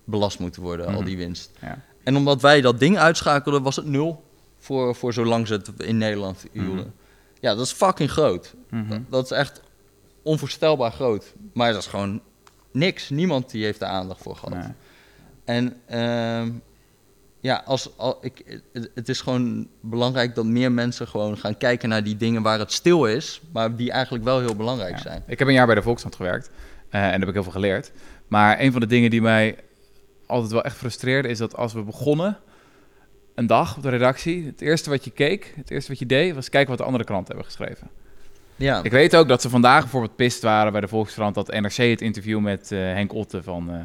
belast 0.03 0.39
moeten 0.39 0.61
worden, 0.61 0.85
al 0.85 0.91
Mhm. 0.91 1.03
die 1.05 1.17
winst. 1.17 1.51
Ja. 1.61 1.81
En 2.03 2.15
omdat 2.15 2.41
wij 2.41 2.61
dat 2.61 2.79
ding 2.79 2.97
uitschakelden, 2.97 3.61
was 3.63 3.75
het 3.75 3.85
nul 3.85 4.23
voor, 4.59 4.95
voor 4.95 5.13
zolang 5.13 5.47
ze 5.47 5.53
het 5.53 5.71
in 5.77 5.97
Nederland 5.97 6.45
hielden. 6.51 6.73
Mhm. 6.75 6.87
Ja, 7.39 7.55
dat 7.55 7.65
is 7.65 7.71
fucking 7.71 8.11
groot. 8.11 8.53
Mhm. 8.69 8.89
Dat, 8.89 8.99
dat 9.09 9.23
is 9.23 9.31
echt 9.31 9.61
onvoorstelbaar 10.23 10.91
groot. 10.91 11.33
Maar 11.53 11.71
dat 11.71 11.81
is 11.81 11.87
gewoon 11.87 12.21
niks. 12.71 13.09
Niemand 13.09 13.51
die 13.51 13.63
heeft 13.63 13.81
er 13.81 13.87
aandacht 13.87 14.21
voor 14.21 14.35
gehad. 14.35 14.57
Nee. 14.57 14.67
En 15.45 15.75
ehm, 15.85 16.51
ja, 17.39 17.61
als, 17.65 17.97
al, 17.97 18.17
ik, 18.21 18.61
het- 18.93 19.09
is 19.09 19.21
gewoon 19.21 19.67
belangrijk 19.81 20.35
dat 20.35 20.45
meer 20.45 20.71
mensen 20.71 21.07
gewoon 21.07 21.37
gaan 21.37 21.57
kijken 21.57 21.89
naar 21.89 22.03
die 22.03 22.17
dingen 22.17 22.41
waar 22.41 22.59
het 22.59 22.71
stil 22.71 23.05
is, 23.05 23.41
maar 23.53 23.75
die 23.75 23.91
eigenlijk 23.91 24.23
wel 24.23 24.39
heel 24.39 24.55
belangrijk 24.55 24.95
Ja. 24.95 25.01
zijn. 25.01 25.23
Ik 25.27 25.39
heb 25.39 25.47
een 25.47 25.53
jaar 25.53 25.65
bij 25.65 25.75
de 25.75 25.81
Volkskrant 25.81 26.15
gewerkt 26.15 26.49
eh, 26.89 27.01
en 27.03 27.09
daar 27.09 27.19
heb 27.19 27.27
ik 27.27 27.33
heel 27.33 27.43
veel 27.43 27.51
geleerd. 27.51 27.91
Maar 28.27 28.59
een 28.59 28.71
van 28.71 28.81
de 28.81 28.87
dingen 28.87 29.09
die 29.09 29.21
mij 29.21 29.57
altijd 30.25 30.51
wel 30.51 30.63
echt 30.63 30.77
frustreerde 30.77 31.27
is 31.27 31.37
dat 31.37 31.55
als 31.55 31.73
we 31.73 31.81
begonnen, 31.81 32.37
een 33.35 33.47
dag 33.47 33.77
op 33.77 33.83
de 33.83 33.89
redactie, 33.89 34.45
het 34.45 34.61
eerste 34.61 34.89
wat 34.89 35.03
je 35.03 35.11
keek, 35.11 35.53
het 35.55 35.69
eerste 35.71 35.89
wat 35.89 35.99
je 35.99 36.05
deed, 36.05 36.35
was 36.35 36.49
kijken 36.49 36.69
wat 36.69 36.77
de 36.77 36.83
andere 36.85 37.03
kranten 37.03 37.27
hebben 37.35 37.45
geschreven. 37.45 37.87
Ja, 38.59 38.83
Ik 38.83 38.91
weet 38.91 39.15
ook 39.15 39.27
dat 39.27 39.41
ze 39.41 39.49
vandaag 39.49 39.81
bijvoorbeeld 39.81 40.15
pist 40.15 40.41
waren 40.41 40.71
bij 40.71 40.81
de 40.81 40.87
Volkskrant 40.87 41.35
dat 41.35 41.47
NRC 41.47 41.75
het 41.75 42.01
interview 42.01 42.39
met 42.39 42.71
eh, 42.71 42.79
Henk 42.79 43.13
Otte 43.13 43.43
van, 43.43 43.69
eh, 43.69 43.75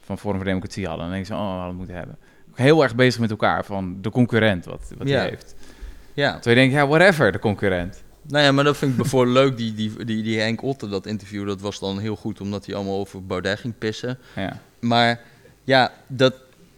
van 0.00 0.18
Forum 0.18 0.36
voor 0.36 0.46
Democratie 0.46 0.86
hadden. 0.86 1.04
En 1.04 1.10
dan 1.12 1.18
denk 1.22 1.30
ik 1.30 1.34
zo, 1.36 1.40
oh, 1.42 1.52
we 1.52 1.58
hadden 1.58 1.76
moeten 1.76 1.94
hebben. 1.96 2.16
Heel 2.54 2.82
erg 2.82 2.94
bezig 2.94 3.20
met 3.20 3.30
elkaar 3.30 3.64
van 3.64 3.96
de 4.00 4.10
concurrent, 4.10 4.64
wat, 4.64 4.92
wat 4.98 5.08
Ja. 5.08 5.18
hij 5.18 5.28
heeft. 5.28 5.54
ja. 6.14 6.32
Terwijl 6.34 6.56
je 6.56 6.62
denkt, 6.62 6.74
ja, 6.82 6.86
whatever, 6.88 7.32
de 7.32 7.38
concurrent. 7.38 8.02
Nou 8.28 8.44
ja, 8.44 8.52
maar 8.52 8.64
dat 8.64 8.76
vind 8.76 8.90
ik 8.90 8.96
bijvoorbeeld 8.96 9.36
leuk. 9.36 9.56
Die, 9.56 9.74
die, 9.74 10.04
die, 10.04 10.22
die 10.22 10.40
Henk 10.40 10.62
Otte, 10.62 10.88
dat 10.88 11.06
interview, 11.06 11.46
dat 11.46 11.60
was 11.60 11.78
dan 11.78 11.98
heel 11.98 12.16
goed 12.16 12.40
omdat 12.40 12.66
hij 12.66 12.74
allemaal 12.74 12.98
over 12.98 13.26
Baudet 13.26 13.58
ging 13.60 13.78
pissen. 13.78 14.18
Ja. 14.36 14.60
Maar 14.80 15.20
ja, 15.64 15.92
dat, 16.06 16.34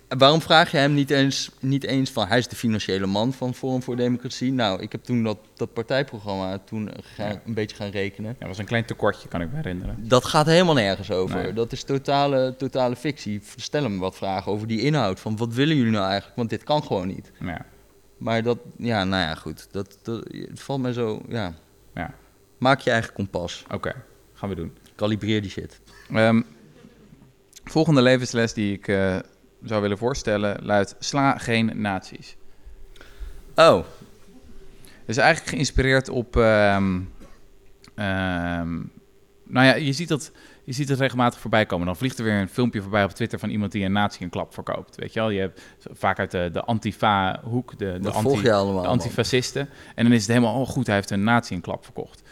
waarom 0.08 0.40
vraag 0.40 0.70
je 0.70 0.76
hem 0.76 0.94
niet 0.94 1.10
eens, 1.10 1.50
niet 1.60 1.84
eens 1.84 2.10
van... 2.10 2.26
Hij 2.26 2.38
is 2.38 2.48
de 2.48 2.56
financiële 2.56 3.06
man 3.06 3.32
van 3.32 3.54
Forum 3.54 3.82
voor 3.82 3.96
Democratie. 3.96 4.52
Nou, 4.52 4.82
ik 4.82 4.92
heb 4.92 5.04
toen 5.04 5.22
dat, 5.24 5.38
dat 5.56 5.72
partijprogramma 5.72 6.58
toen 6.58 6.90
gaan, 7.02 7.32
Ja. 7.32 7.40
een 7.46 7.54
beetje 7.54 7.76
gaan 7.76 7.90
rekenen. 7.90 8.30
Ja, 8.30 8.36
dat 8.38 8.48
was 8.48 8.58
een 8.58 8.64
klein 8.64 8.84
tekortje, 8.84 9.28
kan 9.28 9.40
ik 9.40 9.50
me 9.50 9.56
herinneren. 9.56 10.08
Dat 10.08 10.24
gaat 10.24 10.46
helemaal 10.46 10.74
nergens 10.74 11.10
over. 11.10 11.42
Nee. 11.42 11.52
Dat 11.52 11.72
is 11.72 11.82
totale, 11.84 12.54
totale 12.58 12.96
fictie. 12.96 13.40
Stel 13.56 13.82
hem 13.82 13.98
wat 13.98 14.16
vragen 14.16 14.52
over 14.52 14.66
die 14.66 14.80
inhoud. 14.80 15.20
Van 15.20 15.36
wat 15.36 15.54
willen 15.54 15.76
jullie 15.76 15.92
nou 15.92 16.06
eigenlijk? 16.06 16.36
Want 16.36 16.50
dit 16.50 16.64
kan 16.64 16.82
gewoon 16.82 17.06
niet. 17.06 17.30
Ja. 17.40 17.66
Maar 18.16 18.42
dat, 18.42 18.58
ja, 18.76 19.04
nou 19.04 19.22
ja, 19.22 19.34
goed. 19.34 19.68
Dat, 19.70 19.98
dat 20.02 20.24
het 20.30 20.60
valt 20.60 20.80
mij 20.80 20.92
zo, 20.92 21.22
ja. 21.28 21.54
Ja. 21.94 22.14
Maak 22.58 22.80
je 22.80 22.90
eigen 22.90 23.12
kompas. 23.12 23.64
Oké, 23.74 23.94
gaan 24.34 24.48
we 24.48 24.54
doen. 24.54 24.72
Kalibreer 24.94 25.42
die 25.42 25.50
shit. 25.50 25.80
Ehm, 26.12 26.42
volgende 27.64 28.02
levensles 28.02 28.52
die 28.52 28.72
ik 28.72 28.88
eh, 28.88 29.16
zou 29.64 29.82
willen 29.82 29.98
voorstellen 29.98 30.64
luidt: 30.64 30.96
sla 30.98 31.38
geen 31.38 31.72
nazi's. 31.74 32.36
Oh, 33.54 33.76
Het 33.76 35.08
is 35.08 35.16
eigenlijk 35.16 35.50
geïnspireerd 35.50 36.08
op. 36.08 36.36
ehm, 36.36 37.00
ehm, 37.94 38.74
nou 39.44 39.66
ja, 39.66 39.74
je 39.74 39.92
ziet, 39.92 40.08
dat, 40.08 40.32
je 40.64 40.72
ziet 40.72 40.88
het 40.88 40.98
regelmatig 40.98 41.40
voorbij 41.40 41.66
komen. 41.66 41.86
Dan 41.86 41.96
vliegt 41.96 42.18
er 42.18 42.24
weer 42.24 42.40
een 42.40 42.48
filmpje 42.48 42.82
voorbij 42.82 43.04
op 43.04 43.10
Twitter 43.10 43.38
van 43.38 43.48
iemand 43.50 43.72
die 43.72 43.84
een 43.84 43.92
nazi 43.92 44.22
een 44.22 44.30
klap 44.30 44.54
verkoopt. 44.54 44.96
Weet 44.96 45.12
je 45.12 45.20
wel, 45.20 45.30
je 45.30 45.40
hebt 45.40 45.60
vaak 45.92 46.18
uit 46.18 46.30
de, 46.30 46.50
de 46.52 46.64
antifa-hoek, 46.64 47.78
de, 47.78 47.92
de, 47.92 47.98
dat 48.00 48.14
anti, 48.14 48.50
allemaal. 48.50 48.82
de 48.82 48.88
antifascisten. 48.88 49.68
En 49.94 50.04
dan 50.04 50.12
is 50.12 50.20
het 50.20 50.30
helemaal, 50.30 50.60
oh 50.60 50.68
goed, 50.68 50.86
hij 50.86 50.94
heeft 50.94 51.10
een 51.10 51.24
nazi 51.24 51.54
een 51.54 51.60
klap 51.60 51.84
verkocht. 51.84 52.22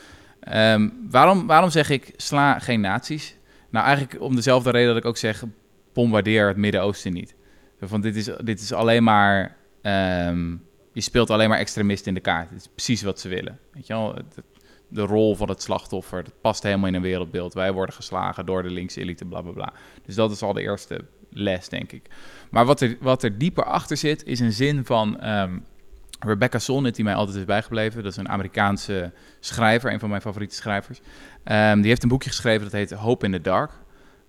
Ehm, 0.41 0.89
waarom, 1.11 1.47
waarom 1.47 1.71
zeg 1.71 1.91
ik 1.91 2.13
sla 2.17 2.59
geen 2.59 2.81
nazi's? 2.81 3.37
Nou, 3.71 3.87
eigenlijk 3.87 4.23
om 4.23 4.35
dezelfde 4.35 4.71
reden 4.71 4.89
dat 4.89 4.97
ik 4.97 5.05
ook 5.05 5.17
zeg, 5.17 5.45
bombardeer 5.97 6.49
het 6.49 6.57
Midden-Oosten 6.57 7.13
niet. 7.13 7.35
Want 7.79 8.03
dit 8.03 8.17
is, 8.17 8.31
dit 8.45 8.61
is 8.61 8.73
alleen 8.73 9.05
maar, 9.05 9.57
ehm, 9.83 10.51
je 10.93 11.01
speelt 11.01 11.31
alleen 11.31 11.49
maar 11.49 11.59
extremisten 11.59 12.09
in 12.09 12.15
de 12.15 12.21
kaart. 12.21 12.49
Het 12.51 12.59
is 12.59 12.69
precies 12.69 13.03
wat 13.03 13.21
ze 13.21 13.29
willen. 13.29 13.59
Weet 13.73 13.87
je 13.87 13.93
wel, 13.93 14.19
de 14.89 15.03
rol 15.03 15.37
van 15.37 15.49
het 15.49 15.63
slachtoffer, 15.63 16.25
dat 16.25 16.41
past 16.41 16.63
helemaal 16.63 16.89
in 16.89 16.95
een 16.95 17.03
wereldbeeld. 17.03 17.55
Wij 17.55 17.73
worden 17.73 17.95
geslagen 17.95 18.47
door 18.47 18.63
de 18.63 18.71
linkse 18.71 19.01
elite, 19.01 19.25
bla 19.25 19.41
bla 19.41 19.53
bla. 19.53 19.73
Dus 20.05 20.15
dat 20.15 20.31
is 20.31 20.43
al 20.43 20.53
de 20.53 20.63
eerste 20.63 21.05
les, 21.31 21.69
denk 21.69 21.93
ik. 21.93 22.11
Maar 22.51 22.65
wat 22.65 22.81
er, 22.81 22.97
wat 23.01 23.23
er 23.23 23.39
dieper 23.39 23.65
achter 23.65 23.97
zit, 23.97 24.25
is 24.25 24.41
een 24.41 24.53
zin 24.53 24.85
van 24.85 25.21
ehm, 25.21 25.59
Rebecca 26.21 26.59
Solnit, 26.59 26.95
die 26.95 27.05
mij 27.05 27.15
altijd 27.15 27.37
is 27.37 27.45
bijgebleven. 27.45 28.03
Dat 28.03 28.13
is 28.13 28.19
een 28.19 28.29
Amerikaanse 28.29 29.13
schrijver, 29.41 29.93
een 29.93 30.01
van 30.01 30.09
mijn 30.09 30.21
favoriete 30.21 30.55
schrijvers. 30.55 31.01
Ehm, 31.45 31.81
die 31.81 31.89
heeft 31.89 32.03
een 32.03 32.09
boekje 32.09 32.31
geschreven 32.31 32.63
dat 32.63 32.73
heet 32.73 32.91
Hope 32.91 33.25
in 33.25 33.33
the 33.33 33.41
Dark. 33.41 33.71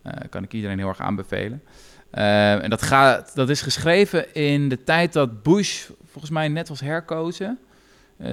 Eh, 0.08 0.30
kan 0.30 0.44
ik 0.44 0.54
iedereen 0.54 0.78
heel 0.78 0.88
erg 0.88 1.00
aanbevelen. 1.00 1.64
Ehm, 2.12 2.60
en 2.60 2.70
dat, 2.70 2.82
gaat, 2.82 3.36
dat 3.36 3.50
is 3.50 3.62
geschreven 3.62 4.34
in 4.34 4.70
de 4.70 4.84
tijd 4.84 5.14
dat 5.14 5.44
Bush 5.44 5.90
volgens 6.06 6.32
mij 6.32 6.48
net 6.48 6.70
was 6.70 6.80
herkozen. 6.80 7.60
Eh, 8.18 8.32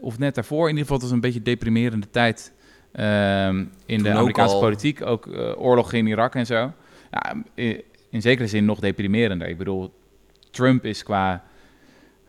of 0.00 0.18
net 0.18 0.34
daarvoor. 0.34 0.62
In 0.62 0.76
ieder 0.76 0.82
geval, 0.82 0.96
het 0.96 1.04
was 1.04 1.14
een 1.14 1.20
beetje 1.20 1.42
deprimerende 1.42 2.10
tijd 2.10 2.52
ehm, 2.92 3.58
in 3.86 3.96
Toen 3.96 4.02
de 4.02 4.10
ook 4.10 4.16
Amerikaanse 4.16 4.54
al. 4.54 4.60
politiek. 4.60 5.02
Ook 5.06 5.26
eh, 5.26 5.60
oorlog 5.60 5.92
in 5.92 6.06
Irak 6.06 6.34
en 6.34 6.46
zo. 6.46 6.72
Ja, 7.10 7.34
in, 8.10 8.22
zekere 8.22 8.48
zin 8.48 8.64
nog 8.64 8.80
deprimerender. 8.80 9.48
Ik 9.48 9.58
bedoel, 9.58 9.94
Trump 10.50 10.84
is 10.84 11.02
qua, 11.02 11.44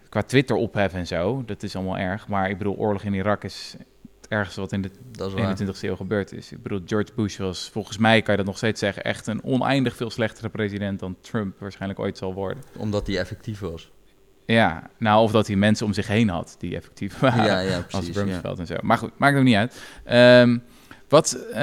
qua 0.10 0.22
Twitter 0.22 0.56
ophef 0.56 0.94
en 0.94 1.08
zo. 1.08 1.44
Dat 1.46 1.64
is 1.64 1.76
allemaal 1.76 1.98
erg. 1.98 2.28
Maar 2.28 2.50
ik 2.50 2.58
bedoel, 2.58 2.76
oorlog 2.76 3.04
in 3.04 3.14
Irak 3.14 3.44
is 3.44 3.76
ergste 4.28 4.60
wat 4.60 4.72
in 4.72 4.82
de 4.82 4.92
Dat 5.12 5.28
is 5.28 5.34
waar. 5.34 5.58
21ste 5.58 5.80
eeuw 5.82 5.96
gebeurd 5.96 6.32
is. 6.32 6.52
Ik 6.52 6.64
bedoel, 6.64 6.82
George 6.86 7.12
Bush 7.16 7.38
was 7.38 7.70
volgens 7.70 7.98
mij, 7.98 8.22
kan 8.22 8.32
je 8.32 8.38
dat 8.38 8.50
nog 8.50 8.58
steeds 8.58 8.80
zeggen, 8.80 9.04
echt 9.04 9.28
een 9.28 9.44
oneindig 9.44 9.96
veel 9.96 10.10
slechtere 10.10 10.50
president 10.50 11.00
dan 11.00 11.16
Trump 11.22 11.60
waarschijnlijk 11.60 12.00
ooit 12.00 12.18
zal 12.18 12.34
worden. 12.34 12.64
Omdat 12.78 13.06
die 13.06 13.20
effectief 13.20 13.60
was. 13.60 13.92
Ja, 14.46 14.90
nou, 14.98 15.24
of 15.24 15.32
dat 15.32 15.48
hij 15.48 15.56
mensen 15.56 15.86
om 15.86 15.94
zich 15.94 16.08
heen 16.08 16.30
had 16.30 16.56
die 16.60 16.76
effectief 16.76 17.20
waren. 17.20 17.46
Ja, 17.46 17.60
ja, 17.60 17.86
als. 17.92 18.08
Ja. 18.08 18.14
Rumsfeld 18.14 18.60
en 18.60 18.66
zo. 18.66 18.76
Maar 18.82 18.98
goed, 18.98 19.12
maakt 19.18 19.38
ook 19.38 19.44
niet 19.44 19.56
uit. 19.56 19.82
Ehm, 20.04 20.58
wat, 21.08 21.34
eh, 21.34 21.60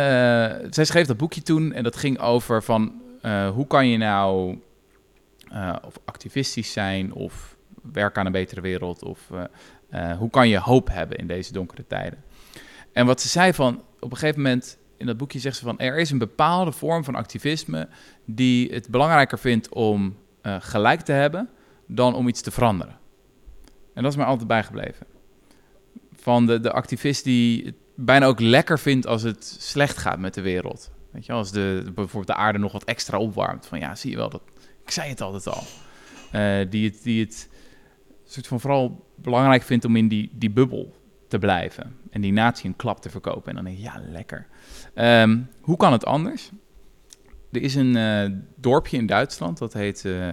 zij 0.71 0.85
schreef 0.85 1.07
dat 1.07 1.17
boekje 1.17 1.43
toen 1.43 1.73
en 1.73 1.83
dat 1.83 1.97
ging 1.97 2.19
over 2.19 2.63
van 2.63 3.03
eh, 3.23 3.49
hoe 3.49 3.67
kan 3.67 3.89
je 3.89 3.97
nou 3.97 4.59
eh, 5.51 5.77
of 5.85 5.99
activistisch 6.05 6.73
zijn 6.73 7.13
of 7.13 7.57
werken 7.93 8.21
aan 8.21 8.27
een 8.27 8.33
betere 8.33 8.61
wereld 8.61 9.03
of 9.03 9.21
hoe 10.19 10.31
kan 10.31 10.49
je 10.49 10.59
hoop 10.59 10.89
hebben 10.89 11.19
in 11.19 11.27
deze 11.27 11.53
donkere 11.53 11.87
tijden. 11.87 12.25
En 12.95 13.07
wat 13.07 13.21
ze 13.21 13.29
zei 13.29 13.53
van 13.53 13.83
op 14.01 14.11
een 14.11 14.17
gegeven 14.17 14.43
moment 14.43 14.79
in 14.97 15.07
dat 15.07 15.17
boekje 15.17 15.39
zegt 15.39 15.57
ze 15.57 15.65
van 15.65 15.79
er 15.79 15.99
is 15.99 16.11
een 16.11 16.19
bepaalde 16.19 16.73
vorm 16.73 17.05
van 17.05 17.15
activisme 17.15 17.89
die 18.25 18.73
het 18.73 18.89
belangrijker 18.89 19.39
vindt 19.39 19.69
om 19.69 20.17
eh, 20.43 20.57
gelijk 20.59 21.01
te 21.01 21.13
hebben 21.13 21.49
dan 21.87 22.15
om 22.15 22.29
iets 22.29 22.41
te 22.41 22.51
veranderen. 22.51 22.99
En 23.95 24.03
dat 24.03 24.13
is 24.13 24.19
mij 24.19 24.27
altijd 24.27 24.49
bijgebleven. 24.49 25.07
Van 26.13 26.47
de, 26.47 26.61
de 26.61 26.73
activist 26.73 27.25
die 27.25 27.65
het 27.65 27.75
bijna 27.95 28.27
ook 28.27 28.41
lekker 28.41 28.79
vindt 28.79 29.07
als 29.07 29.23
het 29.23 29.57
slecht 29.59 29.97
gaat 29.97 30.19
met 30.19 30.35
de 30.35 30.41
wereld. 30.41 30.91
Weet 31.11 31.27
je, 31.27 31.33
als 31.33 31.53
de, 31.53 31.83
bijvoorbeeld 31.95 32.27
de 32.27 32.35
aarde 32.35 32.59
nog 32.59 32.73
wat 32.73 32.85
extra 32.85 33.19
opwarmt. 33.19 33.67
Van 33.67 33.79
ja, 33.79 33.95
zie 33.95 34.11
je 34.11 34.17
wel, 34.17 34.31
dat, 34.31 34.43
ik 34.85 34.91
zei 34.91 35.09
het 35.09 35.21
altijd 35.21 35.47
al. 35.47 35.63
Eh, 36.31 36.71
die 36.71 36.89
het, 36.89 37.03
die 37.03 37.25
het 37.25 37.49
soort 38.25 38.47
van 38.47 38.61
vooral 38.61 39.07
belangrijk 39.15 39.63
vindt 39.63 39.85
om 39.85 39.97
in 39.97 40.09
die, 40.09 40.31
die 40.33 40.51
bubbel 40.51 41.03
te 41.35 41.41
blijven. 41.41 41.97
En 42.11 42.21
die 42.21 42.33
natie 42.33 42.69
een 42.69 42.77
klap 42.77 43.01
te 43.01 43.11
verkopen. 43.11 43.49
En 43.49 43.55
dan 43.55 43.65
denk 43.65 43.77
je, 43.77 43.83
ja, 43.83 44.03
lekker. 44.11 44.47
Ehm, 44.95 45.39
hoe 45.61 45.77
kan 45.77 45.93
het 45.93 46.05
anders? 46.05 46.51
Er 47.53 47.63
is 47.63 47.75
een 47.75 47.97
eh, 47.97 48.31
dorpje 48.57 48.97
in 48.97 49.07
Duitsland, 49.07 49.59
dat 49.59 49.73
heet 49.73 50.05
eh 50.05 50.31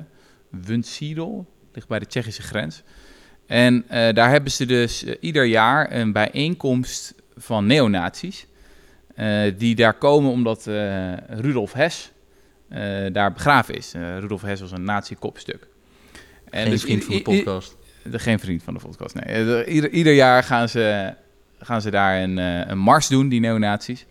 Wunsiedel. 0.49 1.47
Ligt 1.73 1.87
bij 1.87 1.99
de 1.99 2.05
Tsjechische 2.05 2.41
grens. 2.41 2.83
En 3.45 3.83
eh, 3.87 4.13
daar 4.13 4.29
hebben 4.29 4.51
ze 4.51 4.65
dus 4.65 5.03
ieder 5.03 5.45
jaar 5.45 5.91
een 5.91 6.11
bijeenkomst 6.11 7.15
van 7.35 7.65
neonazies. 7.65 8.47
die 9.57 9.75
daar 9.75 9.97
komen 9.97 10.31
omdat 10.31 10.65
Rudolf 11.27 11.73
Hess 11.73 12.11
daar 13.11 13.33
begraven 13.33 13.75
is. 13.75 13.93
Rudolf 13.93 14.41
Hess 14.41 14.61
was 14.61 14.71
een 14.71 14.83
nazi-kopstuk. 14.83 15.67
En 16.49 16.61
Geen 16.61 16.71
dus 16.71 16.81
vriend 16.81 17.03
van 17.03 17.15
de 17.15 17.21
podcast. 17.21 17.77
De- 18.03 18.19
geen 18.19 18.39
vriend 18.39 18.63
van 18.63 18.73
de 18.73 18.79
podcast, 18.79 19.15
nee. 19.15 19.23
Eh, 19.23 19.45
de- 19.45 19.65
Ieder, 19.65 19.89
ieder 19.89 20.13
jaar 20.13 20.43
gaan 20.43 20.69
ze, 20.69 21.13
gaan 21.59 21.81
ze 21.81 21.89
daar 21.91 22.21
een, 22.21 22.37
eh, 22.39 22.67
een 22.69 22.77
mars 22.77 23.07
doen, 23.07 23.29
die 23.29 23.39
neonazies. 23.39 24.05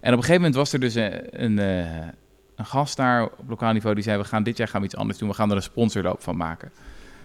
En 0.00 0.12
op 0.12 0.18
een 0.18 0.24
gegeven 0.24 0.34
moment 0.34 0.54
was 0.54 0.72
er 0.72 0.80
dus 0.80 0.94
een, 0.94 1.42
een, 1.44 1.58
eh, 1.58 2.08
gast 2.56 2.96
daar 2.96 3.22
op 3.24 3.48
lokaal 3.48 3.72
niveau 3.72 3.94
die 3.94 4.04
zei: 4.04 4.18
We 4.18 4.24
gaan 4.24 4.42
dit 4.42 4.56
jaar 4.56 4.68
gaan 4.68 4.80
we 4.80 4.86
iets 4.86 4.96
anders 4.96 5.18
doen, 5.18 5.28
we 5.28 5.34
gaan 5.34 5.50
er 5.50 5.56
een 5.56 5.62
sponsorloop 5.62 6.22
van 6.22 6.36
maken. 6.36 6.70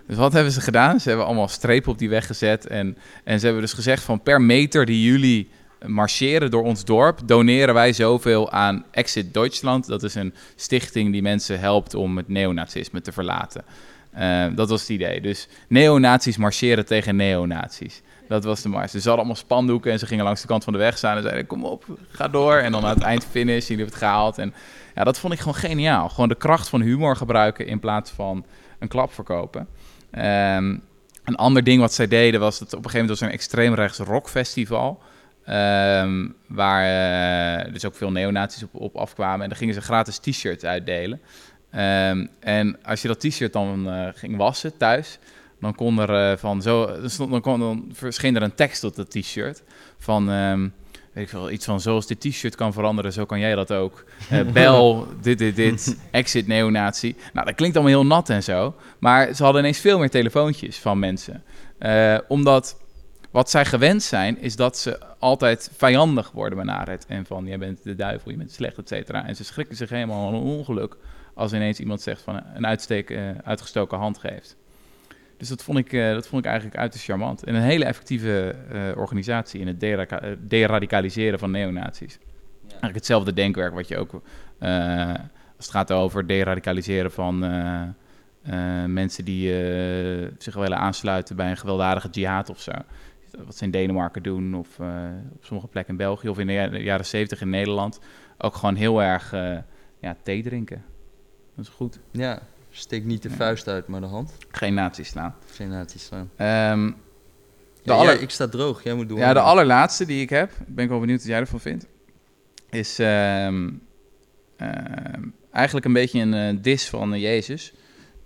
Dus 0.07 0.17
wat 0.17 0.33
hebben 0.33 0.51
ze 0.51 0.61
gedaan? 0.61 0.99
Ze 0.99 1.07
hebben 1.07 1.25
allemaal 1.27 1.47
strepen 1.47 1.91
op 1.91 1.97
die 1.97 2.09
weg 2.09 2.25
gezet. 2.25 2.67
En, 2.67 2.97
en 3.23 3.39
ze 3.39 3.45
hebben 3.45 3.63
dus 3.63 3.73
gezegd: 3.73 4.03
van 4.03 4.21
per 4.21 4.41
meter 4.41 4.85
die 4.85 5.03
jullie 5.11 5.49
marcheren 5.85 6.51
door 6.51 6.63
ons 6.63 6.85
dorp, 6.85 7.19
doneren 7.25 7.73
wij 7.73 7.93
zoveel 7.93 8.51
aan 8.51 8.85
Exit 8.91 9.33
Deutschland. 9.33 9.87
Dat 9.87 10.03
is 10.03 10.15
een 10.15 10.33
stichting 10.55 11.11
die 11.11 11.21
mensen 11.21 11.59
helpt 11.59 11.93
om 11.93 12.17
het 12.17 12.27
neonazisme 12.27 13.01
te 13.01 13.11
verlaten. 13.11 13.63
Eh, 14.11 14.45
dat 14.55 14.69
was 14.69 14.79
het 14.81 14.89
idee. 14.89 15.21
Dus 15.21 15.47
neonazies 15.67 16.37
marcheren 16.37 16.85
tegen 16.85 17.15
neonazies. 17.15 18.01
Dat 18.27 18.43
was 18.43 18.61
de 18.61 18.69
mars. 18.69 18.91
Ze 18.91 18.97
hadden 18.97 19.15
allemaal 19.15 19.35
spandoeken 19.35 19.91
en 19.91 19.99
ze 19.99 20.05
gingen 20.05 20.23
langs 20.23 20.41
de 20.41 20.47
kant 20.47 20.63
van 20.63 20.73
de 20.73 20.79
weg 20.79 20.97
staan 20.97 21.15
en 21.15 21.23
zeiden: 21.23 21.47
Kom 21.47 21.65
op, 21.65 21.85
ga 22.11 22.27
door. 22.27 22.55
En 22.55 22.71
dan 22.71 22.85
aan 22.85 22.93
het 22.93 23.03
eind 23.03 23.25
finish, 23.25 23.67
jullie 23.67 23.83
hebben 23.83 23.85
het 23.85 24.03
gehaald. 24.03 24.37
En 24.37 24.53
ja, 24.95 25.03
dat 25.03 25.19
vond 25.19 25.33
ik 25.33 25.39
gewoon 25.39 25.55
geniaal. 25.55 26.09
Gewoon 26.09 26.29
de 26.29 26.35
kracht 26.35 26.69
van 26.69 26.81
humor 26.81 27.15
gebruiken 27.15 27.67
in 27.67 27.79
plaats 27.79 28.11
van 28.11 28.45
een 28.79 28.87
klap 28.87 29.13
verkopen. 29.13 29.67
Ehm, 30.11 30.77
een 31.23 31.35
ander 31.35 31.63
ding 31.63 31.81
wat 31.81 31.93
zij 31.93 32.07
deden 32.07 32.39
was 32.39 32.59
dat 32.59 32.67
op 32.67 32.73
een 32.73 32.89
gegeven 32.89 32.99
moment 32.99 33.19
was 33.19 33.27
er 33.27 33.33
een 33.33 33.39
extreemrechts 33.39 33.97
rockfestival. 33.97 35.01
Ehm, 35.45 36.27
waar 36.47 36.83
uh, 37.65 37.73
dus 37.73 37.85
ook 37.85 37.95
veel 37.95 38.11
neonazies 38.11 38.63
op, 38.63 38.69
op 38.73 38.95
afkwamen. 38.95 39.41
En 39.41 39.49
dan 39.49 39.57
gingen 39.57 39.73
ze 39.73 39.81
gratis 39.81 40.17
t-shirts 40.17 40.63
uitdelen. 40.63 41.21
Ehm, 41.71 42.25
en 42.39 42.83
als 42.83 43.01
je 43.01 43.07
dat 43.07 43.19
t-shirt 43.19 43.53
dan 43.53 43.87
uh, 43.87 44.07
ging 44.13 44.37
wassen 44.37 44.77
thuis, 44.77 45.19
dan 45.59 45.75
kon 45.75 45.99
er 45.99 46.31
uh, 46.31 46.37
van 46.37 46.61
zo, 46.61 46.89
dan, 47.17 47.41
kon, 47.41 47.59
dan 47.59 47.89
verscheen 47.93 48.35
er 48.35 48.41
een 48.41 48.55
tekst 48.55 48.83
op 48.83 48.95
dat 48.95 49.11
t-shirt 49.11 49.63
van, 49.97 50.29
um, 50.29 50.73
weet 51.13 51.23
ik 51.23 51.29
veel, 51.29 51.51
iets 51.51 51.65
van 51.65 51.81
zoals 51.81 52.07
dit 52.07 52.19
t-shirt 52.19 52.55
kan 52.55 52.73
veranderen, 52.73 53.13
zo 53.13 53.25
kan 53.25 53.39
jij 53.39 53.55
dat 53.55 53.71
ook. 53.71 54.03
Uh, 54.31 54.51
bel, 54.53 55.07
dit, 55.21 55.37
dit, 55.37 55.55
dit, 55.55 55.97
exit 56.11 56.47
neonatie. 56.47 57.15
Nou, 57.33 57.45
dat 57.45 57.55
klinkt 57.55 57.75
allemaal 57.75 57.95
heel 57.95 58.05
nat 58.05 58.29
en 58.29 58.43
zo, 58.43 58.75
maar 58.99 59.33
ze 59.33 59.43
hadden 59.43 59.61
ineens 59.61 59.79
veel 59.79 59.99
meer 59.99 60.09
telefoontjes 60.09 60.77
van 60.77 60.99
mensen. 60.99 61.43
omdat 62.27 62.75
wat 63.31 63.49
zij 63.49 63.65
gewend 63.65 64.03
zijn, 64.03 64.41
is 64.41 64.55
dat 64.55 64.77
ze 64.77 64.99
altijd 65.19 65.71
vijandig 65.77 66.31
worden 66.31 66.57
benaderd. 66.57 67.05
En 67.05 67.25
van, 67.25 67.45
jij 67.45 67.57
bent 67.57 67.83
de 67.83 67.95
duivel, 67.95 68.31
je 68.31 68.37
bent 68.37 68.51
slecht, 68.51 68.77
et 68.77 68.87
cetera. 68.87 69.25
En 69.25 69.35
ze 69.35 69.43
schrikken 69.43 69.75
zich 69.75 69.89
helemaal 69.89 70.27
aan 70.27 70.33
een 70.33 70.41
ongeluk 70.41 70.97
als 71.41 71.53
ineens 71.53 71.79
iemand 71.79 72.01
zegt 72.01 72.21
van 72.21 72.41
een 72.53 72.67
uitsteek, 72.67 73.09
uh, 73.09 73.29
uitgestoken 73.43 73.97
hand 73.97 74.17
geeft. 74.17 74.57
Dus 75.37 75.49
dat 75.49 75.63
vond, 75.63 75.77
ik, 75.77 75.93
uh, 75.93 76.13
dat 76.13 76.27
vond 76.27 76.43
ik 76.43 76.49
eigenlijk 76.49 76.79
uiterst 76.79 77.05
charmant. 77.05 77.43
En 77.43 77.55
een 77.55 77.61
hele 77.61 77.85
effectieve 77.85 78.55
organisatie 78.95 79.59
in 79.59 79.67
het 79.67 79.79
dera 79.79 80.07
deradicaliseren 80.39 81.39
van 81.39 81.51
neonazies. 81.51 82.17
Ja. 82.21 82.67
Eigenlijk 82.67 82.95
hetzelfde 82.95 83.33
denkwerk 83.33 83.73
wat 83.73 83.87
je 83.87 83.97
ook, 83.97 84.13
als 85.57 85.65
het 85.65 85.71
gaat 85.71 85.91
over 85.91 86.27
deradicaliseren 86.27 87.11
van 87.11 87.39
mensen 88.93 89.25
die 89.25 89.53
zich 90.37 90.55
willen 90.55 90.77
aansluiten 90.77 91.35
bij 91.35 91.49
een 91.49 91.57
gewelddadige 91.57 92.09
jihad 92.09 92.49
of 92.49 92.59
zo. 92.59 92.71
Wat 93.45 93.57
ze 93.57 93.63
in 93.63 93.71
Denemarken 93.71 94.23
doen, 94.23 94.55
of 94.55 94.79
op 95.33 95.45
sommige 95.45 95.67
plekken 95.67 95.93
in 95.93 95.99
België, 95.99 96.29
of 96.29 96.39
in 96.39 96.47
de 96.47 96.83
jaren 96.83 97.05
zeventig 97.05 97.41
in 97.41 97.49
Nederland. 97.49 97.99
Ook 98.37 98.55
gewoon 98.55 98.75
heel 98.75 99.01
erg 99.01 99.31
ja, 99.99 100.15
thee 100.23 100.43
drinken. 100.43 100.83
Dat 101.55 101.65
is 101.65 101.71
goed. 101.71 101.99
Ja, 102.11 102.41
steek 102.69 103.05
niet 103.05 103.21
de 103.21 103.29
ja. 103.29 103.35
vuist 103.35 103.67
uit, 103.67 103.87
maar 103.87 104.01
de 104.01 104.07
hand. 104.07 104.31
Geen 104.51 104.73
nazi's 104.73 105.07
slaan. 105.07 105.35
Geen 105.45 105.69
nazi's 105.69 106.05
slaan. 106.05 106.29
Um, 106.77 106.95
ja, 107.83 107.93
aller... 107.93 108.13
ja, 108.13 108.19
ik 108.19 108.29
sta 108.29 108.47
droog, 108.47 108.83
jij 108.83 108.93
moet 108.93 109.09
doen. 109.09 109.17
Ja, 109.17 109.33
de 109.33 109.39
allerlaatste 109.39 110.05
die 110.05 110.21
ik 110.21 110.29
heb, 110.29 110.51
ben 110.67 110.83
ik 110.83 110.89
wel 110.89 110.99
benieuwd 110.99 111.19
wat 111.19 111.27
jij 111.27 111.39
ervan 111.39 111.59
vindt, 111.59 111.87
is 112.69 112.99
um, 112.99 113.05
um, 114.57 115.33
eigenlijk 115.51 115.85
een 115.85 115.93
beetje 115.93 116.19
een 116.19 116.55
uh, 116.55 116.61
dis 116.61 116.89
van 116.89 117.13
uh, 117.13 117.21
Jezus. 117.21 117.73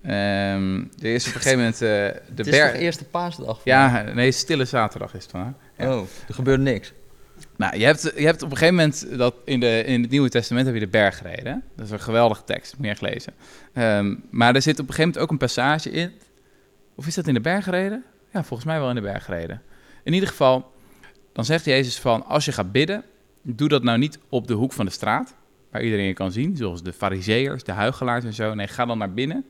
er 0.01 0.85
is 0.99 1.27
op 1.27 1.33
een 1.33 1.41
gegeven 1.41 1.57
moment 1.57 1.75
uh, 1.75 1.79
de 1.79 2.21
Het 2.35 2.47
is 2.47 2.53
de 2.53 2.77
eerste 2.77 3.05
paasdag? 3.05 3.61
Ja, 3.63 4.01
nee, 4.01 4.31
stille 4.31 4.65
zaterdag 4.65 5.13
is 5.13 5.21
het 5.21 5.31
vandaag. 5.31 5.53
Ja. 5.77 5.97
Oh, 5.97 6.07
er 6.27 6.33
gebeurt 6.33 6.59
niks. 6.59 6.93
Nou, 7.57 7.77
je 7.77 7.85
hebt, 7.85 8.01
je 8.01 8.25
hebt 8.25 8.41
op 8.41 8.51
een 8.51 8.57
gegeven 8.57 8.75
moment 8.75 9.17
dat 9.17 9.35
in, 9.45 9.59
de, 9.59 9.83
in 9.83 10.01
het 10.01 10.11
Nieuwe 10.11 10.29
Testament 10.29 10.65
heb 10.65 10.75
je 10.75 10.81
de 10.81 10.87
bergreden. 10.87 11.63
Dat 11.75 11.85
is 11.85 11.91
een 11.91 11.99
geweldige 11.99 12.43
tekst, 12.43 12.77
moet 12.77 12.85
je 12.85 12.91
echt 12.91 13.01
lezen. 13.01 13.33
Um, 13.73 14.23
maar 14.29 14.55
er 14.55 14.61
zit 14.61 14.79
op 14.79 14.87
een 14.87 14.93
gegeven 14.93 15.03
moment 15.03 15.23
ook 15.23 15.31
een 15.31 15.37
passage 15.37 15.91
in. 15.91 16.11
Of 16.95 17.07
is 17.07 17.15
dat 17.15 17.27
in 17.27 17.33
de 17.33 17.41
bergreden? 17.41 18.03
Ja, 18.33 18.43
volgens 18.43 18.67
mij 18.67 18.79
wel 18.79 18.89
in 18.89 18.95
de 18.95 19.01
bergreden. 19.01 19.61
In 20.03 20.13
ieder 20.13 20.29
geval, 20.29 20.71
dan 21.33 21.45
zegt 21.45 21.65
Jezus 21.65 21.99
van, 21.99 22.25
als 22.25 22.45
je 22.45 22.51
gaat 22.51 22.71
bidden, 22.71 23.03
doe 23.41 23.69
dat 23.69 23.83
nou 23.83 23.97
niet 23.97 24.19
op 24.29 24.47
de 24.47 24.53
hoek 24.53 24.73
van 24.73 24.85
de 24.85 24.91
straat, 24.91 25.35
waar 25.71 25.83
iedereen 25.83 26.05
je 26.05 26.13
kan 26.13 26.31
zien, 26.31 26.57
zoals 26.57 26.83
de 26.83 26.93
fariseërs, 26.93 27.63
de 27.63 27.71
huigelaars 27.71 28.25
en 28.25 28.33
zo. 28.33 28.53
Nee, 28.53 28.67
ga 28.67 28.85
dan 28.85 28.97
naar 28.97 29.13
binnen, 29.13 29.45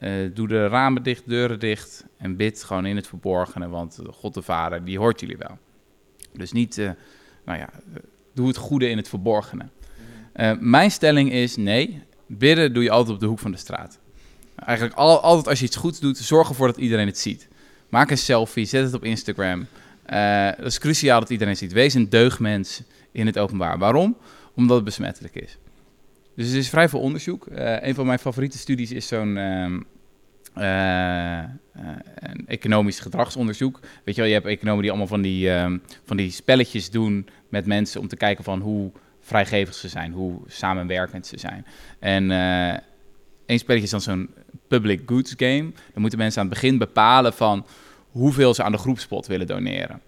uh, 0.00 0.30
doe 0.34 0.48
de 0.48 0.66
ramen 0.66 1.02
dicht, 1.02 1.28
deuren 1.28 1.58
dicht 1.58 2.04
en 2.16 2.36
bid 2.36 2.64
gewoon 2.64 2.86
in 2.86 2.96
het 2.96 3.06
verborgene, 3.06 3.68
want 3.68 3.98
God 4.10 4.34
de 4.34 4.42
Vader, 4.42 4.84
die 4.84 4.98
hoort 4.98 5.20
jullie 5.20 5.36
wel. 5.36 5.58
Dus 6.32 6.52
niet... 6.52 6.76
Uh, 6.76 6.90
nou 7.46 7.58
ja, 7.58 7.68
doe 8.34 8.48
het 8.48 8.56
goede 8.56 8.88
in 8.88 8.96
het 8.96 9.08
verborgene. 9.08 9.66
Uh, 10.36 10.52
mijn 10.60 10.90
stelling 10.90 11.32
is 11.32 11.56
nee, 11.56 12.02
bidden 12.26 12.74
doe 12.74 12.82
je 12.82 12.90
altijd 12.90 13.14
op 13.14 13.20
de 13.20 13.26
hoek 13.26 13.38
van 13.38 13.50
de 13.50 13.56
straat. 13.56 13.98
Eigenlijk 14.56 14.96
al, 14.96 15.20
altijd 15.20 15.48
als 15.48 15.58
je 15.58 15.64
iets 15.64 15.76
goeds 15.76 16.00
doet, 16.00 16.18
zorg 16.18 16.48
ervoor 16.48 16.66
dat 16.66 16.76
iedereen 16.76 17.06
het 17.06 17.18
ziet. 17.18 17.48
Maak 17.88 18.10
een 18.10 18.18
selfie, 18.18 18.64
zet 18.64 18.84
het 18.84 18.94
op 18.94 19.04
Instagram. 19.04 19.66
Uh, 20.10 20.46
dat 20.56 20.66
is 20.66 20.78
cruciaal 20.78 21.20
dat 21.20 21.30
iedereen 21.30 21.56
ziet. 21.56 21.72
Wees 21.72 21.94
een 21.94 22.08
deugdmens 22.08 22.82
in 23.12 23.26
het 23.26 23.38
openbaar. 23.38 23.78
Waarom? 23.78 24.16
Omdat 24.54 24.76
het 24.76 24.84
besmettelijk 24.84 25.34
is. 25.34 25.58
Dus 26.34 26.50
er 26.50 26.58
is 26.58 26.68
vrij 26.68 26.88
veel 26.88 27.00
onderzoek. 27.00 27.46
Een 27.50 27.94
van 27.94 28.06
mijn 28.06 28.18
favoriete 28.18 28.58
studies 28.58 28.92
is 28.92 29.06
zo'n 29.06 29.36
uh, 29.36 29.80
een 30.56 32.46
economisch 32.46 33.00
gedragsonderzoek. 33.00 33.80
Weet 34.04 34.14
je 34.14 34.20
wel, 34.20 34.30
je 34.30 34.36
hebt 34.36 34.46
economen 34.46 34.80
die 34.80 34.90
allemaal 34.90 35.08
van 35.08 35.22
die, 35.22 35.50
um, 35.50 35.82
van 36.04 36.16
die 36.16 36.30
spelletjes 36.30 36.90
doen 36.90 37.28
met 37.48 37.66
mensen 37.66 38.00
om 38.00 38.08
te 38.08 38.16
kijken 38.16 38.44
van 38.44 38.60
hoe 38.60 38.90
vrijgevig 39.20 39.74
ze 39.74 39.88
zijn, 39.88 40.12
hoe 40.12 40.40
samenwerkend 40.46 41.26
ze 41.26 41.38
zijn. 41.38 41.66
En 41.98 42.30
uh, 42.30 42.68
één 43.46 43.58
spelletje 43.58 43.84
is 43.84 43.90
dan 43.90 44.00
zo'n 44.00 44.30
public 44.68 45.02
goods 45.06 45.34
game. 45.36 45.70
Dan 45.92 46.00
moeten 46.00 46.18
mensen 46.18 46.40
aan 46.40 46.46
het 46.46 46.54
begin 46.54 46.78
bepalen 46.78 47.32
van 47.32 47.66
hoeveel 48.10 48.54
ze 48.54 48.62
aan 48.62 48.72
de 48.72 48.78
groepspot 48.78 49.26
willen 49.26 49.46
doneren. 49.46 50.00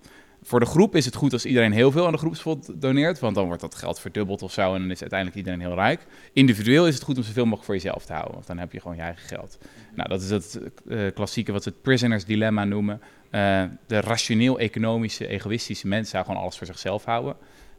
Voor 0.42 0.60
de 0.60 0.66
groep 0.66 0.96
is 0.96 1.04
het 1.04 1.14
goed 1.14 1.32
als 1.32 1.44
iedereen 1.44 1.72
heel 1.72 1.90
veel 1.90 2.06
aan 2.06 2.12
de 2.12 2.18
groepspot 2.18 2.80
doneert, 2.80 3.18
want 3.18 3.34
dan 3.34 3.46
wordt 3.46 3.60
dat 3.60 3.74
geld 3.74 4.00
verdubbeld 4.00 4.42
of 4.42 4.52
zo 4.52 4.74
en 4.74 4.80
dan 4.80 4.90
is 4.90 5.00
uiteindelijk 5.00 5.38
iedereen 5.38 5.60
heel 5.60 5.74
rijk. 5.74 6.06
Individueel 6.32 6.86
is 6.86 6.94
het 6.94 7.02
goed 7.02 7.16
om 7.16 7.22
zoveel 7.22 7.42
mogelijk 7.44 7.64
voor 7.64 7.74
jezelf 7.74 8.04
te 8.04 8.12
houden, 8.12 8.34
want 8.34 8.46
dan 8.46 8.58
heb 8.58 8.72
je 8.72 8.80
gewoon 8.80 8.96
je 8.96 9.02
eigen 9.02 9.28
geld. 9.28 9.58
Nou, 9.94 10.08
dat 10.08 10.22
is 10.22 10.30
het 10.30 10.60
uh, 10.86 11.10
klassieke 11.14 11.52
wat 11.52 11.62
ze 11.62 11.68
het 11.68 11.82
prisoners 11.82 12.24
dilemma 12.24 12.64
noemen. 12.64 13.00
Uh, 13.30 13.62
de 13.86 14.00
rationeel-economische, 14.00 15.26
egoïstische 15.26 15.86
mens 15.86 16.10
zou 16.10 16.24
gewoon 16.24 16.40
alles 16.40 16.56
voor 16.56 16.66
zichzelf 16.66 17.04
houden. 17.04 17.36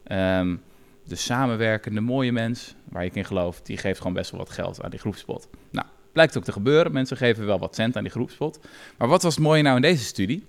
Um, 0.08 0.62
de 1.04 1.16
samenwerkende, 1.16 2.00
mooie 2.00 2.32
mens, 2.32 2.74
waar 2.88 3.04
ik 3.04 3.14
in 3.14 3.24
geloof, 3.24 3.62
die 3.62 3.76
geeft 3.76 3.98
gewoon 3.98 4.12
best 4.12 4.30
wel 4.30 4.40
wat 4.40 4.50
geld 4.50 4.82
aan 4.82 4.90
die 4.90 4.98
groepspot. 4.98 5.48
Nou, 5.70 5.86
blijkt 6.12 6.36
ook 6.36 6.44
te 6.44 6.52
gebeuren. 6.52 6.92
Mensen 6.92 7.16
geven 7.16 7.46
wel 7.46 7.58
wat 7.58 7.74
cent 7.74 7.96
aan 7.96 8.02
die 8.02 8.12
groepspot. 8.12 8.60
Maar 8.98 9.08
wat 9.08 9.22
was 9.22 9.34
het 9.34 9.44
mooie 9.44 9.62
nou 9.62 9.76
in 9.76 9.82
deze 9.82 10.04
studie? 10.04 10.46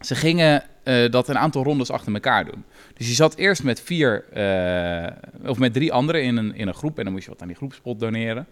Ze 0.00 0.14
gingen 0.14 0.64
uh, 0.86 1.10
dat 1.10 1.28
een 1.28 1.38
aantal 1.38 1.62
rondes 1.62 1.90
achter 1.90 2.14
elkaar 2.14 2.44
doen. 2.44 2.64
Dus 2.94 3.08
je 3.08 3.14
zat 3.14 3.36
eerst 3.36 3.62
met 3.62 3.80
vier 3.80 4.24
uh, 4.36 5.50
of 5.50 5.58
met 5.58 5.72
drie 5.72 5.92
anderen 5.92 6.22
in 6.22 6.36
een, 6.36 6.54
in 6.54 6.68
een 6.68 6.74
groep 6.74 6.98
en 6.98 7.04
dan 7.04 7.12
moest 7.12 7.24
je 7.24 7.30
wat 7.30 7.42
aan 7.42 7.48
die 7.48 7.56
groepspot 7.56 8.00
doneren. 8.00 8.46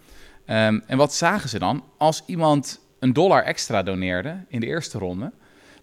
Um, 0.46 0.82
en 0.86 0.96
wat 0.96 1.14
zagen 1.14 1.48
ze 1.48 1.58
dan? 1.58 1.84
Als 1.98 2.22
iemand 2.26 2.80
een 2.98 3.12
dollar 3.12 3.42
extra 3.42 3.82
doneerde 3.82 4.44
in 4.48 4.60
de 4.60 4.66
eerste 4.66 4.98
ronde, 4.98 5.32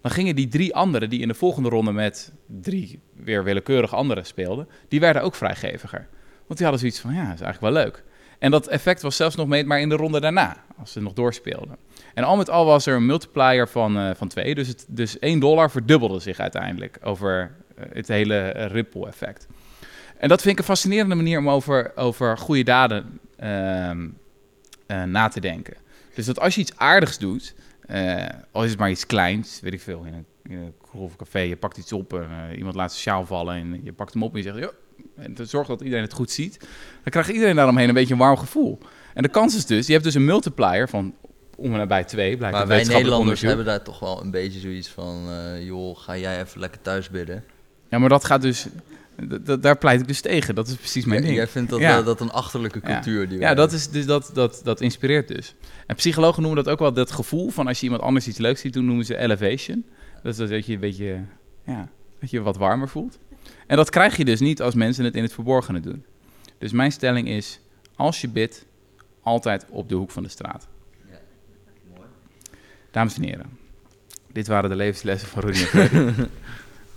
dan 0.02 0.12
gingen 0.12 0.36
die 0.36 0.47
drie 0.47 0.76
anderen 0.76 1.10
die 1.10 1.22
in 1.22 1.28
de 1.28 1.34
volgende 1.34 1.70
ronde 1.70 1.91
met 1.91 2.32
drie 2.45 2.99
weer 3.16 3.43
willekeurig 3.43 3.95
anderen 3.95 4.26
speelden, 4.26 4.68
die 4.88 4.99
werden 4.99 5.22
ook 5.22 5.36
vrijgeviger. 5.36 6.08
Want 6.47 6.60
die 6.60 6.64
hadden 6.68 6.80
zoiets 6.80 6.99
van, 6.99 7.14
ja, 7.14 7.26
dat 7.26 7.34
is 7.34 7.41
eigenlijk 7.41 7.74
wel 7.74 7.84
leuk. 7.84 8.04
En 8.39 8.52
dat 8.52 8.68
effect 8.68 9.02
was 9.02 9.16
zelfs 9.16 9.36
nog 9.36 9.47
meetbaar 9.47 9.80
in 9.80 9.89
de 9.89 9.95
ronde 9.95 10.20
daarna, 10.20 10.58
als 10.78 10.91
ze 10.91 11.02
nog 11.02 11.14
doorspeelden. 11.14 11.78
En 12.14 12.24
al 12.24 12.36
met 12.36 12.49
al 12.49 12.66
was 12.66 12.86
er 12.86 12.95
een 12.95 13.05
multiplier 13.05 13.68
van, 13.68 13.97
uh, 13.97 14.09
van 14.16 14.28
twee, 14.28 14.55
dus, 14.55 14.68
het, 14.68 14.86
dus 14.88 15.20
1 15.20 15.39
dollar 15.39 15.72
verdubbelde 15.72 16.20
zich 16.20 16.39
uiteindelijk 16.39 16.97
over 17.03 17.51
uh, 17.78 17.86
het 17.93 18.07
hele 18.07 18.49
ripple 18.49 19.07
effect. 19.07 19.47
En 20.18 20.30
dat 20.30 20.41
vind 20.41 20.53
ik 20.53 20.59
een 20.59 20.66
fascinerende 20.66 21.16
manier 21.16 21.39
om 21.39 21.49
over, 21.49 21.91
over 21.95 22.38
goede 22.38 22.64
daden 22.64 23.20
ehm, 23.38 24.07
na 25.05 25.28
te 25.28 25.39
denken. 25.39 25.78
Dus 26.16 26.26
dat 26.26 26.39
als 26.39 26.55
je 26.55 26.62
iets 26.62 26.78
aardigs 26.78 27.18
doet, 27.18 27.55
uh, 27.91 28.26
al 28.51 28.64
is 28.64 28.70
het 28.70 28.80
maar 28.80 28.89
iets 28.89 29.05
kleins, 29.05 29.59
weet 29.62 29.74
ik 29.74 29.82
veel, 29.82 30.03
in 30.03 30.14
een, 30.14 30.26
in 30.43 30.74
café, 31.18 31.39
je 31.39 31.55
pakt 31.55 31.78
iets 31.78 31.93
op, 31.93 32.14
en, 32.14 32.55
iemand 32.57 32.76
laat 32.76 32.91
zijn 32.91 33.01
sjaal 33.01 33.26
vallen 33.26 33.55
en 33.55 33.82
je 33.84 33.93
pakt 33.93 34.14
hem 34.14 34.24
op 34.24 34.36
en 34.36 34.43
je 34.43 34.51
zegt, 34.51 34.74
en 35.16 35.36
zorg 35.47 35.68
dat 35.68 35.82
iedereen 35.82 36.03
het 36.03 36.14
goed 36.14 36.32
ziet, 36.32 36.59
dan 36.59 37.12
krijgt 37.12 37.30
iedereen 37.30 37.55
daaromheen 37.55 37.88
een 37.88 37.93
beetje 37.93 38.14
een 38.14 38.20
warm 38.20 38.38
gevoel. 38.38 38.80
En 39.14 39.24
de 39.24 39.30
kans 39.30 39.55
is 39.55 39.66
dus, 39.66 39.86
je 39.88 39.91
hebt 39.91 40.03
dus 40.03 40.14
een 40.14 40.26
multiplier 40.26 40.89
van 40.89 41.16
om 41.62 41.72
en 41.72 41.78
nabij 41.78 42.03
twee, 42.03 42.38
blijkt 42.38 42.57
Maar 42.57 42.68
wij 42.68 42.84
Nederlanders 42.84 43.41
hebben 43.41 43.66
daar 43.66 43.82
toch 43.82 43.99
wel 43.99 44.22
een 44.22 44.32
beetje 44.32 44.59
zoiets 44.59 44.88
van, 44.89 45.26
uh, 45.30 45.66
joh, 45.66 45.97
ga 45.97 46.18
jij 46.18 46.41
even 46.41 46.59
lekker 46.59 46.82
thuis 46.82 47.09
bidden. 47.09 47.43
Ja, 47.89 47.97
maar 47.99 48.09
dat 48.09 48.26
gaat 48.26 48.41
dus... 48.41 48.68
daar 49.59 49.78
pleit 49.78 50.01
ik 50.01 50.07
dus 50.07 50.22
tegen. 50.22 50.55
Dat 50.55 50.68
is 50.68 50.76
precies 50.76 51.05
mijn 51.05 51.20
Ja, 51.20 51.26
ding. 51.26 51.38
Jij 51.38 51.47
vindt 51.47 51.70
dat, 51.70 51.80
Ja. 51.80 51.99
eh, 51.99 52.05
dat 52.05 52.22
een 52.22 52.32
achterlijke 52.32 52.80
Ja. 52.84 52.93
cultuur 52.93 53.30
die 53.30 53.39
Ja, 53.39 53.53
dat, 53.53 53.72
is 53.72 53.89
dus 53.89 54.05
dat, 54.05 54.32
dat, 54.34 54.62
dat 54.64 54.82
inspireert 54.82 55.28
dus. 55.28 55.55
En 55.88 55.95
psychologen 55.95 56.41
noemen 56.43 56.64
dat 56.64 56.74
ook 56.74 56.80
wel 56.80 56.93
dat 56.93 57.12
gevoel 57.12 57.49
van 57.49 57.68
als 57.68 57.78
je 57.80 57.84
iemand 57.84 58.01
anders 58.03 58.28
iets 58.28 58.38
leuks 58.38 58.62
ziet 58.62 58.74
doen, 58.74 58.86
noemen 58.86 59.05
ze 59.05 59.18
elevation. 59.18 59.86
Dat 60.24 60.39
is 60.39 60.49
dat 60.49 60.66
je 60.66 60.74
een 60.74 60.80
beetje, 60.80 61.20
ja, 61.66 61.89
dat 62.20 62.30
je 62.30 62.38
je 62.38 62.43
wat 62.43 62.57
warmer 62.57 62.89
voelt. 62.89 63.18
En 63.68 63.76
dat 63.78 63.89
krijg 63.89 64.18
je 64.18 64.26
dus 64.26 64.39
niet 64.39 64.62
als 64.62 64.76
mensen 64.76 65.05
het 65.05 65.16
in 65.16 65.24
het 65.24 65.34
verborgene 65.34 65.80
doen. 65.80 66.05
Dus 66.57 66.72
mijn 66.72 66.91
stelling 66.91 67.28
is, 67.28 67.59
als 67.95 68.22
je 68.22 68.30
bidt, 68.30 68.66
altijd 69.24 69.66
op 69.70 69.89
de 69.89 69.95
hoek 69.95 70.12
van 70.12 70.24
de 70.24 70.30
straat. 70.30 70.68
Dames 72.91 73.15
en 73.15 73.23
heren, 73.23 73.57
dit 74.31 74.47
waren 74.47 74.69
de 74.69 74.75
levenslessen 74.75 75.27
van 75.29 75.41
Rudy. 75.41 75.65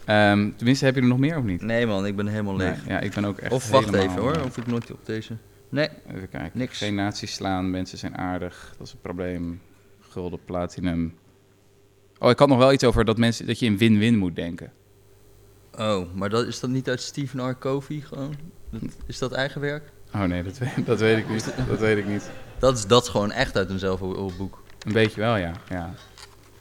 Ehm, 0.05 0.51
tenminste, 0.57 0.85
heb 0.85 0.95
je 0.95 1.01
er 1.01 1.07
nog 1.07 1.19
meer 1.19 1.39
of 1.39 1.45
niet? 1.45 1.63
Nee 1.63 1.87
man, 1.87 2.07
ik 2.07 2.17
ben 2.17 2.27
helemaal 2.27 2.57
leeg. 2.57 2.87
Nee, 2.87 2.95
ja, 2.95 3.01
ik 3.01 3.15
ben 3.15 3.25
ook 3.25 3.39
echt 3.39 3.53
of 3.53 3.71
wacht 3.71 3.95
even 3.95 4.21
hoor, 4.21 4.41
of 4.45 4.57
ik 4.57 4.67
nooit 4.67 4.93
op 4.93 5.07
deze... 5.07 5.37
Nee, 5.69 5.89
Even 6.09 6.29
kijken. 6.29 6.59
Niks. 6.59 6.79
Geen 6.79 6.95
nazi's 6.95 7.35
slaan, 7.35 7.71
mensen 7.71 7.99
zijn 7.99 8.19
aardig. 8.19 8.75
Dat 8.79 8.87
is 8.87 8.93
een 8.93 9.01
probleem. 9.01 9.61
Gulden, 10.01 10.39
platinum. 10.45 11.15
Oh, 12.19 12.31
ik 12.31 12.39
had 12.39 12.49
nog 12.49 12.59
wel 12.59 12.73
iets 12.73 12.85
over 12.85 13.05
dat, 13.05 13.19
mensen, 13.19 13.47
dat 13.47 13.59
je 13.59 13.67
in 13.67 13.79
win-win 13.79 14.19
moet 14.19 14.37
denken. 14.37 14.73
oh, 15.79 16.15
maar 16.15 16.29
dat, 16.29 16.47
is 16.47 16.61
dat 16.61 16.71
niet 16.71 16.89
uit 16.89 17.01
Stephen 17.01 17.49
R. 17.51 17.59
Covey 17.59 18.01
gewoon? 18.01 18.35
Dat, 18.71 18.83
is 19.07 19.19
dat 19.19 19.33
eigen 19.33 19.61
werk? 19.61 19.93
Oh 20.15 20.23
nee, 20.23 20.43
dat 20.43 20.59
weet, 20.59 20.87
dat 20.87 21.01
weet 21.01 21.19
ik 21.19 21.29
niet. 21.29 21.55
Dat 21.69 21.79
weet 21.79 21.99
ik 21.99 22.07
niet. 22.07 22.31
Dat 22.59 22.77
is, 22.77 22.87
dat 22.87 23.03
is 23.03 23.09
gewoon 23.09 23.31
echt 23.33 23.57
uit 23.57 23.71
een 23.71 23.79
zelfhulpboek. 23.79 24.63
Een 24.85 24.93
beetje 24.93 25.21
wel, 25.21 25.37
ja. 25.37 25.53
ja. 25.69 25.95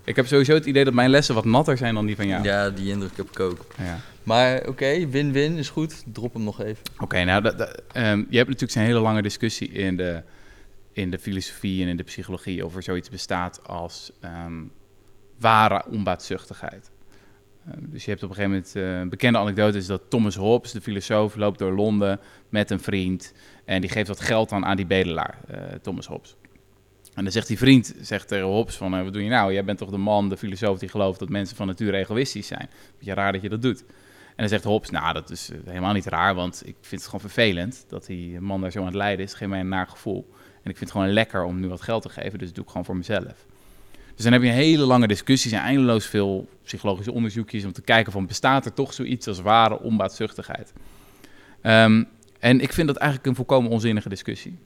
Ik 0.03 0.15
heb 0.15 0.27
sowieso 0.27 0.53
het 0.53 0.65
idee 0.65 0.83
dat 0.83 0.93
mijn 0.93 1.09
lessen 1.09 1.35
wat 1.35 1.45
natter 1.45 1.77
zijn 1.77 1.93
dan 1.93 2.05
die 2.05 2.15
van 2.15 2.27
jou. 2.27 2.43
Ja, 2.43 2.69
die 2.69 2.91
indruk 2.91 3.17
heb 3.17 3.29
ik 3.29 3.39
ook. 3.39 3.65
Ja. 3.77 3.99
Maar 4.23 4.67
oké, 4.67 5.07
win-win 5.07 5.57
is 5.57 5.69
goed. 5.69 6.03
Drop 6.05 6.33
hem 6.33 6.43
nog 6.43 6.61
even. 6.61 6.83
Oké, 6.99 7.23
nou, 7.23 7.41
dat, 7.41 7.57
dat, 7.57 7.81
ehm, 7.91 8.23
je 8.29 8.37
hebt 8.37 8.49
natuurlijk 8.49 8.75
een 8.75 8.85
hele 8.85 8.99
lange 8.99 9.21
discussie 9.21 9.69
in 9.69 9.97
de, 9.97 10.21
in 10.91 11.11
de 11.11 11.19
filosofie 11.19 11.83
en 11.83 11.87
in 11.89 11.97
de 11.97 12.03
psychologie 12.03 12.65
over 12.65 12.83
zoiets 12.83 13.09
bestaat 13.09 13.67
als 13.67 14.11
ehm, 14.19 14.61
ware 15.39 15.83
onbaatzuchtigheid. 15.89 16.91
Ehm, 17.67 17.79
dus 17.79 18.05
je 18.05 18.11
hebt 18.11 18.23
op 18.23 18.29
een 18.29 18.35
gegeven 18.35 18.55
moment 18.55 18.75
eh, 18.75 18.99
een 18.99 19.09
bekende 19.09 19.37
anekdote 19.37 19.77
is 19.77 19.85
dat 19.85 20.01
Thomas 20.09 20.35
Hobbes, 20.35 20.71
de 20.71 20.81
filosoof, 20.81 21.35
loopt 21.35 21.59
door 21.59 21.73
Londen 21.73 22.19
met 22.49 22.71
een 22.71 22.79
vriend 22.79 23.33
en 23.65 23.81
die 23.81 23.89
geeft 23.89 24.07
wat 24.07 24.19
geld 24.19 24.51
aan 24.51 24.65
aan 24.65 24.75
die 24.75 24.85
bedelaar, 24.85 25.37
eh, 25.47 25.57
Thomas 25.81 26.07
Hobbes. 26.07 26.35
En 27.15 27.23
dan 27.23 27.31
zegt 27.31 27.47
die 27.47 27.57
vriend 27.57 27.93
zegt 28.01 28.27
tegen 28.27 28.45
Hobbes 28.45 28.75
van, 28.75 28.95
eh, 28.95 29.03
wat 29.03 29.13
doe 29.13 29.23
je 29.23 29.29
nou? 29.29 29.53
Jij 29.53 29.63
bent 29.63 29.77
toch 29.77 29.89
de 29.89 29.97
man, 29.97 30.29
de 30.29 30.37
filosoof 30.37 30.79
die 30.79 30.89
gelooft 30.89 31.19
dat 31.19 31.29
mensen 31.29 31.55
van 31.55 31.67
nature 31.67 31.97
egoïstisch 31.97 32.47
zijn. 32.47 32.69
Beetje 32.97 33.13
raar 33.13 33.31
dat 33.31 33.41
je 33.41 33.49
dat 33.49 33.61
doet. 33.61 33.83
En 34.27 34.39
dan 34.39 34.47
zegt 34.47 34.63
Hobbes, 34.63 34.89
nou, 34.89 35.13
dat 35.13 35.29
is 35.29 35.49
eh, 35.49 35.57
helemaal 35.65 35.93
niet 35.93 36.05
raar, 36.05 36.35
want 36.35 36.61
ik 36.65 36.75
vind 36.81 37.01
het 37.01 37.05
gewoon 37.05 37.19
vervelend 37.19 37.85
dat 37.87 38.05
die 38.05 38.39
man 38.39 38.61
daar 38.61 38.71
zo 38.71 38.79
aan 38.79 38.85
het 38.85 38.95
lijden 38.95 39.25
is. 39.25 39.33
Geeft 39.33 39.51
mij 39.51 39.59
een 39.59 39.67
naar 39.67 39.87
gevoel. 39.87 40.29
En 40.63 40.69
ik 40.69 40.77
vind 40.77 40.79
het 40.79 40.91
gewoon 40.91 41.13
lekker 41.13 41.43
om 41.43 41.59
nu 41.59 41.67
wat 41.67 41.81
geld 41.81 42.01
te 42.01 42.09
geven, 42.09 42.39
dus 42.39 42.47
dat 42.47 42.55
doe 42.55 42.63
ik 42.63 42.69
gewoon 42.69 42.85
voor 42.85 42.97
mezelf. 42.97 43.45
Dus 44.15 44.23
dan 44.23 44.33
heb 44.33 44.41
je 44.41 44.49
hele 44.49 44.83
lange 44.83 45.07
discussies 45.07 45.51
en 45.51 45.59
eindeloos 45.59 46.05
veel 46.05 46.49
psychologische 46.63 47.11
onderzoekjes 47.11 47.65
om 47.65 47.71
te 47.71 47.81
kijken 47.81 48.11
van, 48.11 48.27
bestaat 48.27 48.65
er 48.65 48.73
toch 48.73 48.93
zoiets 48.93 49.27
als 49.27 49.41
ware 49.41 49.79
onbaatzuchtigheid? 49.79 50.73
Ehm, 51.61 52.03
en 52.39 52.59
ik 52.59 52.73
vind 52.73 52.87
dat 52.87 52.97
eigenlijk 52.97 53.29
een 53.29 53.35
volkomen 53.35 53.71
onzinnige 53.71 54.09
discussie. 54.09 54.57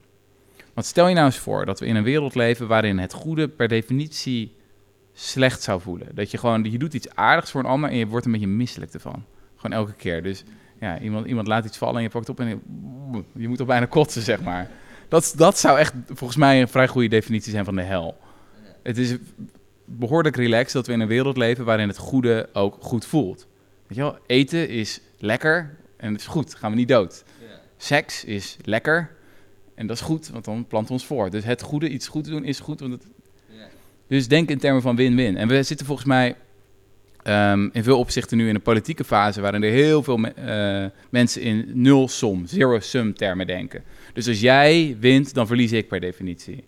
Want 0.78 0.90
stel 0.90 1.08
je 1.08 1.14
nou 1.14 1.26
eens 1.26 1.38
voor 1.38 1.66
dat 1.66 1.80
we 1.80 1.86
in 1.86 1.96
een 1.96 2.02
wereld 2.02 2.34
leven 2.34 2.66
waarin 2.66 2.98
het 2.98 3.12
goede 3.12 3.48
per 3.48 3.68
definitie 3.68 4.56
slecht 5.12 5.62
zou 5.62 5.80
voelen. 5.80 6.14
Dat 6.14 6.30
je 6.30 6.38
gewoon, 6.38 6.64
je 6.70 6.78
doet 6.78 6.94
iets 6.94 7.14
aardigs 7.14 7.50
voor 7.50 7.60
een 7.60 7.66
ander 7.66 7.90
en 7.90 7.96
je 7.96 8.06
wordt 8.06 8.26
een 8.26 8.32
beetje 8.32 8.46
misselijk 8.46 8.92
ervan. 8.92 9.24
Gewoon 9.56 9.76
elke 9.76 9.92
keer. 9.92 10.22
Dus 10.22 10.44
ja, 10.80 11.00
iemand, 11.00 11.26
iemand 11.26 11.46
laat 11.46 11.64
iets 11.64 11.76
vallen 11.76 11.96
en 11.96 12.02
je 12.02 12.08
pakt 12.08 12.26
het 12.26 12.38
op 12.38 12.44
en 12.44 12.48
je, 12.48 13.22
je 13.32 13.48
moet 13.48 13.56
toch 13.56 13.66
bijna 13.66 13.86
kotsen, 13.86 14.22
zeg 14.22 14.42
maar. 14.42 14.70
Dat, 15.08 15.34
dat 15.36 15.58
zou 15.58 15.78
echt 15.78 15.94
volgens 16.06 16.38
mij 16.38 16.60
een 16.60 16.68
vrij 16.68 16.88
goede 16.88 17.08
definitie 17.08 17.52
zijn 17.52 17.64
van 17.64 17.76
de 17.76 17.82
hel. 17.82 18.16
Het 18.82 18.98
is 18.98 19.16
behoorlijk 19.84 20.36
relaxed 20.36 20.72
dat 20.72 20.86
we 20.86 20.92
in 20.92 21.00
een 21.00 21.08
wereld 21.08 21.36
leven 21.36 21.64
waarin 21.64 21.88
het 21.88 21.98
goede 21.98 22.48
ook 22.52 22.76
goed 22.80 23.06
voelt. 23.06 23.46
Weet 23.86 23.96
je 23.96 24.02
wel, 24.02 24.18
eten 24.26 24.68
is 24.68 25.00
lekker 25.18 25.76
en 25.96 26.12
het 26.12 26.20
is 26.20 26.26
goed, 26.26 26.54
gaan 26.54 26.70
we 26.70 26.76
niet 26.76 26.88
dood. 26.88 27.24
Seks 27.76 28.24
is 28.24 28.56
lekker 28.64 29.16
en 29.78 29.86
dat 29.86 29.96
is 29.96 30.02
goed, 30.02 30.28
want 30.28 30.44
dan 30.44 30.66
planten 30.66 30.88
we 30.88 30.92
ons 30.92 31.06
voor. 31.06 31.30
Dus 31.30 31.44
het 31.44 31.62
goede, 31.62 31.88
iets 31.88 32.08
goed 32.08 32.24
doen 32.24 32.44
is 32.44 32.60
goed, 32.60 32.80
want 32.80 32.92
het... 32.92 33.06
Dus 34.06 34.28
denk 34.28 34.48
in 34.50 34.58
termen 34.58 34.82
van 34.82 34.96
win-win. 34.96 35.36
En 35.36 35.48
we 35.48 35.62
zitten 35.62 35.86
volgens 35.86 36.06
mij 36.06 36.36
ehm, 37.22 37.68
in 37.72 37.82
veel 37.82 37.98
opzichten 37.98 38.36
nu 38.36 38.48
in 38.48 38.54
een 38.54 38.62
politieke 38.62 39.04
fase 39.04 39.40
waarin 39.40 39.62
er 39.62 39.70
heel 39.70 40.02
veel 40.02 40.16
me- 40.16 40.28
eh, 40.28 40.90
mensen 41.10 41.42
in 41.42 41.70
nul-som, 41.72 42.46
zero-sum 42.46 43.14
termen 43.14 43.46
denken. 43.46 43.82
Dus 44.12 44.28
als 44.28 44.40
jij 44.40 44.96
wint, 45.00 45.34
dan 45.34 45.46
verlies 45.46 45.72
ik 45.72 45.88
per 45.88 46.00
definitie. 46.00 46.64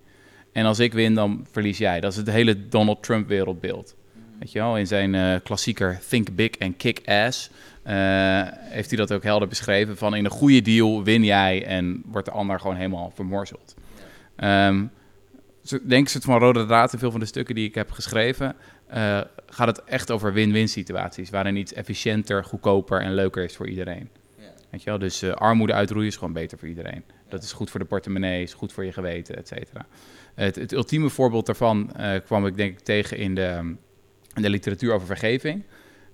En 0.52 0.64
als 0.64 0.78
ik 0.78 0.92
win, 0.92 1.14
dan 1.14 1.46
verlies 1.50 1.78
jij. 1.78 2.00
Dat 2.00 2.12
is 2.12 2.18
het 2.18 2.30
hele 2.30 2.68
Donald 2.68 3.02
Trump 3.02 3.28
wereldbeeld. 3.28 3.94
Weet 4.38 4.52
je 4.52 4.58
wel, 4.58 4.78
in 4.78 4.86
zijn 4.86 5.14
eh, 5.14 5.34
klassieker 5.42 6.00
Think 6.08 6.34
Big 6.34 6.50
and 6.58 6.76
Kick 6.76 7.00
Ass 7.04 7.50
heeft 8.70 8.88
hij 8.90 8.98
dat 8.98 9.12
ook 9.12 9.22
helder 9.22 9.48
beschreven. 9.48 9.96
Van 9.96 10.14
in 10.16 10.24
een 10.24 10.30
goede 10.30 10.62
deal 10.62 11.04
win 11.04 11.24
jij 11.24 11.66
en 11.66 12.02
wordt 12.06 12.26
de 12.26 12.32
ander 12.32 12.60
gewoon 12.60 12.76
helemaal 12.76 13.10
vermorzeld. 13.14 13.74
Zo- 15.62 15.76
ik 15.76 15.88
denk 15.88 16.04
een 16.04 16.10
soort 16.10 16.24
van 16.24 16.38
rode 16.38 16.66
draad 16.66 16.92
in 16.92 16.98
veel 16.98 17.10
van 17.10 17.20
de 17.20 17.26
stukken 17.26 17.54
die 17.54 17.68
ik 17.68 17.74
heb 17.74 17.90
geschreven. 17.90 18.56
eh, 18.86 19.20
gaat 19.46 19.66
het 19.66 19.84
echt 19.84 20.10
over 20.10 20.32
win-win 20.32 20.68
situaties. 20.68 21.30
Waarin 21.30 21.56
iets 21.56 21.72
efficiënter, 21.72 22.44
goedkoper 22.44 23.00
en 23.00 23.14
leuker 23.14 23.44
is 23.44 23.56
voor 23.56 23.68
iedereen. 23.68 24.08
Weet 24.70 24.82
je 24.82 24.90
wel? 24.90 24.98
Dus 24.98 25.22
eh, 25.22 25.32
armoede 25.32 25.72
uitroeien 25.72 26.08
is 26.08 26.16
gewoon 26.16 26.32
beter 26.32 26.58
voor 26.58 26.68
iedereen. 26.68 27.04
Dat 27.28 27.42
is 27.42 27.52
goed 27.52 27.70
voor 27.70 27.80
de 27.80 27.86
portemonnee, 27.86 28.42
is 28.42 28.54
goed 28.54 28.72
voor 28.72 28.84
je 28.84 28.92
geweten, 28.92 29.36
et 29.36 29.48
cetera. 29.48 29.86
Het, 30.34 30.54
het 30.56 30.72
ultieme 30.72 31.08
voorbeeld 31.08 31.46
daarvan 31.46 31.92
eh, 31.96 32.20
kwam 32.24 32.46
ik 32.46 32.56
denk 32.56 32.72
ik 32.78 32.84
tegen 32.84 33.16
in 33.16 33.34
de, 33.34 33.74
in 34.34 34.42
de 34.42 34.50
literatuur 34.50 34.92
over 34.92 35.06
vergeving. 35.06 35.62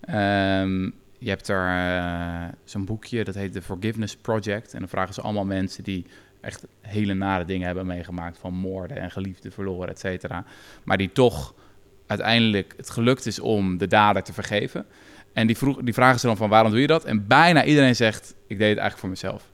Ehm, 0.01 0.91
je 1.19 1.29
hebt 1.29 1.47
daar 1.47 2.49
eh, 2.49 2.53
zo'n 2.65 2.85
boekje, 2.85 3.25
dat 3.25 3.35
heet 3.35 3.53
The 3.53 3.63
Forgiveness 3.63 4.17
Project. 4.17 4.73
En 4.73 4.79
dan 4.79 4.89
vragen 4.89 5.15
ze 5.15 5.21
allemaal 5.21 5.45
mensen 5.45 5.85
die 5.85 6.07
echt 6.41 6.67
hele 6.81 7.15
nare 7.15 7.45
dingen 7.45 7.67
hebben 7.67 7.87
meegemaakt... 7.87 8.39
van 8.39 8.55
moorden 8.55 8.97
en 8.97 9.11
geliefden 9.11 9.53
verloren, 9.53 9.89
et 9.89 9.99
cetera. 9.99 10.45
Maar 10.85 10.97
die 10.97 11.13
toch 11.13 11.55
uiteindelijk 12.07 12.75
het 12.77 12.91
gelukt 12.91 13.27
is 13.27 13.39
om 13.39 13.79
de 13.79 13.87
dader 13.87 14.23
te 14.23 14.33
vergeven. 14.33 14.87
En 15.33 15.47
die, 15.47 15.57
vroeg, 15.57 15.81
die 15.83 15.95
vragen 15.95 16.21
ze 16.21 16.27
dan 16.27 16.37
van 16.37 16.49
waarom 16.49 16.71
doe 16.71 16.81
je 16.81 16.87
dat? 16.87 17.05
En 17.05 17.27
bijna 17.27 17.65
iedereen 17.65 17.97
zegt, 17.97 18.35
ik 18.47 18.59
deed 18.59 18.69
het 18.69 18.79
eigenlijk 18.79 18.99
voor 18.99 19.09
mezelf. 19.09 19.51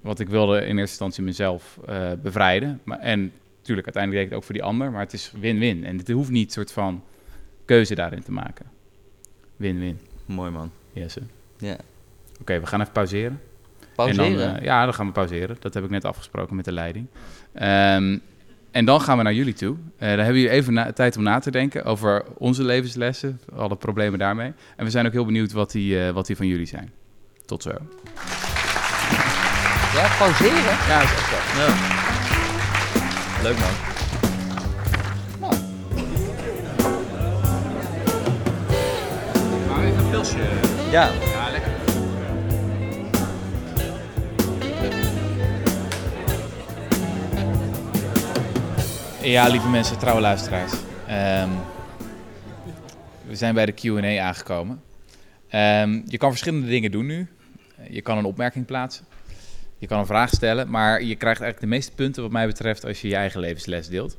Want 0.00 0.20
ik 0.20 0.28
wilde 0.28 0.56
in 0.56 0.62
eerste 0.62 0.80
instantie 0.80 1.22
mezelf 1.22 1.78
eh, 1.86 2.12
bevrijden. 2.22 2.80
Maar, 2.84 2.98
en 2.98 3.32
natuurlijk, 3.56 3.86
uiteindelijk 3.86 4.12
deed 4.12 4.22
ik 4.22 4.28
het 4.28 4.38
ook 4.38 4.44
voor 4.44 4.54
die 4.54 4.62
ander. 4.62 4.90
Maar 4.90 5.00
het 5.00 5.12
is 5.12 5.32
win-win. 5.40 5.84
En 5.84 5.98
het 5.98 6.10
hoeft 6.10 6.30
niet 6.30 6.46
een 6.46 6.52
soort 6.52 6.72
van 6.72 7.02
keuze 7.64 7.94
daarin 7.94 8.22
te 8.22 8.32
maken. 8.32 8.66
Win-win. 9.56 9.98
Mooi 10.26 10.50
man. 10.50 10.70
Yes. 10.92 11.16
Ja. 11.58 11.76
Oké, 12.40 12.60
we 12.60 12.66
gaan 12.66 12.80
even 12.80 12.92
pauzeren. 12.92 13.40
Pauzeren? 13.96 14.24
En 14.24 14.36
dan, 14.38 14.56
eh, 14.56 14.64
ja, 14.64 14.84
dan 14.84 14.94
gaan 14.94 15.06
we 15.06 15.12
pauzeren. 15.12 15.56
Dat 15.60 15.74
heb 15.74 15.84
ik 15.84 15.90
net 15.90 16.04
afgesproken 16.04 16.56
met 16.56 16.64
de 16.64 16.72
leiding. 16.72 17.06
Ehm, 17.54 18.18
en 18.70 18.84
dan 18.84 19.00
gaan 19.00 19.16
we 19.16 19.22
naar 19.22 19.34
jullie 19.34 19.52
toe. 19.52 19.76
Eh, 19.98 20.08
dan 20.08 20.18
hebben 20.18 20.34
jullie 20.36 20.50
even 20.50 20.72
na- 20.72 20.92
tijd 20.92 21.16
om 21.16 21.22
na 21.22 21.38
te 21.38 21.50
denken 21.50 21.84
over 21.84 22.24
onze 22.38 22.62
levenslessen, 22.64 23.40
alle 23.56 23.76
problemen 23.76 24.18
daarmee. 24.18 24.52
En 24.76 24.84
we 24.84 24.90
zijn 24.90 25.06
ook 25.06 25.12
heel 25.12 25.24
benieuwd 25.24 25.52
wat 25.52 25.70
die, 25.70 26.04
eh, 26.06 26.10
wat 26.10 26.26
die 26.26 26.36
van 26.36 26.46
jullie 26.46 26.66
zijn. 26.66 26.92
Tot 27.46 27.62
zo. 27.62 27.70
ja, 29.94 30.16
pauzeren? 30.18 30.76
Ja, 30.88 30.98
dat 31.00 31.08
is 31.08 31.14
echt. 31.32 31.56
Ja. 31.56 31.72
Leuk 33.42 33.58
man. 33.58 33.93
Pilsje. 40.14 40.38
Ja. 40.90 41.10
Ja, 41.12 41.50
lekker. 41.50 41.72
Ja, 49.22 49.48
lieve 49.48 49.68
mensen, 49.68 49.98
trouwe 49.98 50.20
luisteraars. 50.20 50.72
Ehm, 51.06 51.48
we 53.26 53.36
zijn 53.36 53.54
bij 53.54 53.66
de 53.66 53.72
Q&A 53.72 54.22
aangekomen. 54.22 54.82
Ehm, 55.48 56.00
je 56.06 56.18
kan 56.18 56.30
verschillende 56.30 56.66
dingen 56.66 56.90
doen 56.90 57.06
nu. 57.06 57.26
Je 57.90 58.00
kan 58.02 58.18
een 58.18 58.24
opmerking 58.24 58.66
plaatsen. 58.66 59.04
Je 59.78 59.86
kan 59.86 59.98
een 59.98 60.06
vraag 60.06 60.30
stellen. 60.30 60.70
Maar 60.70 61.02
je 61.02 61.16
krijgt 61.16 61.40
eigenlijk 61.40 61.60
de 61.60 61.76
meeste 61.76 61.92
punten 61.92 62.22
wat 62.22 62.32
mij 62.32 62.46
betreft 62.46 62.84
als 62.84 63.00
je 63.00 63.08
je 63.08 63.16
eigen 63.16 63.40
levensles 63.40 63.88
deelt. 63.88 64.18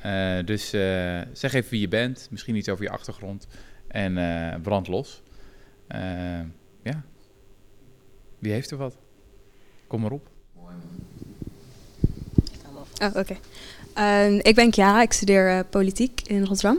Eh, 0.00 0.38
dus 0.44 0.72
eh, 0.72 1.20
zeg 1.32 1.52
even 1.52 1.70
wie 1.70 1.80
je 1.80 1.88
bent. 1.88 2.28
Misschien 2.30 2.56
iets 2.56 2.68
over 2.68 2.84
je 2.84 2.90
achtergrond. 2.90 3.46
En 3.94 4.18
eh, 4.18 4.60
brand 4.62 4.88
los. 4.88 5.22
Eh, 5.86 6.00
ja. 6.82 7.02
Wie 8.38 8.52
heeft 8.52 8.70
er 8.70 8.76
wat? 8.76 8.96
Kom 9.86 10.00
maar 10.00 10.10
op. 10.12 10.28
Oh, 13.02 13.16
oké. 13.16 13.36
Ehm, 13.94 14.38
ik 14.42 14.54
ben 14.54 14.72
Chiara, 14.72 15.02
ik 15.02 15.12
studeer 15.12 15.50
eh, 15.50 15.60
politiek 15.70 16.20
in 16.26 16.44
Rotterdam. 16.44 16.78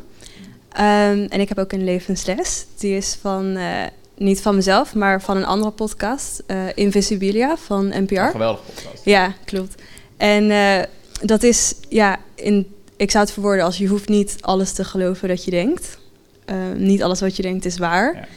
Ehm, 0.69 1.25
en 1.29 1.39
ik 1.39 1.49
heb 1.49 1.57
ook 1.57 1.71
een 1.71 1.83
levensles. 1.83 2.65
Die 2.77 2.95
is 2.95 3.17
van, 3.21 3.55
eh, 3.55 3.85
niet 4.17 4.41
van 4.41 4.55
mezelf, 4.55 4.95
maar 4.95 5.21
van 5.21 5.37
een 5.37 5.45
andere 5.45 5.71
podcast, 5.71 6.43
eh, 6.45 6.57
Invisibilia 6.75 7.57
van 7.57 7.87
NPR. 7.87 8.13
Een 8.13 8.29
geweldige 8.29 8.63
podcast. 8.63 9.05
Ja, 9.05 9.33
klopt. 9.45 9.81
En 10.17 10.51
eh, 10.51 10.83
dat 11.21 11.43
is, 11.43 11.75
ja, 11.89 12.19
in, 12.35 12.73
ik 12.95 13.11
zou 13.11 13.23
het 13.23 13.33
verwoorden 13.33 13.65
als 13.65 13.77
je 13.77 13.87
hoeft 13.87 14.09
niet 14.09 14.37
alles 14.39 14.71
te 14.71 14.83
geloven 14.83 15.27
dat 15.27 15.43
je 15.43 15.51
denkt. 15.51 15.97
Eh, 16.45 16.55
niet 16.75 17.03
alles 17.03 17.19
wat 17.19 17.35
je 17.35 17.41
denkt 17.41 17.65
is 17.65 17.77
waar. 17.77 18.15
Ja. 18.15 18.27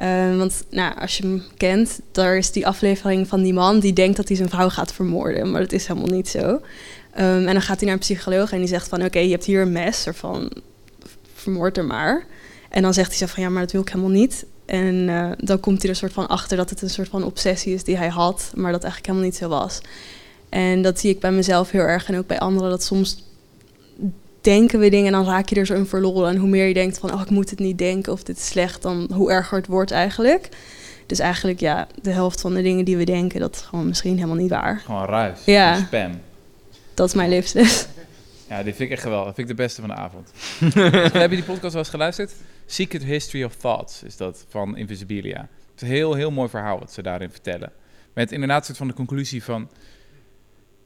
Eh, 0.00 0.36
want 0.36 0.64
nou, 0.70 0.94
als 1.00 1.16
je 1.16 1.22
hem 1.22 1.42
kent, 1.56 2.00
daar 2.12 2.36
is 2.36 2.52
die 2.52 2.66
aflevering 2.66 3.28
van 3.28 3.42
die 3.42 3.52
man 3.52 3.80
die 3.80 3.92
denkt 3.92 4.16
dat 4.16 4.28
hij 4.28 4.36
zijn 4.36 4.48
vrouw 4.48 4.68
gaat 4.68 4.92
vermoorden. 4.92 5.50
Maar 5.50 5.60
dat 5.60 5.72
is 5.72 5.86
helemaal 5.86 6.14
niet 6.14 6.28
zo. 6.28 6.60
Ehm, 7.14 7.46
en 7.46 7.52
dan 7.52 7.62
gaat 7.62 7.76
hij 7.76 7.84
naar 7.84 7.94
een 7.94 8.00
psycholoog 8.00 8.52
en 8.52 8.58
die 8.58 8.68
zegt 8.68 8.88
van... 8.88 9.04
oké, 9.04 9.18
je 9.18 9.30
hebt 9.30 9.44
hier 9.44 9.60
een 9.60 9.72
mes, 9.72 10.06
ervan 10.06 10.52
vermoord 11.34 11.76
er 11.76 11.84
maar. 11.84 12.26
En 12.68 12.82
dan 12.82 12.94
zegt 12.94 13.08
hij 13.08 13.16
zo 13.16 13.26
van, 13.26 13.42
ja, 13.42 13.48
maar 13.48 13.62
dat 13.62 13.72
wil 13.72 13.80
ik 13.80 13.88
helemaal 13.88 14.10
niet. 14.10 14.44
En 14.66 15.08
eh, 15.08 15.30
dan 15.36 15.60
komt 15.60 15.82
hij 15.82 15.90
er 15.90 15.96
soort 15.96 16.12
van 16.12 16.28
achter 16.28 16.56
dat 16.56 16.70
het 16.70 16.82
een 16.82 16.90
soort 16.90 17.08
van 17.08 17.24
obsessie 17.24 17.74
is 17.74 17.84
die 17.84 17.96
hij 17.96 18.08
had... 18.08 18.52
maar 18.54 18.72
dat 18.72 18.82
eigenlijk 18.82 19.06
helemaal 19.06 19.30
niet 19.30 19.36
zo 19.36 19.48
was. 19.48 19.80
En 20.48 20.82
dat 20.82 21.00
zie 21.00 21.10
ik 21.10 21.20
bij 21.20 21.32
mezelf 21.32 21.70
heel 21.70 21.80
erg 21.80 22.08
en 22.08 22.18
ook 22.18 22.26
bij 22.26 22.38
anderen... 22.38 22.70
dat 22.70 22.82
soms 22.82 23.24
denken 24.40 24.78
we 24.78 24.90
dingen 24.90 25.06
en 25.06 25.12
dan 25.12 25.24
raak 25.24 25.48
je 25.48 25.56
er 25.56 25.66
zo 25.66 25.74
in 25.74 25.86
verloren. 25.86 26.28
En 26.28 26.36
hoe 26.36 26.48
meer 26.48 26.66
je 26.66 26.74
denkt 26.74 26.98
van, 26.98 27.12
oh, 27.12 27.20
ik 27.20 27.30
moet 27.30 27.50
het 27.50 27.58
niet 27.58 27.78
denken 27.78 28.12
of 28.12 28.22
dit 28.22 28.36
is 28.36 28.46
slecht... 28.46 28.82
dan 28.82 29.10
hoe 29.14 29.30
erger 29.30 29.58
het 29.58 29.66
wordt 29.66 29.90
eigenlijk. 29.90 30.48
Dus 31.06 31.18
eigenlijk, 31.18 31.60
ja, 31.60 31.86
de 32.02 32.10
helft 32.10 32.40
van 32.40 32.54
de 32.54 32.62
dingen 32.62 32.84
die 32.84 32.96
we 32.96 33.04
denken... 33.04 33.40
dat 33.40 33.54
is 33.54 33.60
gewoon 33.60 33.86
misschien 33.86 34.14
helemaal 34.14 34.36
niet 34.36 34.50
waar. 34.50 34.80
Gewoon 34.84 35.04
ruis. 35.04 35.44
Ja. 35.44 35.76
Spam. 35.76 36.20
Dat 36.94 37.08
is 37.08 37.14
mijn 37.14 37.28
levensles. 37.28 37.86
Ja, 38.48 38.62
die 38.62 38.74
vind 38.74 38.80
ik 38.80 38.90
echt 38.90 39.02
geweldig. 39.02 39.26
Dat 39.26 39.34
vind 39.34 39.50
ik 39.50 39.56
de 39.56 39.62
beste 39.62 39.80
van 39.80 39.90
de 39.90 39.96
avond. 39.96 40.30
Heb 41.22 41.30
je 41.30 41.36
die 41.36 41.44
podcast 41.44 41.72
wel 41.72 41.82
eens 41.82 41.90
geluisterd? 41.90 42.32
Secret 42.66 43.04
History 43.04 43.44
of 43.44 43.54
Thoughts 43.54 44.02
is 44.02 44.16
dat 44.16 44.44
van 44.48 44.76
Invisibilia. 44.76 45.38
Het 45.40 45.48
is 45.76 45.82
een 45.82 45.94
heel, 45.94 46.14
heel 46.14 46.30
mooi 46.30 46.48
verhaal 46.48 46.78
wat 46.78 46.92
ze 46.92 47.02
daarin 47.02 47.30
vertellen. 47.30 47.72
Met 48.12 48.32
inderdaad 48.32 48.58
een 48.58 48.64
soort 48.64 48.78
van 48.78 48.86
de 48.86 48.94
conclusie 48.94 49.44
van... 49.44 49.68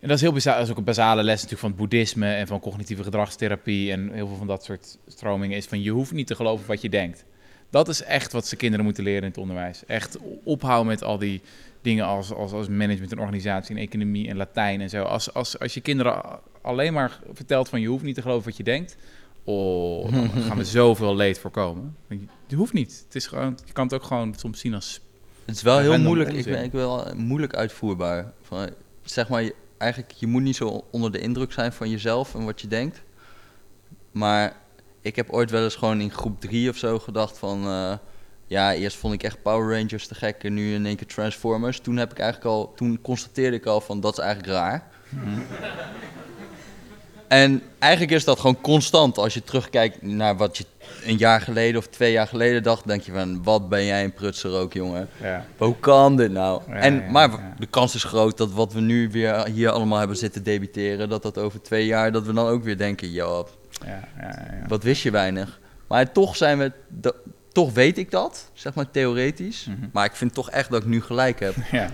En 0.04 0.10
dat 0.10 0.16
is, 0.18 0.22
heel 0.24 0.32
baza- 0.32 0.54
dat 0.54 0.64
is 0.64 0.70
ook 0.70 0.76
een 0.76 0.84
basale 0.84 1.22
les 1.22 1.34
natuurlijk 1.34 1.60
van 1.60 1.68
het 1.70 1.78
boeddhisme 1.78 2.32
en 2.34 2.46
van 2.46 2.60
cognitieve 2.60 3.02
gedragstherapie 3.02 3.92
en 3.92 4.10
heel 4.12 4.26
veel 4.26 4.36
van 4.36 4.46
dat 4.46 4.64
soort 4.64 4.98
stromingen 5.06 5.56
is 5.56 5.66
van 5.66 5.82
je 5.82 5.90
hoeft 5.90 6.12
niet 6.12 6.26
te 6.26 6.34
geloven 6.34 6.66
wat 6.66 6.80
je 6.82 6.88
denkt. 6.88 7.24
Dat 7.70 7.88
is 7.88 8.02
echt 8.02 8.32
wat 8.32 8.46
ze 8.46 8.56
kinderen 8.56 8.84
moeten 8.84 9.04
leren 9.04 9.22
in 9.22 9.28
het 9.28 9.38
onderwijs. 9.38 9.82
Echt 9.86 10.18
ophouden 10.44 10.86
met 10.86 11.02
al 11.04 11.18
die 11.18 11.40
dingen 11.82 12.04
als, 12.04 12.32
als, 12.32 12.52
als 12.52 12.68
management 12.68 13.12
en 13.12 13.18
organisatie 13.18 13.76
en 13.76 13.82
economie 13.82 14.28
en 14.28 14.36
Latijn 14.36 14.80
en 14.80 14.88
zo. 14.90 15.02
Als, 15.02 15.34
als, 15.34 15.58
als 15.58 15.74
je 15.74 15.80
kinderen 15.80 16.22
alleen 16.62 16.92
maar 16.92 17.20
vertelt 17.32 17.68
van 17.68 17.80
je 17.80 17.88
hoeft 17.88 18.04
niet 18.04 18.14
te 18.14 18.22
geloven 18.22 18.44
wat 18.48 18.56
je 18.56 18.62
denkt, 18.62 18.96
oh, 19.44 20.12
dan 20.12 20.30
gaan 20.46 20.56
we 20.56 20.64
zoveel 20.64 21.16
leed 21.16 21.38
voorkomen. 21.38 21.96
Je- 22.46 22.56
hoeft 22.56 22.72
niet. 22.72 23.02
Het 23.06 23.14
is 23.14 23.26
gewoon, 23.26 23.58
je 23.64 23.72
kan 23.72 23.84
het 23.84 23.94
ook 23.94 24.02
gewoon 24.04 24.34
soms 24.36 24.60
zien 24.60 24.74
als... 24.74 25.00
Het 25.44 25.54
is 25.56 25.62
wel 25.62 25.78
heel 25.78 25.98
moeilijk, 25.98 26.32
ik 26.32 26.44
ben, 26.44 26.64
ik 26.64 26.70
ben 26.70 26.80
wel 26.80 27.06
moeilijk 27.16 27.54
uitvoerbaar. 27.54 28.32
Van, 28.42 28.68
zeg 29.02 29.28
maar, 29.28 29.50
eigenlijk, 29.84 30.12
je 30.12 30.26
moet 30.26 30.42
niet 30.42 30.56
zo 30.56 30.84
onder 30.90 31.12
de 31.12 31.20
indruk 31.20 31.52
zijn 31.52 31.72
van 31.72 31.90
jezelf 31.90 32.34
en 32.34 32.44
wat 32.44 32.60
je 32.60 32.66
denkt. 32.66 33.02
Maar 34.12 34.56
ik 35.00 35.16
heb 35.16 35.30
ooit 35.30 35.50
wel 35.50 35.64
eens 35.64 35.76
gewoon 35.76 36.00
in 36.00 36.10
groep 36.10 36.40
drie 36.40 36.68
of 36.70 36.76
zo 36.76 36.98
gedacht 36.98 37.38
van... 37.38 37.64
eh, 37.66 37.96
ja, 38.46 38.74
eerst 38.74 38.96
vond 38.96 39.14
ik 39.14 39.22
echt 39.22 39.42
Power 39.42 39.78
Rangers 39.78 40.06
te 40.06 40.14
gek 40.14 40.44
en 40.44 40.54
nu 40.54 40.74
in 40.74 40.86
één 40.86 40.96
keer 40.96 41.06
Transformers. 41.06 41.80
Toen, 41.80 41.96
heb 41.96 42.10
ik 42.10 42.18
eigenlijk 42.18 42.50
al, 42.50 42.72
toen 42.74 43.00
constateerde 43.00 43.56
ik 43.56 43.66
al 43.66 43.80
van, 43.80 44.00
dat 44.00 44.12
is 44.12 44.24
eigenlijk 44.24 44.52
raar. 44.52 44.90
En 47.34 47.62
eigenlijk 47.78 48.12
is 48.12 48.24
dat 48.24 48.40
gewoon 48.40 48.60
constant. 48.60 49.18
Als 49.18 49.34
je 49.34 49.44
terugkijkt 49.44 50.02
naar 50.02 50.36
wat 50.36 50.56
je 50.56 50.64
een 51.04 51.16
jaar 51.16 51.40
geleden 51.40 51.80
of 51.80 51.86
twee 51.86 52.12
jaar 52.12 52.26
geleden 52.26 52.62
dacht, 52.62 52.86
denk 52.86 53.02
je 53.02 53.12
van, 53.12 53.42
wat 53.42 53.68
ben 53.68 53.84
jij 53.84 54.04
een 54.04 54.12
prutser 54.12 54.52
ook, 54.52 54.72
jongen. 54.72 55.08
Ja, 55.20 55.44
Hoe 55.56 55.76
kan 55.80 56.16
dit 56.16 56.30
nou? 56.30 56.62
Ja, 56.68 56.74
en, 56.74 56.94
ja, 56.94 57.10
maar 57.10 57.30
de 57.58 57.66
kans 57.66 57.94
is 57.94 58.04
groot 58.04 58.36
dat 58.36 58.52
wat 58.52 58.72
we 58.72 58.80
nu 58.80 59.10
weer 59.10 59.46
hier 59.46 59.70
allemaal 59.70 59.98
hebben 59.98 60.16
zitten 60.16 60.42
debiteren, 60.42 61.08
dat 61.08 61.22
dat 61.22 61.38
over 61.38 61.62
twee 61.62 61.86
jaar, 61.86 62.12
dat 62.12 62.26
we 62.26 62.32
dan 62.32 62.46
ook 62.46 62.64
weer 62.64 62.76
denken, 62.76 63.10
joh, 63.10 63.48
ja, 63.86 64.08
ja, 64.20 64.48
ja. 64.60 64.64
wat 64.68 64.82
wist 64.82 65.02
je 65.02 65.10
weinig. 65.10 65.60
Maar 65.88 66.12
toch 66.12 66.36
zijn 66.36 66.58
we, 66.58 66.72
toch 67.52 67.72
weet 67.72 67.98
ik 67.98 68.10
dat, 68.10 68.50
zeg 68.52 68.74
maar 68.74 68.90
theoretisch. 68.90 69.66
Mhm. 69.68 69.88
Maar 69.92 70.04
ik 70.04 70.16
vind 70.16 70.34
toch 70.34 70.50
echt 70.50 70.70
dat 70.70 70.82
ik 70.82 70.88
nu 70.88 71.02
gelijk 71.02 71.40
heb. 71.40 71.54
Ja. 71.70 71.88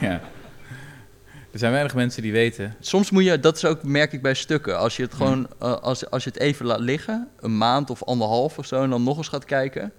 ja. 0.00 0.20
Er 1.56 1.62
zijn 1.62 1.74
weinig 1.74 1.94
mensen 1.94 2.22
die 2.22 2.32
weten. 2.32 2.74
Soms 2.80 3.10
moet 3.10 3.24
je, 3.24 3.40
dat 3.40 3.56
is 3.56 3.64
ook, 3.64 3.82
merk 3.82 4.12
ik 4.12 4.22
bij 4.22 4.34
stukken, 4.34 4.78
als 4.78 4.96
je 4.96 5.02
het 5.02 5.14
gewoon, 5.14 5.48
eh, 5.60 5.72
als, 5.72 6.10
als 6.10 6.24
je 6.24 6.30
het 6.30 6.38
even 6.38 6.66
laat 6.66 6.80
liggen, 6.80 7.28
een 7.40 7.58
maand 7.58 7.90
of 7.90 8.04
anderhalf 8.04 8.58
of 8.58 8.66
zo, 8.66 8.82
en 8.82 8.90
dan 8.90 9.02
nog 9.02 9.16
eens 9.16 9.28
gaat 9.28 9.44
kijken, 9.44 9.92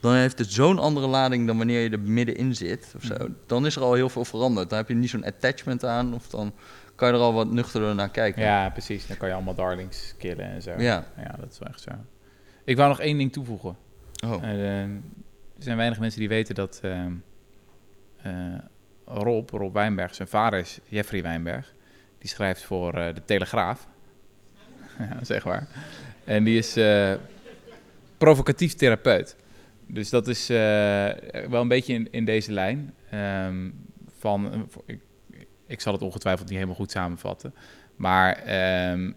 dan 0.00 0.14
heeft 0.14 0.38
het 0.38 0.52
zo'n 0.52 0.78
andere 0.78 1.06
lading 1.06 1.46
dan 1.46 1.56
wanneer 1.56 1.80
je 1.80 1.90
er 1.90 2.00
middenin 2.00 2.54
zit 2.54 2.92
of 2.96 3.02
zo. 3.02 3.14
Mhm. 3.14 3.30
Dan 3.46 3.66
is 3.66 3.76
er 3.76 3.82
al 3.82 3.94
heel 3.94 4.08
veel 4.08 4.24
veranderd. 4.24 4.70
Dan 4.70 4.78
heb 4.78 4.88
je 4.88 4.94
niet 4.94 5.10
zo'n 5.10 5.24
attachment 5.24 5.84
aan, 5.84 6.14
of 6.14 6.28
dan 6.28 6.52
kan 6.94 7.08
je 7.08 7.14
er 7.14 7.20
al 7.20 7.32
wat 7.32 7.50
nuchterder 7.50 7.94
naar 7.94 8.10
kijken. 8.10 8.42
Ja, 8.42 8.70
precies. 8.70 9.06
Dan 9.06 9.16
kan 9.16 9.28
je 9.28 9.34
allemaal 9.34 9.54
darlings 9.54 10.14
killen 10.18 10.50
en 10.50 10.62
zo. 10.62 10.70
Ja. 10.70 11.04
Ja, 11.16 11.36
dat 11.40 11.52
is 11.52 11.58
wel 11.58 11.68
echt 11.68 11.80
zo. 11.80 11.90
Ik 12.64 12.76
wou 12.76 12.88
nog 12.88 13.00
één 13.00 13.18
ding 13.18 13.32
toevoegen. 13.32 13.76
Oh. 14.26 14.42
Eh, 14.42 14.82
er 14.82 15.00
zijn 15.58 15.76
weinig 15.76 15.98
mensen 15.98 16.20
die 16.20 16.28
weten 16.28 16.54
dat 16.54 16.78
ehm, 16.82 17.12
eh, 18.22 18.32
Rob, 19.04 19.50
Rob 19.50 19.74
Wijnberg, 19.74 20.14
zijn 20.14 20.28
vader 20.28 20.58
is 20.58 20.78
Jeffrey 20.88 21.22
Wijnberg. 21.22 21.74
Die 22.18 22.28
schrijft 22.28 22.62
voor 22.62 22.94
eh, 22.94 23.14
de 23.14 23.24
Telegraaf. 23.24 23.88
ja, 24.98 25.24
zeg 25.24 25.44
maar. 25.44 25.68
En 26.24 26.44
die 26.44 26.58
is 26.58 26.76
eh, 26.76 27.14
provocatief 28.18 28.74
therapeut. 28.74 29.36
Dus 29.86 30.10
dat 30.10 30.28
is 30.28 30.50
eh, 30.50 30.56
wel 31.48 31.60
een 31.60 31.68
beetje 31.68 31.94
in, 31.94 32.08
in 32.10 32.24
deze 32.24 32.52
lijn. 32.52 32.94
Ehm, 33.10 33.70
van, 34.18 34.68
ik, 34.86 35.00
ik 35.66 35.80
zal 35.80 35.92
het 35.92 36.02
ongetwijfeld 36.02 36.48
niet 36.48 36.56
helemaal 36.56 36.78
goed 36.78 36.90
samenvatten. 36.90 37.54
Maar 37.96 38.36
ehm, 38.36 39.12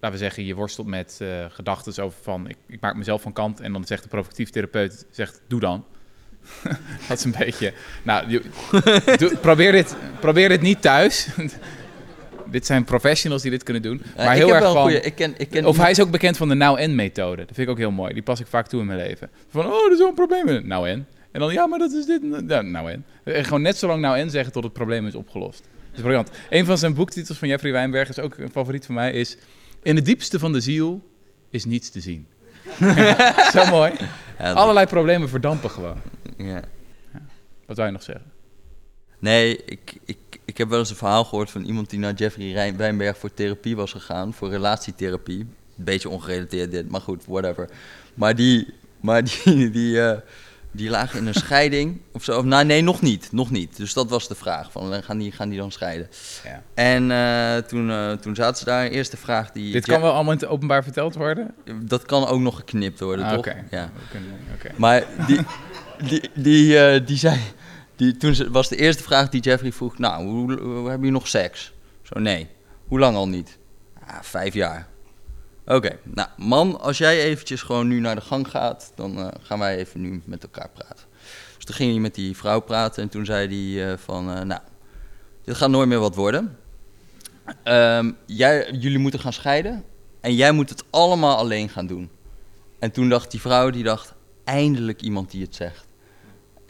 laten 0.00 0.18
we 0.18 0.24
zeggen, 0.24 0.44
je 0.44 0.54
worstelt 0.54 0.86
met 0.86 1.20
gedachten 1.48 2.04
over 2.04 2.22
van... 2.22 2.48
Ik, 2.48 2.56
ik 2.66 2.80
maak 2.80 2.96
mezelf 2.96 3.22
van 3.22 3.32
kant 3.32 3.60
en 3.60 3.72
dan 3.72 3.84
zegt 3.84 4.02
de 4.02 4.08
provocatief 4.08 4.50
therapeut... 4.50 5.06
Zegt, 5.10 5.42
doe 5.46 5.60
dan. 5.60 5.84
dat 7.08 7.18
is 7.18 7.24
een 7.24 7.34
beetje... 7.38 7.72
Nou, 8.02 8.40
doe- 9.18 9.36
probeer, 9.40 9.72
dit, 9.72 9.96
probeer 10.20 10.48
dit 10.48 10.60
niet 10.60 10.82
thuis. 10.82 11.28
dit 12.50 12.66
zijn 12.66 12.84
professionals 12.84 13.42
die 13.42 13.50
dit 13.50 13.62
kunnen 13.62 13.82
doen. 13.82 14.02
Maar 14.16 14.34
heel 14.34 14.54
erg 14.54 14.64
goeie- 14.66 15.00
ik 15.00 15.14
ken, 15.14 15.34
ik 15.36 15.50
ken 15.50 15.64
Of 15.64 15.76
hij 15.76 15.90
is 15.90 16.00
ook 16.00 16.10
bekend 16.10 16.36
van 16.36 16.48
de 16.48 16.54
nou-en-methode. 16.54 17.36
Dat 17.36 17.54
vind 17.54 17.58
ik 17.66 17.68
ook 17.68 17.78
heel 17.78 17.90
mooi. 17.90 18.12
Die 18.12 18.22
pas 18.22 18.40
ik 18.40 18.46
vaak 18.46 18.66
toe 18.66 18.80
in 18.80 18.86
mijn 18.86 18.98
leven. 18.98 19.30
Van, 19.50 19.66
oh, 19.66 19.84
er 19.86 19.92
is 19.92 19.98
wel 19.98 20.08
een 20.08 20.14
probleem 20.14 20.44
met 20.44 20.54
het 20.54 20.66
nou-en. 20.66 21.06
En 21.32 21.40
dan, 21.40 21.52
ja, 21.52 21.66
maar 21.66 21.78
dat 21.78 21.92
is 21.92 22.06
dit. 22.06 22.22
en 22.22 22.30
dat. 22.30 22.42
Ja, 22.48 22.60
nou-en. 22.62 23.04
En 23.24 23.44
gewoon 23.44 23.62
net 23.62 23.76
zo 23.76 23.86
lang 23.86 24.00
nou-en 24.00 24.30
zeggen 24.30 24.52
tot 24.52 24.64
het 24.64 24.72
probleem 24.72 25.06
is 25.06 25.14
opgelost. 25.14 25.58
Dat 25.60 25.96
is 25.96 26.00
briljant. 26.00 26.30
Een 26.50 26.64
van 26.64 26.78
zijn 26.78 26.94
boektitels 26.94 27.38
van 27.38 27.48
Jeffrey 27.48 27.72
Wijnberg 27.72 28.08
is 28.08 28.18
ook 28.18 28.36
een 28.38 28.50
favoriet 28.50 28.86
van 28.86 28.94
mij. 28.94 29.12
Is, 29.12 29.36
in 29.82 29.96
het 29.96 30.04
diepste 30.04 30.38
van 30.38 30.52
de 30.52 30.60
ziel 30.60 31.02
is 31.50 31.64
niets 31.64 31.90
te 31.90 32.00
zien. 32.00 32.26
zo 33.54 33.66
mooi. 33.70 33.92
Allerlei 34.38 34.86
problemen 34.86 35.28
verdampen 35.28 35.70
gewoon. 35.70 35.96
Ja. 36.46 36.62
Wat 37.66 37.76
zou 37.76 37.86
je 37.88 37.92
nog 37.92 38.02
zeggen? 38.02 38.24
Nee, 39.18 39.64
ik, 39.64 39.94
ik, 40.04 40.18
ik 40.44 40.58
heb 40.58 40.68
wel 40.68 40.78
eens 40.78 40.90
een 40.90 40.96
verhaal 40.96 41.24
gehoord 41.24 41.50
van 41.50 41.64
iemand 41.64 41.90
die 41.90 41.98
naar 41.98 42.14
Jeffrey 42.14 42.52
Rijn- 42.52 42.76
Wijnberg 42.76 43.18
voor 43.18 43.34
therapie 43.34 43.76
was 43.76 43.92
gegaan, 43.92 44.32
voor 44.34 44.50
relatietherapie. 44.50 45.38
Een 45.38 45.84
beetje 45.84 46.08
ongerelateerd 46.08 46.70
dit, 46.70 46.90
maar 46.90 47.00
goed, 47.00 47.24
whatever. 47.26 47.68
Maar 48.14 48.34
die, 48.34 48.74
maar 49.00 49.24
die, 49.24 49.70
die, 49.78 50.02
eh, 50.02 50.18
die 50.70 50.90
lagen 50.90 51.18
in 51.18 51.26
een 51.26 51.34
scheiding 51.46 52.00
of 52.12 52.24
zo. 52.24 52.38
Of, 52.38 52.44
nou, 52.44 52.64
nee, 52.64 52.82
nog 52.82 53.00
niet, 53.02 53.32
nog 53.32 53.50
niet. 53.50 53.76
Dus 53.76 53.92
dat 53.92 54.10
was 54.10 54.28
de 54.28 54.34
vraag, 54.34 54.72
van, 54.72 54.94
eh, 54.94 55.02
gaan, 55.02 55.18
die, 55.18 55.32
gaan 55.32 55.48
die 55.48 55.58
dan 55.58 55.72
scheiden? 55.72 56.08
Ja. 56.44 56.62
En 56.74 57.10
eh, 57.10 57.56
toen, 57.68 57.90
eh, 57.90 58.12
toen 58.12 58.34
zaten 58.34 58.56
ze 58.58 58.64
daar, 58.64 58.86
eerste 58.86 59.16
vraag 59.16 59.50
die... 59.52 59.72
Dit 59.72 59.86
kan 59.86 60.00
wel 60.00 60.12
allemaal 60.12 60.32
in 60.32 60.38
het 60.38 60.48
openbaar 60.48 60.82
verteld 60.82 61.14
worden? 61.14 61.54
Dat 61.82 62.02
kan 62.02 62.26
ook 62.26 62.40
nog 62.40 62.56
geknipt 62.56 63.00
worden, 63.00 63.24
Ah, 63.24 63.30
toch? 63.30 63.38
Oké. 63.38 63.64
Ja. 63.70 63.90
We 63.94 64.00
kunnen- 64.10 64.38
oké. 64.54 64.70
Maar 64.76 65.04
die, 65.26 65.40
die, 66.08 66.30
die, 66.34 66.78
eh, 66.78 67.06
die 67.06 67.16
zei. 67.16 67.40
Die, 67.96 68.16
toen 68.16 68.50
was 68.50 68.68
de 68.68 68.76
eerste 68.76 69.02
vraag 69.02 69.28
die 69.28 69.40
Jeffrey 69.40 69.72
vroeg: 69.72 69.98
Nou, 69.98 70.26
hoe, 70.26 70.50
hebben 70.74 70.96
jullie 70.96 71.10
nog 71.10 71.28
seks? 71.28 71.72
Zo, 72.02 72.20
nee. 72.20 72.48
Hoe 72.86 72.98
lang 72.98 73.16
al 73.16 73.28
niet? 73.28 73.58
Ah, 74.06 74.22
vijf 74.22 74.54
jaar. 74.54 74.88
Oké, 75.66 75.98
nou, 76.02 76.28
man, 76.36 76.80
als 76.80 76.98
jij 76.98 77.22
eventjes 77.22 77.62
gewoon 77.62 77.88
nu 77.88 78.00
naar 78.00 78.14
de 78.14 78.20
gang 78.20 78.48
gaat, 78.48 78.92
dan 78.94 79.18
eh, 79.18 79.28
gaan 79.40 79.58
wij 79.58 79.76
even 79.76 80.00
nu 80.00 80.22
met 80.24 80.42
elkaar 80.42 80.68
praten. 80.74 81.04
Dus 81.56 81.64
toen 81.64 81.74
ging 81.74 81.90
hij 81.90 82.00
met 82.00 82.14
die 82.14 82.36
vrouw 82.36 82.60
praten 82.60 83.02
en 83.02 83.08
toen 83.08 83.24
zei 83.24 83.74
hij 83.74 83.92
eh, 83.92 83.98
van, 83.98 84.24
nou, 84.24 84.60
dit 85.44 85.56
gaat 85.56 85.70
nooit 85.70 85.88
meer 85.88 85.98
wat 85.98 86.14
worden. 86.14 86.56
Ehm, 87.62 88.12
jij, 88.26 88.70
jullie 88.72 88.98
moeten 88.98 89.20
gaan 89.20 89.32
scheiden 89.32 89.84
en 90.20 90.34
jij 90.34 90.52
moet 90.52 90.68
het 90.68 90.84
allemaal 90.90 91.36
alleen 91.36 91.68
gaan 91.68 91.86
doen. 91.86 92.10
En 92.78 92.90
toen 92.90 93.08
dacht 93.08 93.30
die 93.30 93.40
vrouw, 93.40 93.70
die 93.70 93.82
dacht, 93.82 94.14
eindelijk 94.44 95.02
iemand 95.02 95.30
die 95.30 95.42
het 95.42 95.54
zegt. 95.54 95.86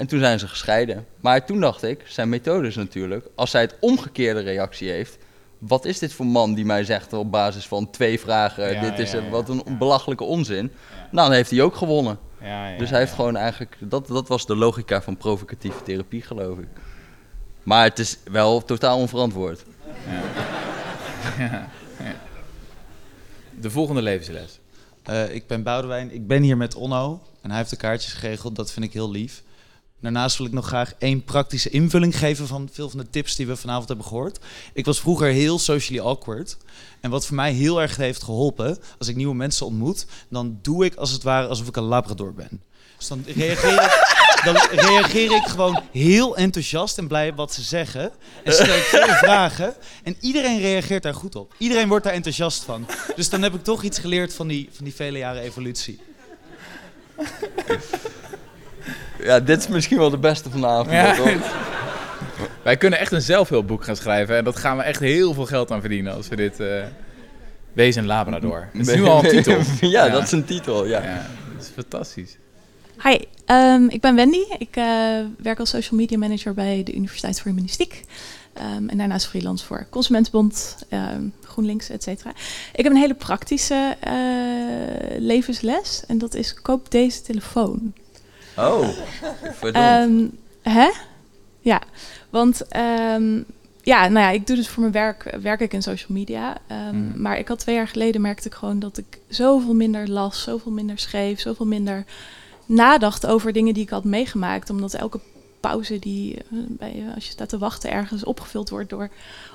En 0.02 0.08
toen 0.08 0.18
zijn 0.18 0.38
ze 0.38 0.48
gescheiden. 0.48 1.06
Maar 1.20 1.46
toen 1.46 1.60
dacht 1.60 1.82
ik, 1.82 2.02
zijn 2.06 2.28
methode 2.28 2.66
is 2.66 2.76
natuurlijk, 2.76 3.26
als 3.34 3.50
zij 3.50 3.60
het 3.60 3.76
omgekeerde 3.80 4.40
reactie 4.40 4.90
heeft, 4.90 5.18
wat 5.58 5.84
is 5.84 5.98
dit 5.98 6.12
voor 6.12 6.26
man 6.26 6.54
die 6.54 6.64
mij 6.64 6.84
zegt 6.84 7.12
op 7.12 7.30
basis 7.30 7.66
van 7.66 7.90
twee 7.90 8.20
vragen, 8.20 8.72
Ja, 8.72 8.80
dit 8.80 8.98
is 8.98 9.12
ja, 9.12 9.20
ja, 9.20 9.28
wat 9.28 9.48
een 9.48 9.62
ja. 9.64 9.76
belachelijke 9.76 10.24
onzin. 10.24 10.72
Nou, 11.10 11.28
dan 11.28 11.32
heeft 11.32 11.50
hij 11.50 11.62
ook 11.62 11.76
gewonnen. 11.76 12.18
Ja, 12.40 12.68
ja, 12.68 12.78
Dus 12.78 12.90
hij 12.90 12.98
heeft 12.98 13.10
ja. 13.10 13.16
gewoon 13.16 13.36
eigenlijk... 13.36 13.76
Dat, 13.80 14.06
dat 14.06 14.28
was 14.28 14.46
de 14.46 14.56
logica 14.56 15.02
van 15.02 15.16
provocatieve 15.16 15.82
therapie, 15.82 16.22
geloof 16.22 16.58
ik. 16.58 16.68
Maar 17.62 17.84
het 17.84 17.98
is 17.98 18.18
wel 18.30 18.64
totaal 18.64 18.98
onverantwoord. 18.98 19.64
Ja, 21.38 21.68
ja. 21.98 22.14
De 23.60 23.70
volgende 23.70 24.02
levensles. 24.02 24.58
Eh, 25.02 25.34
ik 25.34 25.46
ben 25.46 25.62
Boudewijn. 25.62 26.14
Ik 26.14 26.26
ben 26.26 26.42
hier 26.42 26.56
met 26.56 26.74
Onno. 26.74 27.22
En 27.40 27.48
hij 27.48 27.58
heeft 27.58 27.70
de 27.70 27.76
kaartjes 27.76 28.12
geregeld. 28.12 28.56
Dat 28.56 28.72
vind 28.72 28.84
ik 28.84 28.92
heel 28.92 29.10
lief. 29.10 29.42
Daarnaast 30.02 30.36
wil 30.36 30.46
ik 30.46 30.52
nog 30.52 30.66
graag 30.66 30.94
één 30.98 31.24
praktische 31.24 31.70
invulling 31.70 32.18
geven 32.18 32.46
van 32.46 32.68
veel 32.72 32.90
van 32.90 32.98
de 32.98 33.10
tips 33.10 33.36
die 33.36 33.46
we 33.46 33.56
vanavond 33.56 33.88
hebben 33.88 34.06
gehoord. 34.06 34.38
Ik 34.72 34.84
was 34.84 35.00
vroeger 35.00 35.28
heel 35.28 35.58
socially 35.58 36.02
awkward. 36.02 36.56
En 37.00 37.10
wat 37.10 37.26
voor 37.26 37.36
mij 37.36 37.52
heel 37.52 37.80
erg 37.80 37.96
heeft 37.96 38.22
geholpen, 38.22 38.78
als 38.98 39.08
ik 39.08 39.16
nieuwe 39.16 39.34
mensen 39.34 39.66
ontmoet, 39.66 40.06
dan 40.28 40.58
doe 40.62 40.84
ik 40.84 40.94
als 40.94 41.10
het 41.10 41.22
ware 41.22 41.46
alsof 41.46 41.68
ik 41.68 41.76
een 41.76 41.82
labrador 41.82 42.34
ben. 42.34 42.62
Dus 42.96 43.08
dan 43.08 43.24
reageer 43.26 43.72
ik, 43.72 44.18
dan 44.44 44.56
reageer 44.70 45.32
ik 45.32 45.44
gewoon 45.44 45.82
heel 45.92 46.36
enthousiast 46.36 46.98
en 46.98 47.06
blij 47.08 47.30
op 47.30 47.36
wat 47.36 47.52
ze 47.52 47.62
zeggen. 47.62 48.12
En 48.44 48.52
stel 48.52 48.76
ik 48.76 48.82
veel 48.82 49.06
vragen. 49.26 49.74
En 50.02 50.16
iedereen 50.20 50.60
reageert 50.60 51.02
daar 51.02 51.14
goed 51.14 51.36
op. 51.36 51.54
Iedereen 51.58 51.88
wordt 51.88 52.04
daar 52.04 52.14
enthousiast 52.14 52.64
van. 52.64 52.86
Dus 53.16 53.28
dan 53.28 53.42
heb 53.42 53.54
ik 53.54 53.64
toch 53.64 53.82
iets 53.82 53.98
geleerd 53.98 54.34
van 54.34 54.48
die, 54.48 54.68
van 54.72 54.84
die 54.84 54.94
vele 54.94 55.18
jaren 55.18 55.42
evolutie. 55.42 56.00
Ja, 59.22 59.40
dit 59.40 59.58
is 59.58 59.68
misschien 59.68 59.98
wel 59.98 60.10
de 60.10 60.18
beste 60.18 60.50
vanavond. 60.50 60.90
Ja. 60.90 61.16
Wij 62.62 62.76
kunnen 62.76 62.98
echt 62.98 63.12
een 63.12 63.22
zelfhulpboek 63.22 63.84
gaan 63.84 63.96
schrijven. 63.96 64.36
En 64.36 64.44
dat 64.44 64.56
gaan 64.56 64.76
we 64.76 64.82
echt 64.82 65.00
heel 65.00 65.34
veel 65.34 65.46
geld 65.46 65.70
aan 65.70 65.80
verdienen 65.80 66.14
als 66.14 66.28
we 66.28 66.36
dit... 66.36 66.60
eh 66.60 66.82
Wees 67.72 67.96
een 67.96 68.06
Labrador. 68.06 68.68
Dat 68.72 68.86
is 68.86 68.94
nu 68.94 69.04
al 69.04 69.24
een 69.24 69.30
titel. 69.42 69.58
ja, 69.80 70.08
dat 70.08 70.22
is 70.22 70.32
een 70.32 70.44
titel, 70.44 70.86
ja. 70.86 71.02
Ja, 71.02 71.26
dat 71.54 71.62
is 71.62 71.68
fantastisch. 71.74 72.36
Hi, 73.02 73.16
ehm, 73.46 73.86
ik 73.88 74.00
ben 74.00 74.14
Wendy. 74.14 74.44
Ik 74.58 74.76
eh, 74.76 74.84
werk 75.38 75.58
als 75.58 75.70
social 75.70 76.00
media 76.00 76.18
manager 76.18 76.54
bij 76.54 76.82
de 76.82 76.94
Universiteit 76.94 77.40
voor 77.40 77.50
Humanistiek. 77.50 78.04
Ehm, 78.52 78.88
en 78.88 78.98
daarnaast 78.98 79.26
freelance 79.26 79.64
voor 79.64 79.86
Consumentenbond, 79.90 80.76
ehm, 80.88 81.22
GroenLinks, 81.44 81.88
et 81.90 82.02
cetera. 82.02 82.30
Ik 82.72 82.84
heb 82.84 82.92
een 82.92 82.98
hele 83.00 83.14
praktische 83.14 83.96
eh, 84.00 84.12
levensles. 85.18 86.02
En 86.06 86.18
dat 86.18 86.34
is 86.34 86.54
koop 86.54 86.90
deze 86.90 87.22
telefoon. 87.22 87.92
Oh. 88.56 88.88
Ehm, 89.72 90.26
hè? 90.62 90.90
Ja, 91.60 91.80
want 92.30 92.68
ehm, 92.68 93.42
ja, 93.82 94.08
nou 94.08 94.26
ja, 94.26 94.30
ik 94.30 94.46
doe 94.46 94.56
dus 94.56 94.68
voor 94.68 94.80
mijn 94.80 94.92
werk, 94.94 95.36
werk 95.42 95.60
ik 95.60 95.72
in 95.72 95.82
social 95.82 96.12
media. 96.18 96.56
Ehm, 96.66 96.96
Mhm. 97.06 97.20
Maar 97.22 97.38
ik 97.38 97.48
had 97.48 97.58
twee 97.58 97.74
jaar 97.74 97.88
geleden 97.88 98.20
merkte 98.20 98.48
ik 98.48 98.54
gewoon 98.54 98.78
dat 98.78 98.98
ik 98.98 99.18
zoveel 99.28 99.74
minder 99.74 100.08
las, 100.10 100.42
zoveel 100.42 100.72
minder 100.72 100.98
schreef, 100.98 101.40
zoveel 101.40 101.66
minder 101.66 102.04
nadacht 102.66 103.26
over 103.26 103.52
dingen 103.52 103.74
die 103.74 103.82
ik 103.82 103.90
had 103.90 104.04
meegemaakt. 104.04 104.70
Omdat 104.70 104.94
elke 104.94 105.20
pauze 105.60 105.98
die 105.98 106.34
eh, 106.36 106.42
bij, 106.68 106.94
je- 106.96 107.14
als 107.14 107.24
je 107.24 107.30
staat 107.30 107.48
te 107.48 107.58
wachten 107.58 107.90
ergens 107.90 108.24
opgevuld 108.24 108.68
wordt 108.70 108.90
door 108.90 109.08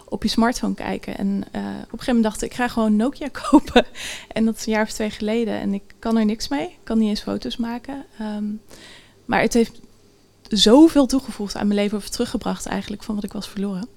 op 0.09 0.23
je 0.23 0.29
smartphone 0.29 0.73
kijken. 0.73 1.17
En 1.17 1.43
eh, 1.51 1.61
op 1.61 1.65
een 1.65 1.81
gegeven 1.81 2.05
moment 2.05 2.23
dacht 2.23 2.41
ik, 2.41 2.49
ik 2.49 2.55
ga 2.55 2.67
gewoon 2.67 2.95
Nokia 2.95 3.29
kopen. 3.49 3.85
En 4.27 4.45
dat 4.45 4.55
is 4.55 4.65
een 4.65 4.71
jaar 4.71 4.83
of 4.83 4.91
twee 4.91 5.09
geleden. 5.09 5.59
En 5.59 5.73
ik 5.73 5.83
kan 5.99 6.17
er 6.17 6.25
niks 6.25 6.47
mee. 6.47 6.65
Ik 6.65 6.77
kan 6.83 6.97
niet 6.97 7.09
eens 7.09 7.21
foto's 7.21 7.57
maken. 7.57 8.05
Ehm, 8.19 8.45
maar 9.25 9.41
het 9.41 9.53
heeft 9.53 9.81
zoveel 10.47 11.05
toegevoegd 11.05 11.55
aan 11.55 11.67
mijn 11.67 11.79
leven, 11.79 11.97
of 11.97 12.09
teruggebracht 12.09 12.65
eigenlijk, 12.65 13.03
van 13.03 13.15
wat 13.15 13.23
ik 13.23 13.33
was 13.33 13.47
verloren. 13.47 13.87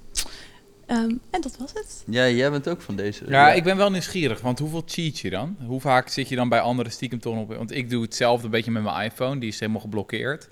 Ehm, 0.87 1.15
en 1.31 1.41
dat 1.41 1.57
was 1.59 1.71
het. 1.75 2.03
Ja, 2.07 2.29
jij 2.29 2.51
bent 2.51 2.69
ook 2.69 2.81
van 2.81 2.97
deze. 2.97 3.25
Ja, 3.29 3.53
ik 3.53 3.65
ben 3.65 3.77
wel 3.77 3.91
nieuwsgierig, 3.91 4.41
want 4.41 4.59
hoeveel 4.59 4.83
cheat 4.87 5.19
je 5.19 5.31
dan? 5.31 5.57
Hoe 5.67 5.81
vaak 5.81 6.09
zit 6.09 6.29
je 6.29 6.37
dan 6.37 6.49
bij 6.49 6.61
anderen 6.61 6.93
stiekem 6.93 7.21
toch 7.21 7.39
op? 7.39 7.55
Want 7.55 7.75
ik 7.75 7.91
doe 7.91 8.03
hetzelfde 8.03 8.45
een 8.45 8.51
beetje 8.51 8.71
met 8.71 8.83
mijn 8.83 9.05
iPhone, 9.05 9.41
die 9.41 9.49
is 9.49 9.61
helemaal 9.61 9.81
geblokkeerd. 9.81 10.49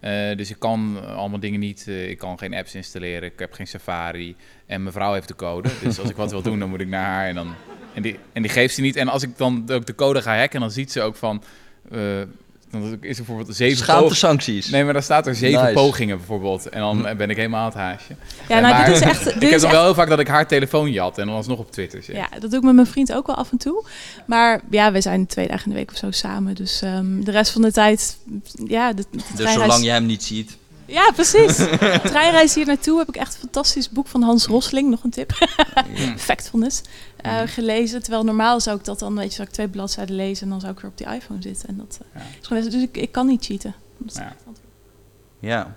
Eh, 0.00 0.36
dus 0.36 0.50
ik 0.50 0.58
kan 0.58 1.04
allemaal 1.16 1.40
dingen 1.40 1.60
niet, 1.60 1.84
eh, 1.88 2.08
ik 2.08 2.18
kan 2.18 2.38
geen 2.38 2.54
apps 2.54 2.74
installeren, 2.74 3.32
ik 3.32 3.38
heb 3.38 3.52
geen 3.52 3.66
Safari. 3.66 4.36
En 4.66 4.82
mijn 4.82 4.94
vrouw 4.94 5.12
heeft 5.12 5.28
de 5.28 5.36
code, 5.36 5.68
dus 5.82 5.98
als 6.00 6.10
ik 6.10 6.16
wat 6.16 6.30
wil 6.30 6.42
doen, 6.42 6.58
dan 6.58 6.68
moet 6.68 6.80
ik 6.80 6.88
naar 6.88 7.04
haar 7.04 7.28
en 7.28 7.34
dan... 7.34 7.54
En 7.94 8.02
die, 8.02 8.18
en 8.32 8.42
die 8.42 8.50
geeft 8.50 8.74
ze 8.74 8.80
niet. 8.80 8.96
En 8.96 9.08
als 9.08 9.22
ik 9.22 9.36
dan 9.36 9.70
ook 9.70 9.86
de 9.86 9.94
code 9.94 10.22
ga 10.22 10.38
hacken, 10.38 10.60
dan 10.60 10.70
ziet 10.70 10.92
ze 10.92 11.00
ook 11.00 11.16
van... 11.16 11.42
eh, 11.90 12.22
dan 12.70 12.82
is 13.00 13.18
er 13.18 13.24
bijvoorbeeld 13.24 13.56
zeven 13.56 13.76
Schaamte 13.76 14.02
pogingen. 14.02 14.16
sancties. 14.16 14.68
Nee, 14.70 14.84
maar 14.84 14.92
dan 14.92 15.02
staat 15.02 15.26
er 15.26 15.34
zeven 15.34 15.60
Nice. 15.62 15.72
pogingen 15.74 16.16
bijvoorbeeld. 16.16 16.68
En 16.68 16.80
dan 16.80 17.02
ben 17.16 17.30
ik 17.30 17.36
helemaal 17.36 17.60
aan 17.60 17.66
het 17.66 17.74
haasje. 17.74 18.16
Ja, 18.48 18.60
nou, 18.60 18.74
maar 18.74 18.86
dit 18.86 18.94
is 18.94 19.00
echt. 19.00 19.24
Dit 19.34 19.34
ik 19.34 19.40
heb 19.40 19.50
dan 19.50 19.62
echt 19.62 19.72
wel 19.72 19.82
heel 19.84 19.94
vaak 19.94 20.08
dat 20.08 20.18
ik 20.18 20.28
haar 20.28 20.46
telefoon 20.46 20.92
jat 20.92 21.18
en 21.18 21.26
dan 21.26 21.36
alsnog 21.36 21.58
op 21.58 21.72
Twitter 21.72 22.02
zit. 22.02 22.16
Ja, 22.16 22.28
dat 22.40 22.50
doe 22.50 22.58
ik 22.58 22.64
met 22.64 22.74
mijn 22.74 22.86
vriend 22.86 23.12
ook 23.12 23.26
wel 23.26 23.36
af 23.36 23.50
en 23.50 23.58
toe. 23.58 23.84
Maar 24.26 24.60
ja, 24.70 24.92
we 24.92 25.00
zijn 25.00 25.26
twee 25.26 25.48
dagen 25.48 25.64
in 25.64 25.70
de 25.70 25.76
week 25.76 25.90
of 25.90 25.96
zo 25.96 26.10
samen. 26.10 26.54
Dus 26.54 26.82
ehm, 26.82 27.20
de 27.20 27.30
rest 27.30 27.50
van 27.52 27.62
de 27.62 27.72
tijd, 27.72 28.18
ja, 28.66 28.92
de, 28.92 29.04
de 29.10 29.18
Dus 29.36 29.52
zolang 29.52 29.84
jij 29.84 29.94
hem 29.94 30.06
niet 30.06 30.22
ziet. 30.24 30.56
Ja, 30.88 31.10
precies. 31.12 31.56
De 31.56 32.00
treinreis 32.12 32.54
hier 32.54 32.66
naartoe 32.66 32.98
heb 32.98 33.08
ik 33.08 33.16
echt 33.16 33.34
een 33.34 33.40
fantastisch 33.40 33.88
boek 33.90 34.06
van 34.06 34.22
Hans 34.22 34.46
Rosling, 34.46 34.90
nog 34.90 35.04
een 35.04 35.10
tip. 35.10 35.32
Factfulness. 36.16 36.82
eh, 37.16 37.40
gelezen. 37.46 38.02
Terwijl 38.02 38.24
normaal 38.24 38.60
zou 38.60 38.78
ik 38.78 38.84
dat 38.84 38.98
dan, 38.98 39.14
weet 39.14 39.28
je, 39.28 39.34
zou 39.34 39.48
ik 39.48 39.54
twee 39.54 39.68
bladzijden 39.68 40.16
lezen 40.16 40.42
en 40.44 40.50
dan 40.50 40.60
zou 40.60 40.72
ik 40.72 40.80
weer 40.80 40.90
op 40.90 40.98
die 40.98 41.06
iPhone 41.06 41.42
zitten. 41.42 41.68
En 41.68 41.76
dat, 41.76 41.98
eh, 42.12 42.20
Ja. 42.22 42.26
is 42.40 42.46
gewoon- 42.46 42.62
dus 42.62 42.82
ik, 42.82 42.96
ik 42.96 43.12
kan 43.12 43.26
niet 43.26 43.44
cheaten. 43.44 43.74
Ja. 44.06 44.34
Ja, 45.40 45.76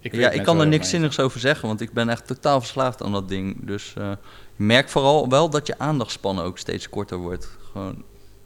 Ik, 0.00 0.14
ja, 0.14 0.30
ik 0.30 0.42
kan 0.42 0.60
er 0.60 0.66
niks 0.66 0.88
zinnigs 0.88 1.18
over 1.20 1.40
zeggen, 1.40 1.68
want 1.68 1.80
ik 1.80 1.92
ben 1.92 2.08
echt 2.08 2.26
totaal 2.26 2.60
verslaafd 2.60 3.02
aan 3.02 3.12
dat 3.12 3.28
ding. 3.28 3.66
Dus 3.66 3.94
eh, 3.98 4.10
je 4.56 4.62
merkt 4.64 4.90
vooral 4.90 5.28
wel 5.28 5.50
dat 5.50 5.66
je 5.66 5.78
aandachtspannen 5.78 6.44
ook 6.44 6.58
steeds 6.58 6.88
korter 6.88 7.18
wordt. 7.18 7.48
Gewoon, 7.72 7.92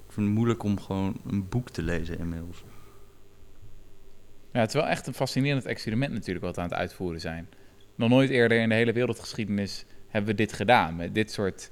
ik 0.07 0.13
vind 0.13 0.27
het 0.27 0.35
moeilijk 0.37 0.63
om 0.63 0.81
gewoon 0.81 1.17
een 1.27 1.49
boek 1.49 1.69
te 1.71 1.83
lezen 1.83 2.19
inmiddels. 2.19 2.63
Ja, 4.53 4.61
het 4.61 4.69
is 4.69 4.75
wel 4.75 4.87
echt 4.87 5.07
een 5.07 5.15
fascinerend 5.15 5.65
experiment 5.67 6.13
natuurlijk 6.13 6.45
wat 6.45 6.55
we 6.57 6.61
aan 6.63 6.69
het 6.69 6.77
uitvoeren 6.77 7.21
zijn. 7.21 7.49
Nog 7.95 8.09
nooit 8.09 8.31
eerder 8.31 8.61
in 8.61 8.69
de 8.69 8.75
hele 8.75 8.93
wereldgeschiedenis 8.93 9.85
hebben 10.09 10.31
we 10.31 10.37
dit 10.37 10.53
gedaan 10.53 10.97
met 10.97 11.15
dit 11.15 11.31
soort 11.33 11.71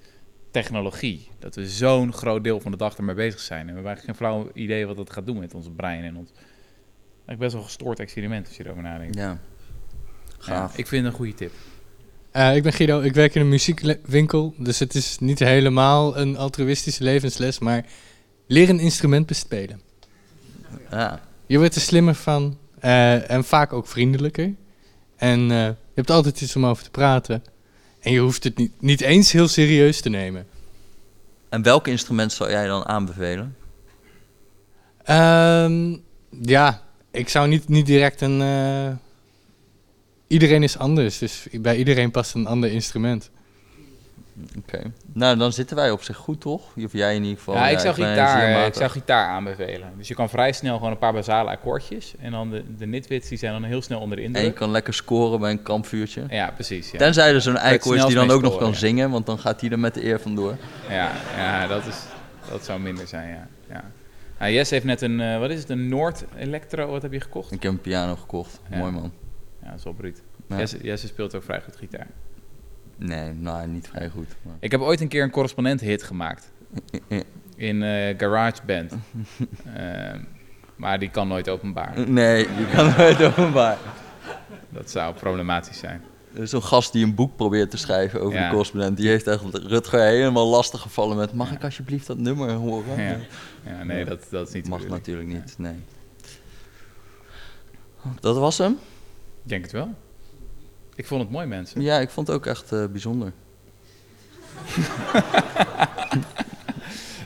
technologie. 0.50 1.28
Dat 1.38 1.54
we 1.54 1.68
zo'n 1.68 2.12
groot 2.12 2.44
deel 2.44 2.60
van 2.60 2.70
de 2.70 2.76
dag 2.76 2.96
ermee 2.96 3.14
bezig 3.14 3.40
zijn. 3.40 3.60
En 3.60 3.66
we 3.66 3.72
hebben 3.72 3.90
eigenlijk 3.92 4.18
geen 4.18 4.26
flauw 4.28 4.50
idee 4.54 4.86
wat 4.86 4.96
dat 4.96 5.10
gaat 5.10 5.26
doen 5.26 5.38
met 5.38 5.54
ons 5.54 5.68
brein 5.76 6.04
en 6.04 6.16
ons. 6.16 6.30
Eigenlijk 6.32 7.38
best 7.38 7.52
wel 7.52 7.60
een 7.60 7.66
gestoord 7.68 8.00
experiment 8.00 8.46
als 8.46 8.56
je 8.56 8.64
erover 8.64 8.82
nadenkt. 8.82 9.14
Ja, 9.16 9.22
Ja, 9.22 9.38
gaaf. 10.38 10.76
ik 10.78 10.86
vind 10.86 11.04
het 11.04 11.12
een 11.12 11.18
goede 11.18 11.34
tip. 11.34 11.52
Eh, 12.30 12.56
ik 12.56 12.62
ben 12.62 12.72
Guido, 12.72 13.00
ik 13.00 13.14
werk 13.14 13.34
in 13.34 13.40
een 13.40 13.48
muziekwinkel, 13.48 14.54
dus 14.58 14.78
het 14.78 14.94
is 14.94 15.18
niet 15.18 15.38
helemaal 15.38 16.16
een 16.18 16.36
altruïstische 16.36 17.04
levensles, 17.04 17.58
maar 17.58 17.84
leer 18.46 18.68
een 18.68 18.80
instrument 18.80 19.26
bespelen. 19.26 19.80
Ja. 20.90 21.20
Je 21.46 21.58
wordt 21.58 21.74
er 21.74 21.80
slimmer 21.80 22.14
van 22.14 22.58
eh, 22.80 23.30
en 23.30 23.44
vaak 23.44 23.72
ook 23.72 23.86
vriendelijker. 23.86 24.54
En 25.16 25.40
eh, 25.50 25.66
je 25.66 25.76
hebt 25.94 26.10
altijd 26.10 26.40
iets 26.40 26.56
om 26.56 26.66
over 26.66 26.84
te 26.84 26.90
praten. 26.90 27.44
En 28.00 28.12
je 28.12 28.18
hoeft 28.18 28.44
het 28.44 28.56
niet, 28.56 28.72
niet 28.80 29.00
eens 29.00 29.32
heel 29.32 29.48
serieus 29.48 30.00
te 30.00 30.08
nemen. 30.08 30.46
En 31.48 31.62
welk 31.62 31.86
instrument 31.86 32.32
zou 32.32 32.50
jij 32.50 32.66
dan 32.66 32.86
aanbevelen? 32.86 33.56
Ehm, 35.04 35.96
ja, 36.42 36.82
ik 37.10 37.28
zou 37.28 37.48
niet, 37.48 37.68
niet 37.68 37.86
direct 37.86 38.20
een... 38.20 38.40
eh, 38.40 38.96
iedereen 40.26 40.62
is 40.62 40.78
anders, 40.78 41.18
dus 41.18 41.46
bij 41.52 41.76
iedereen 41.76 42.10
past 42.10 42.34
een 42.34 42.46
ander 42.46 42.72
instrument. 42.72 43.30
Oké. 44.58 44.92
Nou, 45.12 45.36
dan 45.36 45.52
zitten 45.52 45.76
wij 45.76 45.90
op 45.90 46.02
zich 46.02 46.16
goed, 46.16 46.40
toch? 46.40 46.62
Of 46.84 46.92
jij 46.92 47.14
in 47.14 47.22
ieder 47.22 47.38
geval. 47.38 47.54
ja, 47.54 47.68
ik, 47.68 47.78
zou 47.78 47.94
gitaar, 47.94 48.66
ik 48.66 48.74
zou 48.74 48.90
gitaar 48.90 49.28
aanbevelen. 49.28 49.92
Dus 49.96 50.08
je 50.08 50.14
kan 50.14 50.28
vrij 50.28 50.52
snel 50.52 50.76
gewoon 50.76 50.92
een 50.92 50.98
paar 50.98 51.12
basale 51.12 51.50
akkoordjes. 51.50 52.14
En 52.20 52.30
dan 52.30 52.50
de, 52.50 52.64
de 52.76 52.86
nitwits 52.86 53.28
die 53.28 53.38
zijn 53.38 53.52
dan 53.52 53.62
heel 53.62 53.82
snel 53.82 54.00
onder 54.00 54.16
de 54.16 54.22
En 54.32 54.44
je 54.44 54.52
kan 54.52 54.70
lekker 54.70 54.94
scoren 54.94 55.40
bij 55.40 55.50
een 55.50 55.62
kampvuurtje. 55.62 56.24
Ja, 56.28 56.50
precies. 56.50 56.90
Ja. 56.90 56.98
Tenzij 56.98 57.34
er 57.34 57.40
zo'n 57.40 57.56
eikel 57.56 57.92
is 57.92 58.04
die 58.04 58.14
dan 58.14 58.30
ook 58.30 58.42
nog 58.42 58.58
kan 58.58 58.70
ja. 58.70 58.76
zingen, 58.76 59.10
want 59.10 59.26
dan 59.26 59.38
gaat 59.38 59.60
hij 59.60 59.70
er 59.70 59.78
met 59.78 59.94
de 59.94 60.04
eer 60.04 60.20
vandoor. 60.20 60.56
Ja, 60.88 61.12
ja 61.36 61.66
dat, 61.66 61.86
is, 61.86 61.96
dat 62.50 62.64
zou 62.64 62.80
minder 62.80 63.06
zijn, 63.06 63.28
ja. 63.28 63.46
ja. 63.68 63.84
Nou, 64.38 64.52
Jess 64.52 64.70
heeft 64.70 64.84
net 64.84 65.00
een, 65.00 65.20
eh, 65.20 65.38
wat 65.38 65.50
is 65.50 65.58
het, 65.58 65.68
een 65.68 65.88
Noord 65.88 66.24
Electro, 66.36 66.86
wat 66.86 67.02
heb 67.02 67.12
je 67.12 67.20
gekocht? 67.20 67.52
Ik 67.52 67.62
heb 67.62 67.72
een 67.72 67.80
piano 67.80 68.16
gekocht. 68.16 68.60
Ja. 68.70 68.78
Mooi 68.78 68.92
man. 68.92 69.12
Ja, 69.62 69.68
dat 69.68 69.78
is 69.78 69.84
wel 69.84 69.92
bruut. 69.92 70.22
Jesse 70.82 71.06
speelt 71.06 71.34
ook 71.34 71.42
vrij 71.42 71.60
goed 71.60 71.76
gitaar. 71.76 72.06
Nee, 73.00 73.32
nou, 73.32 73.66
niet 73.68 73.88
vrij 73.88 74.08
goed. 74.08 74.28
maar- 74.42 74.54
Ik 74.60 74.70
heb 74.70 74.80
ooit 74.80 75.00
een 75.00 75.08
keer 75.08 75.22
een 75.22 75.30
correspondent 75.30 75.80
hit 75.80 76.02
gemaakt 76.02 76.50
in 77.56 77.82
eh 77.82 78.18
GarageBand. 78.18 78.92
Ehm, 79.74 80.18
maar 80.76 80.98
die 80.98 81.10
kan 81.10 81.28
nooit 81.28 81.48
openbaar. 81.48 82.08
Nee, 82.08 82.46
die 82.56 82.66
kan 82.66 82.94
nooit 82.96 83.22
openbaar. 83.22 83.78
Dat 84.68 84.90
zou 84.90 85.14
problematisch 85.14 85.78
zijn. 85.78 86.02
Er 86.34 86.42
is 86.42 86.50
Zo'n 86.50 86.62
gast 86.62 86.92
die 86.92 87.04
een 87.04 87.14
boek 87.14 87.36
probeert 87.36 87.70
te 87.70 87.76
schrijven 87.76 88.20
over 88.20 88.38
Ja. 88.38 88.44
de 88.44 88.50
correspondent. 88.50 88.96
Die 88.96 89.08
heeft 89.08 89.26
echt 89.26 89.42
Rutger 89.52 90.00
helemaal 90.00 90.46
lastig 90.46 90.80
gevallen 90.80 91.16
met... 91.16 91.32
Mag 91.32 91.52
ik 91.52 91.64
alsjeblieft 91.64 92.06
dat 92.06 92.18
nummer 92.18 92.50
horen? 92.52 93.02
Ja, 93.02 93.16
ja 93.66 93.82
nee, 93.84 94.04
dat, 94.04 94.26
dat 94.30 94.48
is 94.48 94.54
niet 94.54 94.68
Mag 94.68 94.86
natuurlijk 94.86 95.28
niet, 95.28 95.54
nee. 95.58 95.76
Dat 98.20 98.36
was 98.36 98.58
hem? 98.58 98.72
Ik 99.42 99.48
denk 99.48 99.62
het 99.62 99.72
wel. 99.72 99.94
Ik 101.00 101.06
vond 101.06 101.22
het 101.22 101.30
mooi, 101.30 101.46
mensen. 101.46 101.80
Ja, 101.80 101.98
ik 101.98 102.10
vond 102.10 102.26
het 102.26 102.36
ook 102.36 102.46
echt 102.46 102.72
eh, 102.72 102.84
bijzonder. 102.86 103.32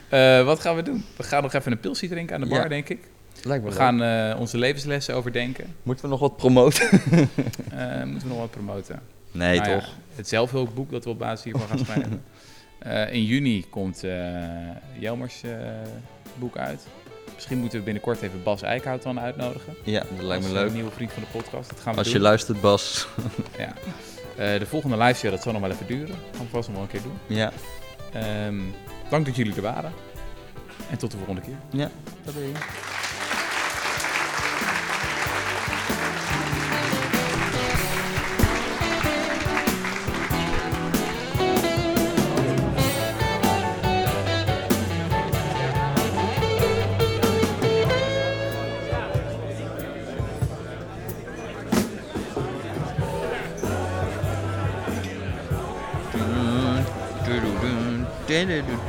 Eh, 0.09 0.45
wat 0.45 0.59
gaan 0.59 0.75
we 0.75 0.81
doen? 0.81 1.05
We 1.17 1.23
gaan 1.23 1.43
nog 1.43 1.53
even 1.53 1.71
een 1.71 1.79
pilsje 1.79 2.07
drinken 2.07 2.35
aan 2.35 2.41
de 2.41 2.47
bar, 2.47 2.61
Ja. 2.61 2.67
denk 2.67 2.89
ik. 2.89 2.99
Lijkt 3.43 3.63
me 3.63 3.69
We 3.69 3.75
leuk. 3.75 3.85
gaan 3.85 4.01
eh, 4.03 4.39
onze 4.39 4.57
levenslessen 4.57 5.15
overdenken. 5.15 5.75
Moeten 5.83 6.05
we 6.05 6.11
nog 6.11 6.19
wat 6.19 6.37
promoten? 6.37 6.89
Eh, 7.71 8.03
moeten 8.03 8.27
we 8.27 8.33
nog 8.33 8.37
wat 8.37 8.51
promoten? 8.51 8.99
Nee, 9.31 9.57
Nou 9.59 9.69
ja, 9.71 9.79
toch? 9.79 9.89
het 10.15 10.27
zelfhulpboek 10.27 10.91
dat 10.91 11.03
we 11.03 11.09
op 11.09 11.19
basis 11.19 11.43
hiervan 11.43 11.67
gaan 11.67 11.77
schrijven. 11.77 12.23
Eh, 12.79 13.13
in 13.13 13.23
juni 13.23 13.65
komt 13.69 14.03
eh 14.03 14.35
Jelmers 14.99 15.43
eh, 15.43 15.51
boek 16.35 16.57
uit. 16.57 16.87
Misschien 17.33 17.57
moeten 17.57 17.77
we 17.79 17.83
binnenkort 17.83 18.21
even 18.21 18.43
Bas 18.43 18.61
Eickhout 18.61 19.03
dan 19.03 19.19
uitnodigen. 19.19 19.75
Ja, 19.83 20.03
dat 20.15 20.25
lijkt 20.25 20.43
me 20.43 20.49
eh, 20.49 20.55
leuk. 20.55 20.73
nieuwe 20.73 20.91
vriend 20.91 21.11
van 21.11 21.23
de 21.23 21.39
podcast. 21.39 21.69
Dat 21.69 21.79
gaan 21.79 21.93
we 21.93 21.99
Als 21.99 22.11
je 22.11 22.19
luistert, 22.19 22.61
Bas. 22.61 23.07
Ja. 23.57 23.73
Eh, 24.37 24.59
de 24.59 24.65
volgende 24.65 24.97
live 24.97 25.19
show, 25.19 25.31
dat 25.31 25.41
zal 25.41 25.51
nog 25.51 25.61
wel 25.61 25.71
even 25.71 25.87
duren. 25.87 26.15
Gaan 26.35 26.45
we 26.45 26.49
vast 26.51 26.67
nog 26.67 26.77
wel 26.77 26.85
een 26.85 26.91
keer 26.91 27.01
doen. 27.01 27.17
Ja. 27.37 27.51
Ehm, 28.13 28.59
dank 29.09 29.25
dat 29.25 29.35
jullie 29.35 29.55
er 29.55 29.61
waren. 29.61 29.93
En 30.89 30.97
tot 30.97 31.11
de 31.11 31.17
volgende 31.17 31.41
keer. 31.41 31.57
Ja, 31.69 31.89
dat 32.23 32.33
ben 32.33 32.43
je. 32.43 32.53
Bye. 58.45 58.85